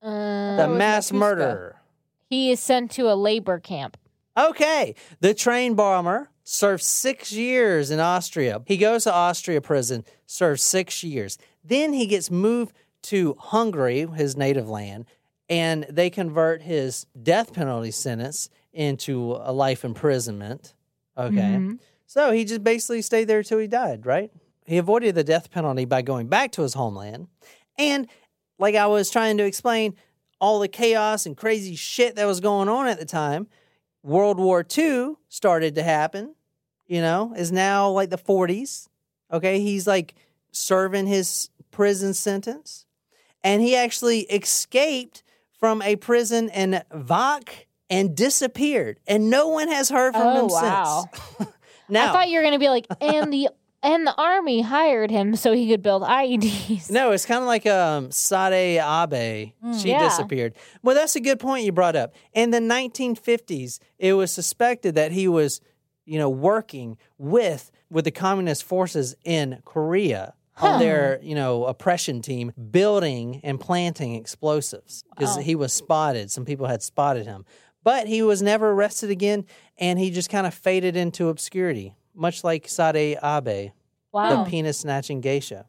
Uh, 0.00 0.56
the 0.56 0.68
mass 0.68 1.10
murderer. 1.12 1.80
he 2.30 2.50
is 2.52 2.60
sent 2.60 2.90
to 2.92 3.10
a 3.10 3.14
labor 3.16 3.58
camp. 3.58 3.96
Okay. 4.38 4.94
The 5.20 5.34
train 5.34 5.74
bomber 5.74 6.30
served 6.44 6.82
six 6.82 7.32
years 7.32 7.90
in 7.90 7.98
Austria. 8.00 8.62
He 8.66 8.76
goes 8.76 9.04
to 9.04 9.12
Austria 9.12 9.60
prison, 9.60 10.04
serves 10.26 10.62
six 10.62 11.02
years. 11.02 11.38
Then 11.64 11.92
he 11.92 12.06
gets 12.06 12.30
moved 12.30 12.74
to 13.04 13.34
Hungary, 13.38 14.06
his 14.06 14.36
native 14.36 14.68
land, 14.68 15.06
and 15.48 15.84
they 15.90 16.10
convert 16.10 16.62
his 16.62 17.06
death 17.22 17.52
penalty 17.52 17.90
sentence 17.90 18.48
into 18.72 19.36
a 19.40 19.52
life 19.52 19.84
imprisonment. 19.84 20.74
Okay. 21.16 21.36
Mhm. 21.36 21.78
So 22.06 22.32
he 22.32 22.44
just 22.44 22.62
basically 22.62 23.02
stayed 23.02 23.24
there 23.24 23.42
till 23.42 23.58
he 23.58 23.66
died, 23.66 24.06
right? 24.06 24.30
He 24.66 24.78
avoided 24.78 25.14
the 25.14 25.24
death 25.24 25.50
penalty 25.50 25.84
by 25.84 26.02
going 26.02 26.28
back 26.28 26.52
to 26.52 26.62
his 26.62 26.74
homeland. 26.74 27.28
And 27.78 28.06
like 28.58 28.74
I 28.74 28.86
was 28.86 29.10
trying 29.10 29.36
to 29.38 29.44
explain, 29.44 29.94
all 30.40 30.58
the 30.58 30.68
chaos 30.68 31.24
and 31.24 31.36
crazy 31.36 31.74
shit 31.74 32.16
that 32.16 32.26
was 32.26 32.40
going 32.40 32.68
on 32.68 32.86
at 32.86 32.98
the 32.98 33.04
time, 33.06 33.46
World 34.04 34.38
War 34.38 34.64
II 34.76 35.14
started 35.28 35.74
to 35.74 35.82
happen, 35.82 36.34
you 36.86 37.00
know, 37.00 37.32
is 37.36 37.50
now 37.50 37.88
like 37.90 38.10
the 38.10 38.18
40s. 38.18 38.88
Okay. 39.32 39.58
He's 39.60 39.86
like 39.86 40.14
serving 40.52 41.06
his 41.06 41.48
prison 41.70 42.14
sentence. 42.14 42.86
And 43.42 43.60
he 43.62 43.74
actually 43.74 44.20
escaped 44.20 45.22
from 45.58 45.82
a 45.82 45.96
prison 45.96 46.50
in 46.50 46.82
Vach 46.92 47.48
and 47.90 48.14
disappeared. 48.16 49.00
And 49.06 49.30
no 49.30 49.48
one 49.48 49.68
has 49.68 49.88
heard 49.88 50.12
from 50.14 50.26
Oh, 50.28 50.40
him 50.42 50.46
wow. 50.48 51.04
since. 51.38 51.50
now, 51.88 52.10
I 52.10 52.12
thought 52.12 52.28
you 52.28 52.38
were 52.38 52.44
gonna 52.44 52.58
be 52.58 52.68
like, 52.68 52.86
and 53.00 53.32
the 53.32 53.48
and 53.84 54.06
the 54.06 54.14
army 54.16 54.62
hired 54.62 55.10
him 55.10 55.36
so 55.36 55.52
he 55.52 55.68
could 55.68 55.82
build 55.82 56.02
IEDs. 56.02 56.90
No, 56.90 57.12
it's 57.12 57.26
kind 57.26 57.40
of 57.42 57.46
like 57.46 57.66
um, 57.66 58.10
Sada 58.10 58.56
Abe. 58.56 59.52
she 59.80 59.90
Yeah. 59.90 60.00
disappeared. 60.08 60.54
Well, 60.82 60.94
that's 60.96 61.14
a 61.14 61.20
good 61.20 61.38
point 61.38 61.64
you 61.64 61.70
brought 61.72 61.94
up. 61.94 62.14
In 62.32 62.50
the 62.50 62.58
1950s, 62.60 63.78
it 63.98 64.14
was 64.14 64.32
suspected 64.32 64.94
that 64.94 65.12
he 65.12 65.28
was, 65.28 65.60
you 66.04 66.18
know, 66.18 66.30
working 66.30 66.96
with 67.18 67.70
with 67.90 68.04
the 68.04 68.10
communist 68.10 68.64
forces 68.64 69.14
in 69.24 69.60
Korea. 69.64 70.34
on 70.60 70.78
their, 70.78 71.18
you 71.20 71.34
know, 71.34 71.64
oppression 71.64 72.22
team 72.22 72.52
building 72.70 73.40
and 73.42 73.58
planting 73.58 74.14
explosives 74.14 75.02
because 75.10 75.36
he 75.38 75.56
was 75.56 75.72
spotted. 75.72 76.30
Some 76.30 76.44
people 76.44 76.66
had 76.68 76.80
spotted 76.80 77.26
him. 77.26 77.44
But 77.82 78.06
he 78.06 78.22
was 78.22 78.40
never 78.40 78.70
arrested 78.70 79.10
again 79.10 79.46
and 79.78 79.98
he 79.98 80.10
just 80.12 80.30
kind 80.30 80.46
of 80.46 80.54
faded 80.54 80.96
into 80.96 81.28
obscurity, 81.28 81.96
much 82.14 82.44
like 82.44 82.68
Sada 82.68 83.16
Abe, 83.24 83.72
Wow. 84.12 84.44
the 84.44 84.50
penis 84.50 84.78
snatching 84.78 85.20
geisha. 85.20 85.66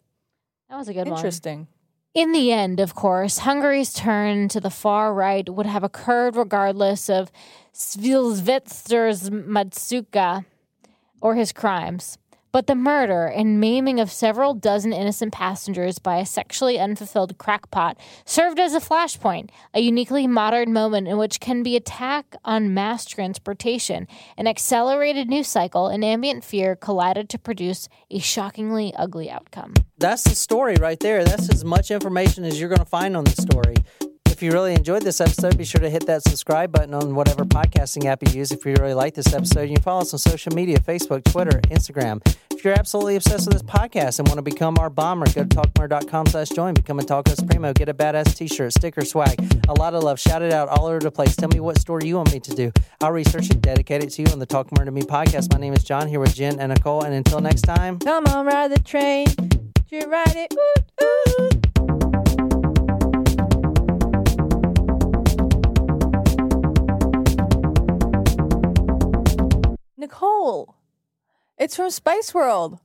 that 0.69 0.77
was 0.77 0.87
a 0.87 0.93
good 0.93 1.07
one. 1.07 1.17
Interesting. 1.17 1.67
In 2.13 2.31
the 2.31 2.51
end, 2.51 2.79
of 2.79 2.95
course, 2.95 3.39
Hungary's 3.39 3.91
turn 3.93 4.47
to 4.49 4.61
the 4.61 4.69
far 4.69 5.13
right 5.13 5.49
would 5.49 5.65
have 5.65 5.83
occurred 5.83 6.35
regardless 6.37 7.09
of 7.09 7.29
Svilsvetster's 7.73 9.29
Matsuka 9.29 10.45
or 11.21 11.35
his 11.35 11.51
crimes. 11.51 12.17
But 12.55 12.67
the 12.67 12.75
murder 12.75 13.25
and 13.25 13.59
maiming 13.59 13.99
of 13.99 14.09
several 14.09 14.53
dozen 14.53 14.93
innocent 14.93 15.33
passengers 15.33 15.99
by 15.99 16.19
a 16.19 16.25
sexually 16.25 16.79
unfulfilled 16.79 17.37
crackpot 17.37 17.97
served 18.23 18.61
as 18.61 18.73
a 18.73 18.79
flashpoint, 18.79 19.49
a 19.73 19.81
uniquely 19.81 20.25
modern 20.25 20.71
moment 20.71 21.09
in 21.09 21.17
which 21.17 21.41
can 21.41 21.63
be 21.63 21.75
attack 21.75 22.33
on 22.45 22.73
mass 22.73 23.03
transportation. 23.03 24.07
An 24.37 24.47
accelerated 24.47 25.27
news 25.27 25.49
cycle 25.49 25.87
and 25.87 26.05
ambient 26.05 26.45
fear 26.45 26.77
collided 26.77 27.27
to 27.31 27.37
produce 27.37 27.89
a 28.09 28.19
shockingly 28.19 28.93
ugly 28.95 29.29
outcome. 29.29 29.73
That's 29.97 30.23
the 30.23 30.33
story 30.33 30.77
right 30.79 31.01
there. 31.01 31.25
That's 31.25 31.49
as 31.49 31.65
much 31.65 31.91
information 31.91 32.45
as 32.45 32.57
you're 32.57 32.69
going 32.69 32.79
to 32.79 32.85
find 32.85 33.17
on 33.17 33.25
the 33.25 33.31
story. 33.31 33.75
If 34.35 34.43
you 34.43 34.51
really 34.51 34.73
enjoyed 34.73 35.03
this 35.03 35.21
episode, 35.21 35.57
be 35.57 35.63
sure 35.63 35.79
to 35.79 35.89
hit 35.89 36.07
that 36.07 36.21
subscribe 36.21 36.69
button 36.69 36.93
on 36.93 37.15
whatever 37.15 37.45
podcasting 37.45 38.03
app 38.03 38.21
you 38.21 38.33
use. 38.33 38.51
If 38.51 38.65
you 38.65 38.75
really 38.77 38.93
like 38.93 39.13
this 39.13 39.33
episode, 39.33 39.69
you 39.69 39.75
can 39.75 39.81
follow 39.81 40.01
us 40.01 40.13
on 40.13 40.19
social 40.19 40.53
media 40.53 40.77
Facebook, 40.77 41.23
Twitter, 41.23 41.61
Instagram. 41.69 42.19
If 42.51 42.65
you're 42.65 42.77
absolutely 42.77 43.15
obsessed 43.15 43.47
with 43.47 43.53
this 43.53 43.63
podcast 43.63 44.19
and 44.19 44.27
want 44.27 44.39
to 44.39 44.41
become 44.41 44.77
our 44.77 44.89
bomber, 44.89 45.25
go 45.27 45.45
to 45.45 45.47
talkmurder.com 45.47 46.25
slash 46.25 46.49
join, 46.49 46.73
become 46.73 46.99
a 46.99 47.03
Talk 47.03 47.29
Us 47.29 47.39
Primo, 47.39 47.71
get 47.71 47.87
a 47.87 47.93
badass 47.93 48.35
t 48.35 48.49
shirt, 48.49 48.73
sticker, 48.73 49.05
swag, 49.05 49.39
a 49.69 49.73
lot 49.73 49.93
of 49.93 50.03
love. 50.03 50.19
Shout 50.19 50.41
it 50.41 50.51
out 50.51 50.67
all 50.67 50.87
over 50.87 50.99
the 50.99 51.11
place. 51.11 51.37
Tell 51.37 51.47
me 51.47 51.61
what 51.61 51.79
story 51.79 52.05
you 52.05 52.17
want 52.17 52.33
me 52.33 52.41
to 52.41 52.53
do. 52.53 52.73
I'll 53.01 53.13
research 53.13 53.49
and 53.51 53.61
dedicate 53.61 54.03
it 54.03 54.09
to 54.09 54.23
you 54.23 54.27
on 54.33 54.39
the 54.39 54.45
Talk 54.45 54.69
Murder 54.73 54.83
to 54.83 54.91
Me 54.91 55.03
podcast. 55.03 55.53
My 55.53 55.61
name 55.61 55.71
is 55.71 55.85
John, 55.85 56.09
here 56.09 56.19
with 56.19 56.35
Jen 56.35 56.59
and 56.59 56.73
Nicole. 56.73 57.05
And 57.05 57.13
until 57.13 57.39
next 57.39 57.61
time. 57.61 57.99
Come 57.99 58.25
on, 58.25 58.45
ride 58.45 58.73
the 58.73 58.79
train. 58.79 59.27
You 59.89 60.01
ride 60.11 60.35
it. 60.35 60.53
Ooh, 61.01 61.41
ooh. 61.41 61.64
Nicole, 70.09 70.75
it's 71.57 71.75
from 71.75 71.89
Spice 71.89 72.31
World. 72.31 72.77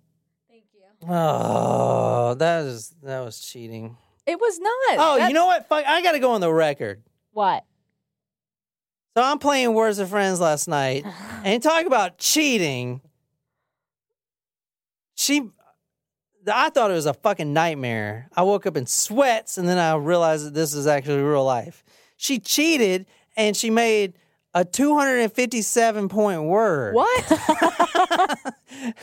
Thank 0.48 0.64
you. 0.72 1.06
Oh, 1.14 2.34
that 2.38 2.64
is 2.64 2.94
that 3.02 3.20
was 3.20 3.40
cheating. 3.40 3.98
It 4.26 4.40
was 4.40 4.58
not. 4.58 4.72
Oh, 4.92 5.14
That's- 5.14 5.28
you 5.28 5.34
know 5.34 5.44
what? 5.44 5.68
Fuck, 5.68 5.84
I 5.86 6.00
got 6.02 6.12
to 6.12 6.18
go 6.18 6.32
on 6.32 6.40
the 6.40 6.50
record. 6.50 7.02
What? 7.32 7.64
So 9.14 9.22
I'm 9.22 9.38
playing 9.38 9.74
Words 9.74 9.98
of 9.98 10.08
Friends 10.08 10.40
last 10.40 10.66
night, 10.66 11.04
and 11.44 11.62
talk 11.62 11.84
about 11.84 12.16
cheating. 12.16 13.02
She, 15.14 15.42
I 16.50 16.70
thought 16.70 16.90
it 16.90 16.94
was 16.94 17.04
a 17.04 17.12
fucking 17.12 17.52
nightmare. 17.52 18.30
I 18.34 18.44
woke 18.44 18.64
up 18.64 18.78
in 18.78 18.86
sweats, 18.86 19.58
and 19.58 19.68
then 19.68 19.76
I 19.76 19.94
realized 19.96 20.46
that 20.46 20.54
this 20.54 20.72
is 20.72 20.86
actually 20.86 21.20
real 21.20 21.44
life. 21.44 21.84
She 22.16 22.38
cheated, 22.38 23.04
and 23.36 23.54
she 23.54 23.68
made 23.68 24.14
a 24.54 24.64
257 24.64 26.08
point 26.08 26.42
word. 26.44 26.94
What? 26.94 27.30
what 27.30 27.40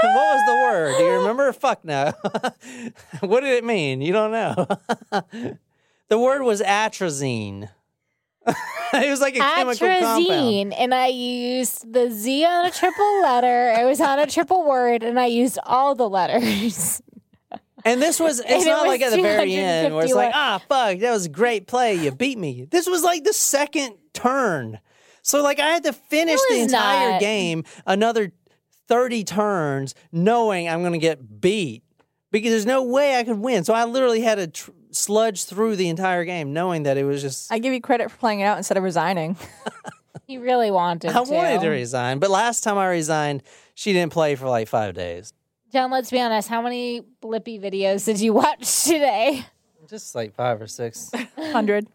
was 0.02 0.46
the 0.46 0.54
word? 0.54 0.98
Do 0.98 1.04
you 1.04 1.12
remember? 1.20 1.52
Fuck 1.54 1.86
no. 1.86 2.14
what 3.22 3.42
did 3.42 3.54
it 3.54 3.64
mean? 3.64 4.02
You 4.02 4.14
don't 4.14 4.32
know. 4.32 4.68
the 6.10 6.20
word 6.20 6.44
was 6.44 6.62
atrazine. 6.62 7.70
it 8.46 9.10
was 9.10 9.20
like 9.20 9.36
a 9.36 9.40
chemical 9.40 9.88
compound. 9.88 10.26
Atrazine, 10.26 10.74
and 10.78 10.94
I 10.94 11.08
used 11.08 11.92
the 11.92 12.10
Z 12.12 12.46
on 12.46 12.66
a 12.66 12.72
triple 12.72 13.22
letter. 13.22 13.74
It 13.80 13.86
was 13.86 14.00
on 14.00 14.20
a 14.20 14.28
triple 14.28 14.66
word, 14.66 15.04
and 15.04 15.20
I 15.20 15.26
used 15.26 15.60
all 15.66 15.96
the 15.96 16.10
letters. 16.10 17.02
And 17.86 18.02
this 18.02 18.20
was, 18.20 18.40
it's 18.40 18.50
And 18.50 18.64
it 18.64 18.66
not 18.66 18.82
was 18.82 18.88
like 18.88 19.02
at 19.02 19.12
the 19.12 19.22
very 19.22 19.54
end 19.54 19.96
where 19.96 20.04
it's 20.04 20.14
like, 20.14 20.34
ah, 20.34 20.60
fuck, 20.68 21.00
that 21.00 21.12
was 21.12 21.28
a 21.28 21.30
great 21.30 21.68
play. 21.68 21.96
You 21.96 22.12
beat 22.12 22.38
me. 22.38 22.68
This 22.70 22.88
was 22.88 23.04
like 23.04 23.24
the 23.24 23.34
second 23.34 23.96
turn. 24.14 24.80
So, 25.28 25.44
like, 25.44 25.60
I 25.60 25.68
had 25.68 25.84
to 25.84 25.92
finish 25.94 26.40
the 26.50 26.60
entire 26.62 27.12
not. 27.12 27.20
game 27.20 27.66
another 27.86 28.32
30 28.88 29.26
turns 29.26 29.94
knowing 30.12 30.70
I'm 30.70 30.80
going 30.80 30.94
to 30.94 30.98
get 31.00 31.42
beat 31.42 31.84
because 32.32 32.52
there's 32.52 32.66
no 32.66 32.84
way 32.84 33.18
I 33.18 33.24
could 33.26 33.40
win. 33.40 33.66
So, 33.66 33.74
I 33.74 33.84
literally 33.84 34.22
had 34.22 34.36
to 34.36 34.48
tr- 34.48 34.72
sludge 34.92 35.44
through 35.44 35.76
the 35.76 35.90
entire 35.90 36.24
game 36.24 36.54
knowing 36.54 36.84
that 36.84 36.96
it 36.98 37.04
was 37.04 37.22
just. 37.22 37.52
I 37.52 37.60
give 37.60 37.74
you 37.74 37.82
credit 37.82 38.10
for 38.10 38.18
playing 38.18 38.40
it 38.40 38.46
out 38.46 38.58
instead 38.58 38.78
of 38.78 38.84
resigning. 38.84 39.36
He 40.26 40.38
really 40.38 40.72
wanted 40.72 41.04
to 41.04 41.18
I 41.18 41.24
to. 41.24 41.32
wanted 41.32 41.62
to 41.62 41.70
resign, 41.70 42.20
but 42.20 42.30
last 42.30 42.62
time 42.62 42.78
I 42.78 42.88
resigned, 42.88 43.44
she 43.76 43.94
didn't 43.94 44.12
play 44.12 44.36
for 44.36 44.50
like 44.50 44.68
five 44.68 44.94
days. 44.94 45.32
John, 45.72 45.90
let's 45.90 46.12
be 46.12 46.20
honest. 46.20 46.50
How 46.50 46.62
many 46.62 47.02
Blippi 47.24 47.62
videos 47.62 48.04
did 48.04 48.20
you 48.20 48.34
watch 48.34 48.84
today? 48.84 49.46
Just 49.90 50.16
like 50.16 50.36
five 50.36 50.62
or 50.62 50.68
six. 50.68 51.12
100. 51.36 51.88